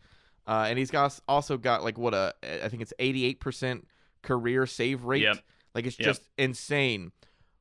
uh, 0.47 0.65
and 0.69 0.77
he's 0.79 0.91
got 0.91 1.19
also 1.27 1.57
got 1.57 1.83
like 1.83 1.97
what 1.97 2.13
a 2.13 2.33
I 2.63 2.69
think 2.69 2.81
it's 2.81 2.93
88 2.99 3.39
percent 3.39 3.87
career 4.21 4.65
save 4.65 5.05
rate. 5.05 5.21
Yep. 5.23 5.37
Like 5.73 5.85
it's 5.85 5.99
Yep. 5.99 6.05
just 6.05 6.21
insane. 6.37 7.11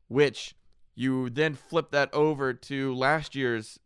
Which 0.09 0.55
you 0.95 1.30
then 1.30 1.55
flip 1.55 1.91
that 1.91 2.12
over 2.12 2.53
to 2.55 2.95
last 2.95 3.35
year's 3.35 3.78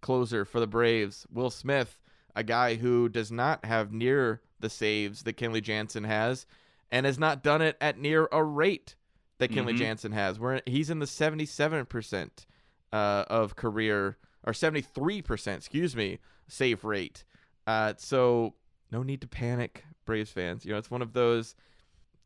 closer 0.00 0.44
for 0.44 0.60
the 0.60 0.66
Braves, 0.66 1.26
Will 1.32 1.50
Smith, 1.50 2.00
a 2.36 2.42
guy 2.44 2.74
who 2.76 3.08
does 3.08 3.32
not 3.32 3.64
have 3.64 3.92
near 3.92 4.40
the 4.60 4.70
saves 4.70 5.22
that 5.24 5.36
Kenley 5.36 5.62
Jansen 5.62 6.04
has, 6.04 6.46
and 6.90 7.04
has 7.06 7.18
not 7.18 7.42
done 7.42 7.62
it 7.62 7.76
at 7.80 7.98
near 7.98 8.28
a 8.30 8.44
rate 8.44 8.94
that 9.38 9.50
Kenley 9.50 9.74
Mhm. 9.74 9.78
Jansen 9.78 10.12
has. 10.12 10.38
Where 10.38 10.60
he's 10.66 10.90
in 10.90 10.98
the 11.00 11.06
seventy-seven 11.06 11.86
percent 11.86 12.46
uh, 12.92 13.24
of 13.28 13.56
career 13.56 14.18
or 14.44 14.52
seventy-three 14.52 15.22
percent, 15.22 15.58
excuse 15.58 15.96
me, 15.96 16.18
save 16.46 16.84
rate. 16.84 17.24
Uh, 17.66 17.94
so 17.96 18.54
no 18.90 19.02
need 19.02 19.20
to 19.20 19.28
panic, 19.28 19.84
Braves 20.04 20.30
fans. 20.30 20.64
You 20.64 20.72
know, 20.72 20.78
it's 20.78 20.90
one 20.90 21.02
of 21.02 21.12
those 21.12 21.54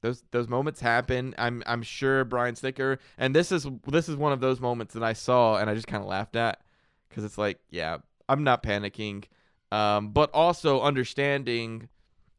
those 0.02 0.22
those 0.30 0.48
moments 0.48 0.80
happen. 0.80 1.34
I'm 1.38 1.62
I'm 1.66 1.82
sure 1.82 2.24
Brian 2.24 2.54
Snitker, 2.54 2.98
and 3.18 3.34
this 3.34 3.52
is 3.52 3.66
this 3.86 4.08
is 4.08 4.16
one 4.16 4.32
of 4.32 4.40
those 4.40 4.60
moments 4.60 4.94
that 4.94 5.02
I 5.02 5.12
saw 5.12 5.56
and 5.56 5.68
I 5.68 5.74
just 5.74 5.86
kind 5.86 6.02
of 6.02 6.08
laughed 6.08 6.36
at 6.36 6.60
because 7.08 7.24
it's 7.24 7.38
like, 7.38 7.58
yeah, 7.70 7.98
I'm 8.28 8.44
not 8.44 8.62
panicking, 8.62 9.24
um, 9.72 10.10
but 10.10 10.30
also 10.32 10.80
understanding 10.80 11.88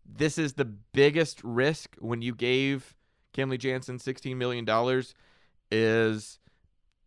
this 0.06 0.38
is 0.38 0.54
the 0.54 0.66
biggest 0.66 1.44
risk 1.44 1.96
when 2.00 2.22
you 2.22 2.34
gave 2.34 2.96
Kenley 3.34 3.60
Jansen 3.60 4.00
16 4.00 4.38
million 4.38 4.66
dollars 4.66 5.14
is 5.72 6.40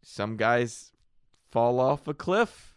some 0.02 0.36
guys 0.36 0.92
fall 1.50 1.80
off 1.80 2.06
a 2.06 2.14
cliff 2.14 2.69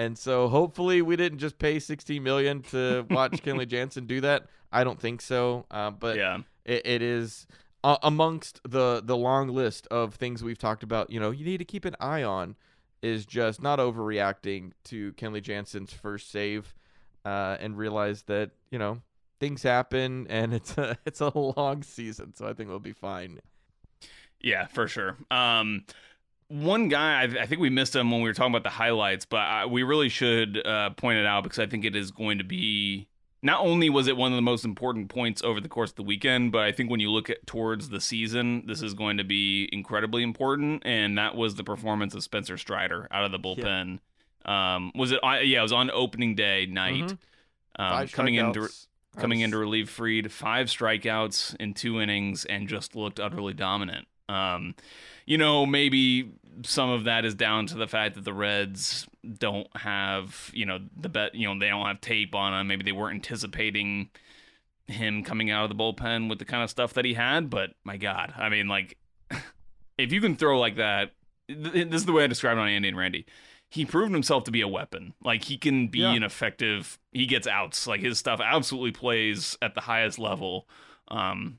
And 0.00 0.16
so 0.16 0.48
hopefully 0.48 1.02
we 1.02 1.14
didn't 1.16 1.40
just 1.40 1.58
pay 1.58 1.78
16 1.78 2.22
million 2.22 2.62
to 2.70 3.04
watch 3.10 3.42
Kenley 3.42 3.68
Jansen 3.68 4.06
do 4.06 4.22
that. 4.22 4.46
I 4.72 4.82
don't 4.82 4.98
think 4.98 5.20
so. 5.20 5.66
Uh, 5.70 5.90
but 5.90 6.16
yeah, 6.16 6.38
it, 6.64 6.86
it 6.86 7.02
is 7.02 7.46
uh, 7.84 7.98
amongst 8.02 8.62
the 8.66 9.02
the 9.04 9.16
long 9.16 9.48
list 9.48 9.86
of 9.88 10.14
things 10.14 10.42
we've 10.42 10.56
talked 10.56 10.82
about. 10.82 11.10
You 11.10 11.20
know, 11.20 11.30
you 11.30 11.44
need 11.44 11.58
to 11.58 11.66
keep 11.66 11.84
an 11.84 11.96
eye 12.00 12.22
on 12.22 12.56
is 13.02 13.26
just 13.26 13.60
not 13.60 13.78
overreacting 13.78 14.72
to 14.84 15.12
Kenley 15.14 15.42
Jansen's 15.42 15.92
first 15.92 16.30
save, 16.30 16.74
uh, 17.26 17.58
and 17.60 17.76
realize 17.76 18.22
that 18.22 18.52
you 18.70 18.78
know 18.78 19.02
things 19.38 19.62
happen 19.62 20.26
and 20.30 20.54
it's 20.54 20.78
a 20.78 20.96
it's 21.04 21.20
a 21.20 21.36
long 21.36 21.82
season. 21.82 22.32
So 22.34 22.48
I 22.48 22.54
think 22.54 22.70
we'll 22.70 22.78
be 22.78 22.94
fine. 22.94 23.40
Yeah, 24.40 24.66
for 24.66 24.88
sure. 24.88 25.18
Um, 25.30 25.84
one 26.50 26.88
guy, 26.88 27.22
I, 27.22 27.42
I, 27.42 27.46
think 27.46 27.60
we 27.60 27.70
missed 27.70 27.94
him 27.94 28.10
when 28.10 28.22
we 28.22 28.28
were 28.28 28.34
talking 28.34 28.52
about 28.52 28.64
the 28.64 28.70
highlights, 28.70 29.24
but 29.24 29.38
I, 29.38 29.66
we 29.66 29.84
really 29.84 30.08
should 30.08 30.60
uh, 30.66 30.90
point 30.90 31.18
it 31.18 31.24
out 31.24 31.44
because 31.44 31.60
I 31.60 31.66
think 31.66 31.84
it 31.84 31.94
is 31.94 32.10
going 32.10 32.38
to 32.38 32.44
be. 32.44 33.06
Not 33.42 33.60
only 33.60 33.88
was 33.88 34.06
it 34.06 34.18
one 34.18 34.32
of 34.32 34.36
the 34.36 34.42
most 34.42 34.66
important 34.66 35.08
points 35.08 35.42
over 35.42 35.60
the 35.60 35.68
course 35.68 35.90
of 35.90 35.96
the 35.96 36.02
weekend, 36.02 36.52
but 36.52 36.62
I 36.62 36.72
think 36.72 36.90
when 36.90 37.00
you 37.00 37.10
look 37.10 37.30
at 37.30 37.46
towards 37.46 37.88
the 37.88 38.00
season, 38.00 38.64
this 38.66 38.82
is 38.82 38.92
going 38.92 39.16
to 39.16 39.24
be 39.24 39.66
incredibly 39.72 40.22
important. 40.22 40.82
And 40.84 41.16
that 41.16 41.36
was 41.36 41.54
the 41.54 41.64
performance 41.64 42.14
of 42.14 42.22
Spencer 42.22 42.58
Strider 42.58 43.08
out 43.10 43.24
of 43.24 43.32
the 43.32 43.38
bullpen. 43.38 44.00
Yeah. 44.44 44.74
Um, 44.74 44.92
was 44.94 45.12
it? 45.12 45.20
Yeah, 45.22 45.60
it 45.60 45.62
was 45.62 45.72
on 45.72 45.90
opening 45.90 46.34
day 46.34 46.66
night. 46.66 47.04
Mm-hmm. 47.04 47.82
Um, 47.82 48.08
coming 48.08 48.34
into 48.34 48.68
coming 49.16 49.38
was... 49.38 49.44
in 49.44 49.50
to 49.52 49.58
relieve 49.58 49.88
Fried, 49.88 50.30
five 50.30 50.66
strikeouts 50.66 51.56
in 51.60 51.72
two 51.72 52.00
innings, 52.00 52.44
and 52.44 52.68
just 52.68 52.94
looked 52.94 53.20
utterly 53.20 53.54
dominant. 53.54 54.06
Um, 54.28 54.74
you 55.26 55.38
know, 55.38 55.66
maybe 55.66 56.32
some 56.64 56.90
of 56.90 57.04
that 57.04 57.24
is 57.24 57.34
down 57.34 57.66
to 57.66 57.76
the 57.76 57.86
fact 57.86 58.14
that 58.14 58.24
the 58.24 58.32
Reds 58.32 59.06
don't 59.38 59.68
have, 59.76 60.50
you 60.52 60.66
know, 60.66 60.78
the 60.96 61.08
bet, 61.08 61.34
you 61.34 61.46
know, 61.46 61.58
they 61.58 61.68
don't 61.68 61.86
have 61.86 62.00
tape 62.00 62.34
on 62.34 62.58
him. 62.58 62.66
Maybe 62.66 62.84
they 62.84 62.92
weren't 62.92 63.16
anticipating 63.16 64.10
him 64.86 65.22
coming 65.22 65.50
out 65.50 65.64
of 65.64 65.76
the 65.76 65.82
bullpen 65.82 66.28
with 66.28 66.38
the 66.38 66.44
kind 66.44 66.62
of 66.62 66.70
stuff 66.70 66.94
that 66.94 67.04
he 67.04 67.14
had. 67.14 67.50
But 67.50 67.70
my 67.84 67.96
God, 67.96 68.32
I 68.36 68.48
mean, 68.48 68.68
like, 68.68 68.98
if 69.98 70.12
you 70.12 70.20
can 70.20 70.36
throw 70.36 70.58
like 70.58 70.76
that, 70.76 71.12
this 71.48 71.74
is 71.74 72.06
the 72.06 72.12
way 72.12 72.24
I 72.24 72.26
described 72.26 72.58
it 72.58 72.62
on 72.62 72.68
Andy 72.68 72.88
and 72.88 72.96
Randy. 72.96 73.26
He 73.68 73.84
proved 73.84 74.12
himself 74.12 74.44
to 74.44 74.50
be 74.50 74.62
a 74.62 74.68
weapon. 74.68 75.14
Like 75.22 75.44
he 75.44 75.56
can 75.56 75.88
be 75.88 76.00
yeah. 76.00 76.12
an 76.12 76.22
effective. 76.22 76.98
He 77.12 77.26
gets 77.26 77.46
outs. 77.46 77.86
Like 77.86 78.00
his 78.00 78.18
stuff 78.18 78.40
absolutely 78.42 78.92
plays 78.92 79.56
at 79.62 79.74
the 79.74 79.80
highest 79.80 80.18
level. 80.18 80.68
Um, 81.08 81.58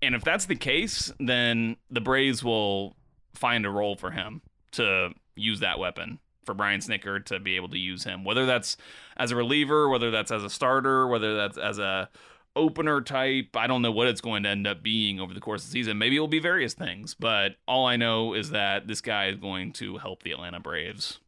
and 0.00 0.14
if 0.14 0.24
that's 0.24 0.46
the 0.46 0.56
case, 0.56 1.12
then 1.20 1.76
the 1.90 2.00
Braves 2.00 2.42
will 2.42 2.96
find 3.34 3.66
a 3.66 3.70
role 3.70 3.96
for 3.96 4.10
him 4.10 4.42
to 4.72 5.10
use 5.36 5.60
that 5.60 5.78
weapon 5.78 6.18
for 6.44 6.54
Brian 6.54 6.80
Snitker 6.80 7.24
to 7.26 7.38
be 7.38 7.56
able 7.56 7.68
to 7.68 7.78
use 7.78 8.04
him, 8.04 8.24
whether 8.24 8.46
that's 8.46 8.76
as 9.16 9.30
a 9.30 9.36
reliever, 9.36 9.88
whether 9.88 10.10
that's 10.10 10.30
as 10.30 10.42
a 10.42 10.50
starter, 10.50 11.06
whether 11.06 11.36
that's 11.36 11.56
as 11.56 11.78
a 11.78 12.08
opener 12.56 13.00
type. 13.00 13.56
I 13.56 13.66
don't 13.66 13.82
know 13.82 13.92
what 13.92 14.08
it's 14.08 14.20
going 14.20 14.42
to 14.42 14.48
end 14.48 14.66
up 14.66 14.82
being 14.82 15.20
over 15.20 15.32
the 15.32 15.40
course 15.40 15.62
of 15.62 15.70
the 15.70 15.72
season. 15.72 15.98
Maybe 15.98 16.16
it'll 16.16 16.28
be 16.28 16.40
various 16.40 16.74
things, 16.74 17.14
but 17.14 17.56
all 17.66 17.86
I 17.86 17.96
know 17.96 18.34
is 18.34 18.50
that 18.50 18.88
this 18.88 19.00
guy 19.00 19.28
is 19.28 19.36
going 19.36 19.72
to 19.74 19.98
help 19.98 20.22
the 20.22 20.32
Atlanta 20.32 20.60
Braves. 20.60 21.20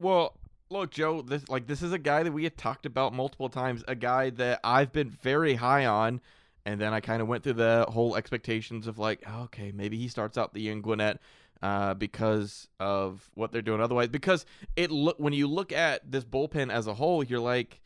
Well, 0.00 0.34
look, 0.70 0.90
Joe, 0.90 1.22
this 1.22 1.48
like 1.48 1.66
this 1.66 1.82
is 1.82 1.92
a 1.92 1.98
guy 1.98 2.22
that 2.22 2.32
we 2.32 2.44
had 2.44 2.56
talked 2.56 2.86
about 2.86 3.12
multiple 3.12 3.48
times, 3.48 3.82
a 3.88 3.94
guy 3.94 4.30
that 4.30 4.60
I've 4.62 4.92
been 4.92 5.10
very 5.10 5.54
high 5.54 5.86
on 5.86 6.20
and 6.68 6.78
then 6.78 6.92
I 6.92 7.00
kind 7.00 7.22
of 7.22 7.28
went 7.28 7.44
through 7.44 7.54
the 7.54 7.86
whole 7.88 8.14
expectations 8.14 8.86
of 8.86 8.98
like, 8.98 9.22
oh, 9.26 9.44
okay, 9.44 9.72
maybe 9.74 9.96
he 9.96 10.06
starts 10.06 10.36
out 10.36 10.52
the 10.52 10.60
year 10.60 10.72
in 10.72 10.82
Gwinnett 10.82 11.18
uh, 11.62 11.94
because 11.94 12.68
of 12.78 13.30
what 13.34 13.52
they're 13.52 13.62
doing 13.62 13.80
otherwise. 13.80 14.08
Because 14.08 14.46
it 14.76 14.90
look 14.90 15.18
when 15.18 15.32
you 15.32 15.46
look 15.46 15.72
at 15.72 16.10
this 16.10 16.24
bullpen 16.24 16.72
as 16.72 16.86
a 16.86 16.94
whole, 16.94 17.22
you're 17.24 17.40
like, 17.40 17.80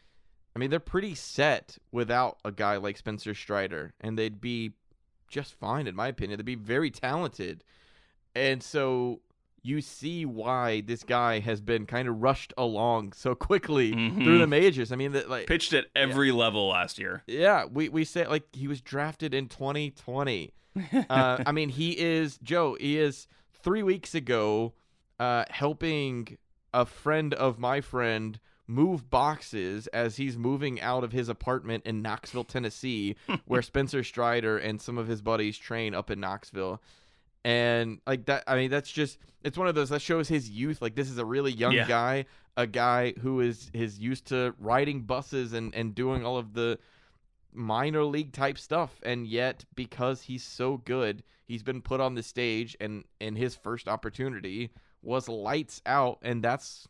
I 0.55 0.59
mean, 0.59 0.71
they're 0.71 0.81
pretty 0.81 1.15
set 1.15 1.79
without 1.91 2.39
a 2.45 2.53
guy 2.53 2.77
like 2.77 2.97
Spencer 2.97 3.35
Strider, 3.35 3.95
and 4.01 4.19
they'd 4.19 4.41
be 4.41 4.73
just 5.29 5.55
fine 5.55 5.87
in 5.87 5.97
my 5.97 6.09
opinion. 6.09 6.39
They'd 6.39 6.45
be 6.45 6.55
very 6.55 6.91
talented, 6.91 7.65
and 8.35 8.63
so 8.63 9.21
you 9.65 9.81
see 9.81 10.27
why 10.27 10.81
this 10.81 11.05
guy 11.05 11.39
has 11.39 11.61
been 11.61 11.87
kind 11.87 12.09
of 12.09 12.21
rushed 12.21 12.53
along 12.59 13.13
so 13.13 13.35
quickly 13.35 13.93
mm-hmm. 13.93 14.25
through 14.25 14.39
the 14.39 14.47
majors. 14.47 14.91
I 14.91 14.97
mean, 14.97 15.13
the, 15.13 15.27
like 15.29 15.47
pitched 15.47 15.73
at 15.73 15.87
every 15.95 16.29
yeah. 16.29 16.35
level 16.35 16.69
last 16.69 16.99
year. 16.99 17.23
Yeah, 17.27 17.65
we 17.65 17.89
we 17.89 18.05
say 18.05 18.27
like 18.27 18.45
he 18.53 18.69
was 18.69 18.81
drafted 18.81 19.33
in 19.33 19.49
2020. 19.49 20.53
uh, 21.09 21.43
I 21.47 21.53
mean, 21.53 21.69
he 21.69 21.99
is 21.99 22.39
Joe. 22.43 22.77
He 22.81 22.99
is 22.99 23.29
three 23.63 23.83
weeks 23.83 24.15
ago 24.15 24.73
uh, 25.19 25.45
helping 25.51 26.39
a 26.75 26.85
friend 26.85 27.35
of 27.35 27.59
my 27.59 27.81
friend 27.81 28.41
move 28.67 29.11
boxes 29.11 29.87
as 29.89 30.17
he's 30.17 30.37
moving 30.37 30.81
out 30.81 31.05
of 31.05 31.13
his 31.13 31.29
apartment 31.29 31.85
in 31.85 32.01
Knoxville, 32.01 32.45
Tennessee, 32.45 33.17
where 33.47 33.63
Spencer 33.63 34.03
Strider 34.03 34.57
and 34.59 34.81
some 34.81 34.99
of 34.99 35.09
his 35.09 35.21
buddies 35.21 35.59
train 35.59 35.95
up 35.95 36.11
in 36.11 36.21
Knoxville 36.21 36.81
and 37.45 37.99
like 38.07 38.25
that 38.27 38.45
i 38.47 38.57
mean 38.57 38.71
that's 38.71 38.91
just 38.91 39.19
it's 39.43 39.59
one 39.59 39.67
of 39.67 39.75
those 39.75 39.89
that 39.89 40.01
shows 40.01 40.29
his 40.29 40.49
youth 40.49 40.81
like 40.81 40.95
this 40.95 41.11
is 41.11 41.19
a 41.19 41.25
really 41.25 41.51
young 41.51 41.73
yeah. 41.73 41.87
guy 41.87 42.25
a 42.57 42.67
guy 42.67 43.13
who 43.21 43.41
is 43.41 43.71
is 43.75 43.99
used 43.99 44.27
to 44.27 44.55
riding 44.59 45.03
buses 45.03 45.53
and 45.53 45.75
and 45.75 45.95
doing 45.95 46.25
all 46.25 46.37
of 46.37 46.53
the 46.53 46.79
minor 47.53 48.05
league 48.05 48.33
type 48.33 48.59
stuff 48.59 49.01
and 49.03 49.27
yet 49.27 49.65
because 49.75 50.23
he's 50.23 50.45
so 50.45 50.79
good 50.79 51.23
he's 51.47 51.63
been 51.63 51.83
put 51.83 52.01
on 52.01 52.15
the 52.15 52.23
stage 52.23 52.77
and 52.81 53.05
and 53.21 53.37
his 53.37 53.55
first 53.55 53.89
opportunity 53.89 54.71
was 55.03 55.29
lights 55.29 55.83
out 55.85 56.19
and 56.23 56.43
that's 56.43 56.89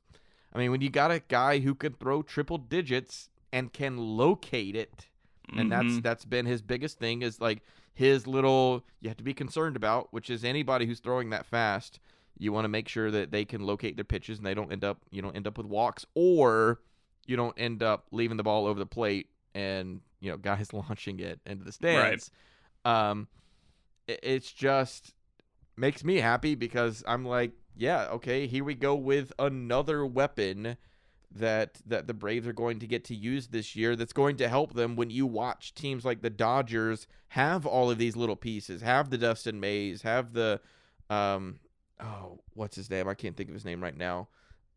i 0.55 0.59
mean 0.59 0.71
when 0.71 0.81
you 0.81 0.91
got 0.91 1.11
a 1.11 1.21
guy 1.29 1.59
who 1.59 1.75
can 1.75 1.93
throw 1.95 2.23
triple 2.23 2.59
digits 2.59 3.29
and 3.53 3.73
can 3.73 3.97
locate 3.97 4.77
it 4.77 5.09
and 5.49 5.71
mm-hmm. 5.71 5.89
that's 5.89 6.01
that's 6.01 6.25
been 6.25 6.47
his 6.47 6.63
biggest 6.63 6.99
thing 6.99 7.23
is 7.23 7.41
like 7.41 7.63
his 7.95 8.27
little 8.27 8.85
you 9.01 9.09
have 9.09 9.17
to 9.19 9.25
be 9.25 9.35
concerned 9.35 9.77
about, 9.77 10.13
which 10.13 10.31
is 10.31 10.45
anybody 10.45 10.87
who's 10.87 11.01
throwing 11.01 11.31
that 11.31 11.47
fast. 11.47 12.01
You 12.39 12.53
want 12.53 12.65
to 12.65 12.71
make 12.71 12.89
sure 12.89 13.11
that 13.11 13.31
they 13.31 13.45
can 13.45 13.63
locate 13.63 13.97
their 13.97 14.05
pitches 14.05 14.39
and 14.39 14.47
they 14.47 14.55
don't 14.55 14.73
end 14.73 14.85
up 14.85 15.03
you 15.11 15.23
don't 15.23 15.37
end 15.37 15.47
up 15.47 15.59
with 15.59 15.67
walks 15.67 16.07
or 16.15 16.81
you 17.27 17.37
don't 17.37 17.55
end 17.59 17.83
up 17.83 18.07
leaving 18.11 18.37
the 18.37 18.43
ball 18.43 18.67
over 18.67 18.79
the 18.79 18.87
plate 18.87 19.29
and 19.55 20.01
you 20.21 20.31
know 20.31 20.37
guys 20.37 20.73
launching 20.73 21.21
it 21.21 21.41
into 21.47 21.65
the 21.65 21.73
stands. 21.73 22.31
Right. 22.85 23.11
Um, 23.11 23.29
it, 24.07 24.21
it's 24.23 24.53
just 24.53 25.15
makes 25.77 26.05
me 26.05 26.17
happy 26.17 26.55
because 26.55 27.03
I'm 27.07 27.25
like, 27.25 27.53
yeah, 27.77 28.07
okay, 28.13 28.47
here 28.47 28.65
we 28.65 28.75
go 28.75 28.95
with 28.95 29.33
another 29.39 30.05
weapon 30.05 30.77
that 31.35 31.81
that 31.87 32.07
the 32.07 32.15
Braves 32.15 32.47
are 32.47 32.53
going 32.53 32.79
to 32.81 32.87
get 32.87 33.05
to 33.05 33.15
use 33.15 33.49
this 33.49 33.75
year 33.75 33.97
that's 33.97 34.13
going 34.13 34.37
to 34.37 34.49
help 34.49 34.75
them 34.75 34.97
when 34.97 35.11
you 35.11 35.27
watch 35.27 35.75
teams 35.75 36.05
like 36.05 36.21
the 36.21 36.31
Dodgers 36.31 37.07
have 37.29 37.65
all 37.65 37.91
of 37.91 37.99
these 37.99 38.17
little 38.17 38.37
pieces, 38.37 38.83
have 38.83 39.11
the 39.11 39.19
Dustin 39.19 39.59
Mays, 39.59 40.03
have 40.03 40.33
the 40.33 40.61
um 41.09 41.59
oh, 42.01 42.41
what's 42.55 42.77
his 42.77 42.91
name? 42.91 43.09
I 43.09 43.15
can't 43.15 43.37
think 43.37 43.49
of 43.49 43.55
his 43.55 43.65
name 43.65 43.83
right 43.83 43.97
now. 43.97 44.29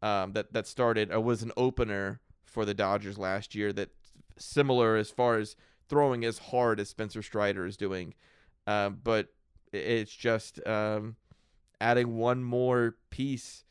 Um 0.02 0.32
that 0.34 0.54
that 0.54 0.68
started 0.68 1.14
uh, 1.14 1.20
was 1.20 1.44
an 1.44 1.52
opener 1.58 2.22
for 2.46 2.64
the 2.64 2.74
Dodgers 2.74 3.18
last 3.18 3.54
year 3.54 3.74
that 3.74 3.90
similar 4.38 4.96
as 4.96 5.10
far 5.10 5.38
as 5.38 5.56
throwing 5.88 6.26
as 6.26 6.38
hard 6.38 6.80
as 6.80 6.90
Spencer 6.90 7.22
Strider 7.22 7.66
is 7.66 7.78
doing. 7.78 8.14
Um 8.68 9.00
but 9.04 9.30
it's 9.72 10.16
just 10.16 10.66
um 10.68 11.16
adding 11.82 12.18
one 12.18 12.44
more 12.44 12.96
piece 13.10 13.64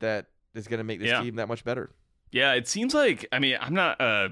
that 0.00 0.26
is 0.54 0.66
going 0.66 0.78
to 0.78 0.84
make 0.84 0.98
this 0.98 1.08
yeah. 1.08 1.22
team 1.22 1.36
that 1.36 1.48
much 1.48 1.64
better. 1.64 1.90
Yeah, 2.32 2.54
it 2.54 2.68
seems 2.68 2.94
like 2.94 3.26
I 3.32 3.38
mean 3.38 3.56
I'm 3.60 3.74
not 3.74 4.00
a 4.00 4.30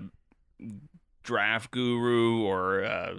draft 1.24 1.70
guru 1.70 2.42
or 2.44 2.84
uh, 2.84 3.14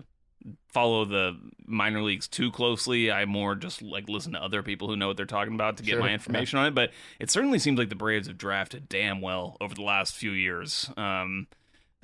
follow 0.70 1.06
the 1.06 1.38
minor 1.66 2.02
leagues 2.02 2.28
too 2.28 2.52
closely. 2.52 3.12
I 3.12 3.26
more 3.26 3.56
just 3.56 3.82
like 3.82 4.08
listen 4.08 4.34
to 4.34 4.42
other 4.42 4.64
people 4.64 4.88
who 4.88 4.96
know 4.96 5.08
what 5.08 5.18
they're 5.18 5.26
talking 5.26 5.56
about 5.56 5.78
to 5.78 5.84
get 5.84 5.94
sure. 5.94 6.00
my 6.00 6.12
information 6.12 6.58
yeah. 6.58 6.64
on 6.64 6.68
it. 6.70 6.76
But 6.76 6.92
it 7.20 7.32
certainly 7.32 7.60
seems 7.60 7.78
like 7.78 7.90
the 7.90 7.96
Braves 7.96 8.28
have 8.28 8.38
drafted 8.38 8.88
damn 8.88 9.22
well 9.22 9.58
over 9.60 9.74
the 9.74 9.82
last 9.82 10.16
few 10.16 10.32
years. 10.32 10.90
Um, 10.96 11.48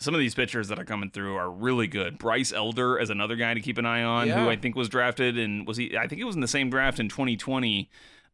some 0.01 0.15
of 0.15 0.19
these 0.19 0.33
pitchers 0.33 0.67
that 0.69 0.79
are 0.79 0.85
coming 0.85 1.11
through 1.11 1.35
are 1.35 1.49
really 1.49 1.85
good. 1.85 2.17
Bryce 2.17 2.51
Elder 2.51 2.97
is 2.97 3.11
another 3.11 3.35
guy 3.35 3.53
to 3.53 3.61
keep 3.61 3.77
an 3.77 3.85
eye 3.85 4.03
on, 4.03 4.27
yeah. 4.27 4.43
who 4.43 4.49
I 4.49 4.55
think 4.55 4.75
was 4.75 4.89
drafted 4.89 5.37
and 5.37 5.67
was 5.67 5.77
he? 5.77 5.95
I 5.95 6.07
think 6.07 6.19
it 6.19 6.23
was 6.23 6.35
in 6.35 6.41
the 6.41 6.47
same 6.47 6.71
draft 6.71 6.99
in 6.99 7.07
2020. 7.07 7.89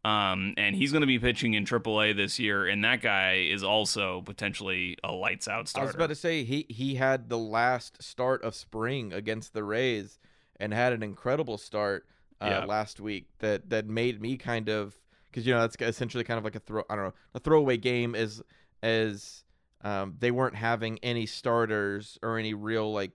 Um, 0.05 0.53
and 0.55 0.75
he's 0.75 0.91
going 0.93 1.01
to 1.01 1.07
be 1.07 1.19
pitching 1.19 1.53
in 1.55 1.65
AAA 1.65 2.15
this 2.15 2.39
year, 2.39 2.65
and 2.65 2.81
that 2.85 3.01
guy 3.01 3.47
is 3.51 3.61
also 3.61 4.21
potentially 4.21 4.95
a 5.03 5.11
lights 5.11 5.49
out 5.49 5.67
starter. 5.67 5.83
I 5.83 5.87
was 5.87 5.95
about 5.95 6.09
to 6.09 6.15
say 6.15 6.45
he 6.45 6.65
he 6.69 6.95
had 6.95 7.27
the 7.27 7.37
last 7.37 8.01
start 8.01 8.41
of 8.43 8.55
spring 8.55 9.11
against 9.11 9.53
the 9.53 9.65
Rays 9.65 10.17
and 10.59 10.73
had 10.73 10.93
an 10.93 11.03
incredible 11.03 11.57
start 11.57 12.05
uh, 12.39 12.45
yeah. 12.45 12.65
last 12.65 13.01
week 13.01 13.27
that 13.39 13.69
that 13.69 13.87
made 13.87 14.21
me 14.21 14.37
kind 14.37 14.69
of 14.69 14.95
because 15.29 15.45
you 15.45 15.53
know 15.53 15.59
that's 15.59 15.75
essentially 15.81 16.23
kind 16.23 16.37
of 16.37 16.45
like 16.45 16.55
a 16.55 16.59
throw 16.59 16.83
I 16.89 16.95
don't 16.95 17.05
know 17.05 17.13
a 17.33 17.39
throwaway 17.39 17.75
game 17.75 18.15
as 18.15 18.41
as 18.81 19.43
um, 19.81 20.15
they 20.19 20.31
weren't 20.31 20.55
having 20.55 20.99
any 21.03 21.25
starters 21.25 22.17
or 22.21 22.37
any 22.37 22.53
real 22.53 22.91
like 22.91 23.11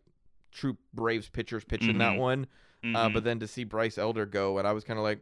true 0.52 0.76
Braves 0.94 1.28
pitchers 1.28 1.64
pitching 1.64 1.90
mm-hmm. 1.90 1.98
that 1.98 2.16
one. 2.16 2.46
Uh, 2.82 2.86
mm-hmm. 2.86 2.96
Uh, 2.96 3.08
but 3.10 3.24
then 3.24 3.38
to 3.40 3.46
see 3.46 3.64
Bryce 3.64 3.98
Elder 3.98 4.26
go, 4.26 4.58
and 4.58 4.66
I 4.66 4.72
was 4.72 4.84
kind 4.84 4.98
of 4.98 5.04
like, 5.04 5.20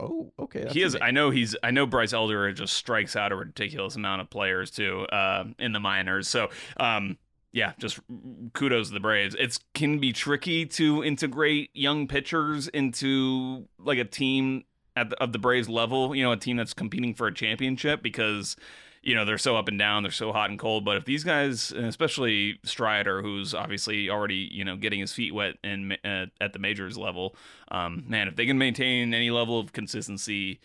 Oh, 0.00 0.32
okay. 0.38 0.66
he 0.70 0.82
is. 0.82 0.94
amazing. 0.94 1.02
I 1.02 1.10
know 1.10 1.30
he's. 1.30 1.56
I 1.62 1.70
know 1.72 1.86
Bryce 1.86 2.12
Elder 2.12 2.50
just 2.52 2.74
strikes 2.74 3.16
out 3.16 3.32
a 3.32 3.36
ridiculous 3.36 3.96
amount 3.96 4.22
of 4.22 4.30
players 4.30 4.70
too 4.70 5.02
uh, 5.12 5.44
in 5.58 5.72
the 5.72 5.80
minors. 5.80 6.26
So 6.26 6.48
um, 6.78 7.18
yeah, 7.52 7.72
just 7.78 8.00
kudos 8.54 8.88
to 8.88 8.94
the 8.94 9.00
Braves. 9.00 9.34
It 9.38 9.58
can 9.74 9.98
be 9.98 10.12
tricky 10.12 10.64
to 10.66 11.04
integrate 11.04 11.70
young 11.74 12.08
pitchers 12.08 12.68
into 12.68 13.68
like 13.78 13.98
a 13.98 14.04
team 14.04 14.64
at 14.96 15.10
the, 15.10 15.22
of 15.22 15.32
the 15.32 15.38
Braves 15.38 15.68
level. 15.68 16.14
You 16.14 16.24
know, 16.24 16.32
a 16.32 16.36
team 16.36 16.56
that's 16.56 16.72
competing 16.72 17.14
for 17.14 17.26
a 17.26 17.34
championship 17.34 18.02
because 18.02 18.56
you 19.02 19.14
know 19.14 19.24
they're 19.24 19.38
so 19.38 19.56
up 19.56 19.68
and 19.68 19.78
down, 19.78 20.02
they're 20.02 20.12
so 20.12 20.32
hot 20.32 20.50
and 20.50 20.58
cold. 20.58 20.84
But 20.84 20.96
if 20.96 21.04
these 21.04 21.24
guys, 21.24 21.72
especially 21.72 22.58
Strider, 22.64 23.22
who's 23.22 23.54
obviously 23.54 24.10
already 24.10 24.48
you 24.50 24.64
know 24.64 24.76
getting 24.76 25.00
his 25.00 25.12
feet 25.12 25.34
wet 25.34 25.56
in 25.64 25.92
uh, 26.04 26.26
at 26.40 26.52
the 26.52 26.58
majors 26.58 26.98
level, 26.98 27.34
um, 27.70 28.04
man, 28.06 28.28
if 28.28 28.36
they 28.36 28.46
can 28.46 28.58
maintain 28.58 29.14
any 29.14 29.30
level 29.30 29.58
of 29.58 29.72
consistency. 29.72 30.60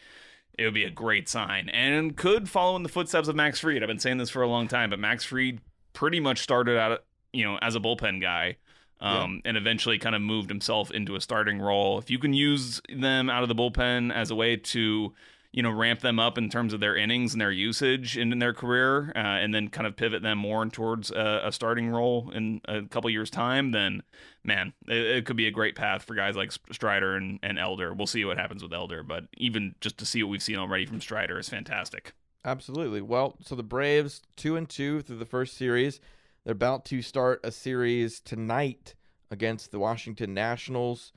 It 0.58 0.64
would 0.64 0.74
be 0.74 0.86
a 0.86 0.90
great 0.90 1.28
sign 1.28 1.68
and 1.68 2.16
could 2.16 2.48
follow 2.48 2.78
in 2.78 2.84
the 2.84 2.88
footsteps 2.88 3.28
of 3.28 3.36
Max 3.36 3.60
Fried. 3.60 3.84
I've 3.84 3.88
been 3.90 4.00
saying 4.00 4.20
this 4.20 4.30
for 4.30 4.42
a 4.42 4.48
long 4.48 4.70
time, 4.70 4.90
but 4.90 5.00
Max 5.00 5.26
Fried 5.26 5.60
pretty 5.92 6.22
much 6.22 6.40
started 6.40 6.78
out, 6.78 7.04
you 7.34 7.44
know, 7.44 7.58
as 7.62 7.76
a 7.76 7.80
bullpen 7.82 8.22
guy, 8.22 8.56
um, 9.02 9.42
and 9.44 9.58
eventually 9.58 9.98
kind 9.98 10.16
of 10.16 10.22
moved 10.22 10.50
himself 10.50 10.92
into 10.92 11.16
a 11.16 11.22
starting 11.22 11.60
role. 11.60 11.98
If 12.00 12.10
you 12.10 12.20
can 12.20 12.34
use 12.34 12.82
them 12.88 13.30
out 13.30 13.44
of 13.44 13.50
the 13.50 13.56
bullpen 13.56 14.14
as 14.14 14.32
a 14.32 14.36
way 14.36 14.56
to, 14.56 15.14
you 15.56 15.64
know, 15.64 15.72
ramp 15.72 16.02
them 16.02 16.20
up 16.20 16.38
in 16.38 16.50
terms 16.50 16.74
of 16.74 16.82
their 16.82 16.98
innings 16.98 17.32
and 17.32 17.40
their 17.40 17.50
usage 17.50 18.18
in, 18.18 18.34
in 18.34 18.40
their 18.40 18.54
career, 18.54 19.14
uh, 19.16 19.20
and 19.20 19.56
then 19.56 19.70
kind 19.70 19.88
of 19.88 19.96
pivot 19.96 20.22
them 20.22 20.38
more 20.38 20.66
towards 20.66 21.12
a, 21.12 21.44
a 21.46 21.52
starting 21.54 21.90
role 21.90 22.30
in 22.32 22.60
a 22.66 22.82
couple 22.82 23.10
years' 23.10 23.30
time, 23.30 23.72
then 23.72 24.04
man, 24.44 24.74
it, 24.86 24.98
it, 24.98 25.26
could 25.26 25.38
be 25.38 25.48
a 25.48 25.52
great 25.52 25.74
path 25.74 26.04
for 26.04 26.14
guys 26.14 26.36
like 26.36 26.52
Strider 26.52 27.16
and, 27.16 27.40
and 27.42 27.58
Elder. 27.58 27.94
We'll 27.94 28.06
see 28.06 28.26
what 28.26 28.38
happens 28.38 28.64
with 28.64 28.74
Elder, 28.74 29.02
but 29.02 29.28
even 29.38 29.76
just 29.80 29.98
to 30.00 30.06
see 30.06 30.22
what 30.22 30.30
we've 30.30 30.44
seen 30.44 30.58
already 30.58 30.86
from 30.86 31.00
Strider 31.00 31.40
is 31.40 31.48
fantastic. 31.48 32.12
Absolutely. 32.44 33.00
Well, 33.00 33.38
so 33.42 33.56
the 33.56 33.64
Braves 33.64 34.24
two 34.36 34.58
and 34.58 34.68
two 34.68 35.04
through 35.04 35.20
the 35.20 35.26
first 35.26 35.56
series. 35.56 36.02
They're 36.44 36.52
about 36.52 36.84
to 36.86 37.02
start 37.02 37.40
a 37.46 37.52
series 37.52 38.20
tonight 38.20 38.94
against 39.32 39.72
the 39.72 39.80
Washington 39.80 40.34
Nationals, 40.34 41.14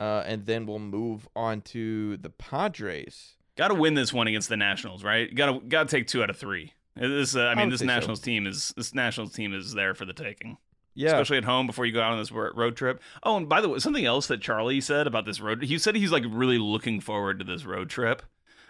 uh, 0.00 0.24
and 0.26 0.46
then 0.46 0.64
we'll 0.64 0.78
move 0.78 1.28
on 1.36 1.60
to 1.60 2.16
the 2.16 2.30
Padres. 2.30 3.36
Got 3.56 3.68
to 3.68 3.74
win 3.74 3.94
this 3.94 4.12
one 4.12 4.26
against 4.26 4.48
the 4.48 4.56
Nationals, 4.56 5.04
right? 5.04 5.32
Got 5.34 5.52
to 5.52 5.60
got 5.66 5.88
to 5.88 5.96
take 5.96 6.06
two 6.06 6.22
out 6.22 6.30
of 6.30 6.36
three. 6.36 6.72
This, 6.96 7.34
uh, 7.36 7.46
I 7.46 7.54
mean, 7.54 7.68
I 7.68 7.70
this 7.70 7.80
so. 7.80 7.86
Nationals 7.86 8.20
team 8.20 8.46
is 8.46 8.72
this 8.76 8.94
Nationals 8.94 9.32
team 9.32 9.54
is 9.54 9.72
there 9.74 9.94
for 9.94 10.04
the 10.04 10.12
taking. 10.12 10.58
Yeah, 10.94 11.08
especially 11.12 11.38
at 11.38 11.44
home 11.44 11.66
before 11.66 11.86
you 11.86 11.92
go 11.92 12.02
out 12.02 12.12
on 12.12 12.18
this 12.18 12.30
road 12.30 12.76
trip. 12.76 13.00
Oh, 13.22 13.38
and 13.38 13.48
by 13.48 13.62
the 13.62 13.68
way, 13.68 13.78
something 13.78 14.04
else 14.04 14.26
that 14.26 14.42
Charlie 14.42 14.80
said 14.82 15.06
about 15.06 15.24
this 15.24 15.40
road, 15.40 15.62
he 15.62 15.78
said 15.78 15.96
he's 15.96 16.12
like 16.12 16.24
really 16.28 16.58
looking 16.58 17.00
forward 17.00 17.38
to 17.38 17.46
this 17.46 17.64
road 17.64 17.88
trip 17.88 18.22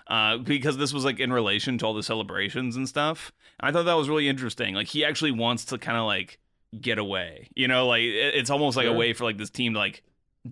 uh, 0.07 0.37
because 0.39 0.77
this 0.77 0.93
was 0.93 1.05
like 1.05 1.19
in 1.19 1.33
relation 1.33 1.79
to 1.79 1.87
all 1.87 1.95
the 1.95 2.03
celebrations 2.03 2.77
and 2.77 2.89
stuff. 2.89 3.33
I 3.59 3.73
thought 3.73 3.87
that 3.87 3.95
was 3.95 4.09
really 4.09 4.29
interesting. 4.29 4.75
Like 4.75 4.87
he 4.87 5.05
actually 5.05 5.33
wants 5.33 5.65
to 5.67 5.79
kind 5.79 5.99
of 5.99 6.05
like 6.05 6.39
get 6.81 6.97
away, 6.99 7.49
you 7.57 7.67
know, 7.67 7.89
like 7.89 8.03
it, 8.03 8.35
it's 8.37 8.51
almost 8.51 8.77
like 8.77 8.87
Sure. 8.87 8.95
a 8.95 8.97
way 8.97 9.13
for 9.15 9.25
like 9.25 9.39
this 9.39 9.51
team 9.51 9.73
to 9.73 9.81
like 9.81 10.05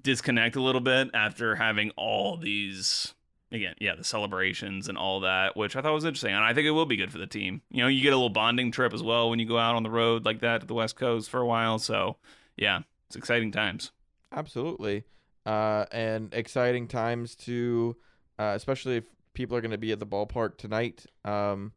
disconnect 0.02 0.56
a 0.56 0.60
little 0.62 0.80
bit 0.80 1.10
after 1.14 1.54
having 1.54 1.90
all 1.96 2.36
these 2.36 3.14
again, 3.52 3.74
yeah, 3.80 3.94
the 3.94 4.04
celebrations 4.04 4.88
and 4.88 4.96
all 4.96 5.20
that, 5.20 5.56
which 5.56 5.76
I 5.76 5.82
thought 5.82 5.92
was 5.92 6.04
interesting, 6.04 6.34
and 6.34 6.44
I 6.44 6.54
think 6.54 6.66
it 6.66 6.70
will 6.70 6.86
be 6.86 6.96
good 6.96 7.12
for 7.12 7.18
the 7.18 7.26
team. 7.26 7.62
You 7.70 7.82
know, 7.82 7.88
you 7.88 8.02
get 8.02 8.12
a 8.12 8.16
little 8.16 8.30
bonding 8.30 8.70
trip 8.70 8.92
as 8.92 9.02
well 9.02 9.30
when 9.30 9.38
you 9.38 9.46
go 9.46 9.58
out 9.58 9.74
on 9.74 9.82
the 9.82 9.90
road 9.90 10.24
like 10.24 10.40
that 10.40 10.60
to 10.60 10.66
the 10.66 10.74
West 10.74 10.96
Coast 10.96 11.30
for 11.30 11.40
a 11.40 11.46
while. 11.46 11.78
So 11.78 12.16
yeah, 12.56 12.80
it's 13.08 13.16
exciting 13.16 13.52
times. 13.52 13.90
absolutely. 14.32 15.04
Uh, 15.46 15.86
and 15.90 16.32
exciting 16.34 16.86
times 16.86 17.34
to, 17.34 17.96
uh, 18.38 18.52
especially 18.54 18.96
if 18.96 19.04
people 19.32 19.56
are 19.56 19.60
going 19.60 19.70
to 19.70 19.78
be 19.78 19.90
at 19.90 19.98
the 19.98 20.06
ballpark 20.06 20.58
tonight, 20.58 21.06
um, 21.24 21.72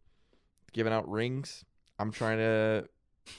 giving 0.74 0.92
out 0.94 1.10
rings. 1.10 1.64
I'm 1.98 2.12
trying 2.12 2.40
to 2.40 2.88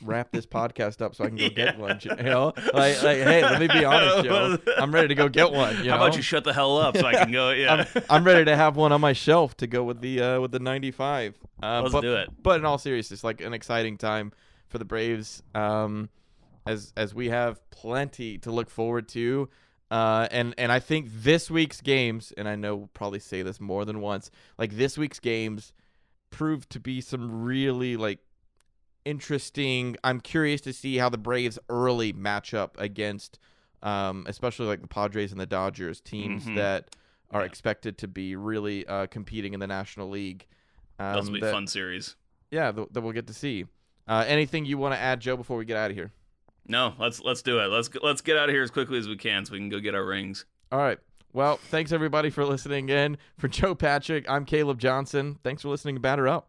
wrap 0.03 0.31
this 0.33 0.47
podcast 0.47 1.03
up 1.03 1.15
so 1.15 1.25
I 1.25 1.29
can 1.29 1.37
go 1.37 1.49
get 1.55 1.77
Yeah. 1.77 1.81
one. 1.81 2.01
You 2.03 2.17
know, 2.23 2.53
like, 2.73 3.03
like, 3.03 3.19
hey, 3.19 3.43
let 3.43 3.61
me 3.61 3.67
be 3.69 3.85
honest, 3.85 4.25
Joe. 4.25 4.59
I'm 4.79 4.93
ready 4.93 5.09
to 5.09 5.15
go 5.15 5.29
get 5.29 5.53
one. 5.53 5.77
You 5.85 5.91
How 5.91 5.97
know? 5.99 6.05
about 6.07 6.17
you 6.17 6.23
shut 6.23 6.45
the 6.45 6.53
hell 6.53 6.79
up 6.79 6.97
so 6.97 7.07
I 7.07 7.13
can 7.15 7.31
go? 7.33 7.51
Yeah, 7.55 7.87
I'm, 7.95 8.03
I'm 8.11 8.25
ready 8.25 8.45
to 8.47 8.57
have 8.57 8.77
one 8.77 8.93
on 8.93 9.01
my 9.01 9.13
shelf 9.13 9.57
to 9.59 9.67
go 9.67 9.85
with 9.85 10.01
the 10.01 10.21
uh, 10.21 10.41
with 10.41 10.53
the 10.53 10.59
95. 10.59 11.39
Uh, 11.63 11.81
Let's 11.83 11.93
but, 11.93 12.01
do 12.01 12.15
it. 12.17 12.29
But 12.43 12.61
in 12.61 12.67
all 12.67 12.79
seriousness, 12.79 13.23
like 13.23 13.41
an 13.41 13.53
exciting 13.55 13.97
time 13.99 14.33
for 14.69 14.79
the 14.79 14.85
Braves, 14.85 15.43
um, 15.55 16.09
as 16.67 16.93
as 16.97 17.15
we 17.15 17.29
have 17.29 17.61
plenty 17.71 18.39
to 18.39 18.51
look 18.51 18.71
forward 18.71 19.09
to. 19.11 19.49
Uh, 19.91 20.27
and 20.33 20.55
and 20.59 20.73
I 20.73 20.81
think 20.81 21.09
this 21.13 21.51
week's 21.51 21.81
games, 21.81 22.33
and 22.37 22.49
I 22.49 22.57
know 22.57 22.75
we'll 22.75 22.91
probably 22.95 23.21
say 23.21 23.43
this 23.43 23.61
more 23.61 23.85
than 23.85 24.01
once, 24.01 24.31
like 24.59 24.77
this 24.77 24.97
week's 24.99 25.21
games 25.21 25.73
proved 26.31 26.71
to 26.71 26.81
be 26.81 27.01
some 27.01 27.45
really 27.45 27.97
like 27.97 28.19
interesting. 29.05 29.97
I'm 30.05 30.21
curious 30.21 30.61
to 30.63 30.73
see 30.73 30.97
how 30.97 31.09
the 31.09 31.19
Braves 31.19 31.59
early 31.69 32.13
match 32.13 32.55
up 32.55 32.77
against, 32.79 33.39
um, 33.83 34.25
especially 34.29 34.67
like 34.67 34.81
the 34.81 34.89
Padres 34.89 35.33
and 35.33 35.41
the 35.41 35.47
Dodgers 35.47 36.01
teams 36.01 36.45
Mhm. 36.45 36.57
that 36.57 36.97
are 37.31 37.41
Yeah. 37.41 37.47
expected 37.47 37.99
to 37.99 38.09
be 38.09 38.37
really 38.37 38.87
uh, 38.87 39.07
competing 39.07 39.55
in 39.55 39.61
the 39.61 39.67
National 39.67 40.09
League. 40.09 40.47
Um, 40.99 41.15
Those 41.15 41.27
will 41.27 41.35
be 41.35 41.41
that- 41.41 41.53
fun 41.53 41.67
series. 41.67 42.17
Yeah, 42.51 42.71
th- 42.73 42.89
that 42.93 43.01
we'll 43.01 43.13
get 43.13 43.27
to 43.27 43.35
see. 43.35 43.67
Uh, 44.07 44.25
anything 44.27 44.65
you 44.65 44.79
want 44.79 44.95
to 44.95 44.99
add, 45.01 45.21
Joe, 45.21 45.37
before 45.37 45.57
we 45.57 45.65
get 45.65 45.77
out 45.77 45.91
of 45.91 45.97
here? 45.97 46.13
No, 46.67 46.95
let's 46.99 47.21
let's 47.21 47.43
do 47.43 47.59
it. 47.59 47.67
Let's 47.67 47.91
let's 48.03 48.21
get 48.21 48.37
out 48.39 48.49
of 48.49 48.55
here 48.55 48.63
as 48.63 48.71
quickly 48.71 48.99
as 48.99 49.09
we 49.09 49.17
can 49.17 49.45
so 49.45 49.53
we 49.53 49.59
can 49.59 49.69
go 49.69 49.81
get 49.81 49.95
our 49.95 50.05
rings. 50.05 50.45
All 50.73 50.79
right. 50.79 50.99
Well, 51.33 51.57
thanks 51.57 51.91
everybody 51.93 52.31
for 52.31 52.45
listening 52.45 52.89
in. 52.89 53.19
For 53.39 53.49
Joe 53.49 53.75
Patrick, 53.75 54.25
I'm 54.31 54.45
Caleb 54.45 54.79
Johnson. 54.79 55.39
Thanks 55.43 55.63
for 55.63 55.69
listening 55.69 55.97
to 55.97 56.01
Batter 56.01 56.29
Up. 56.29 56.49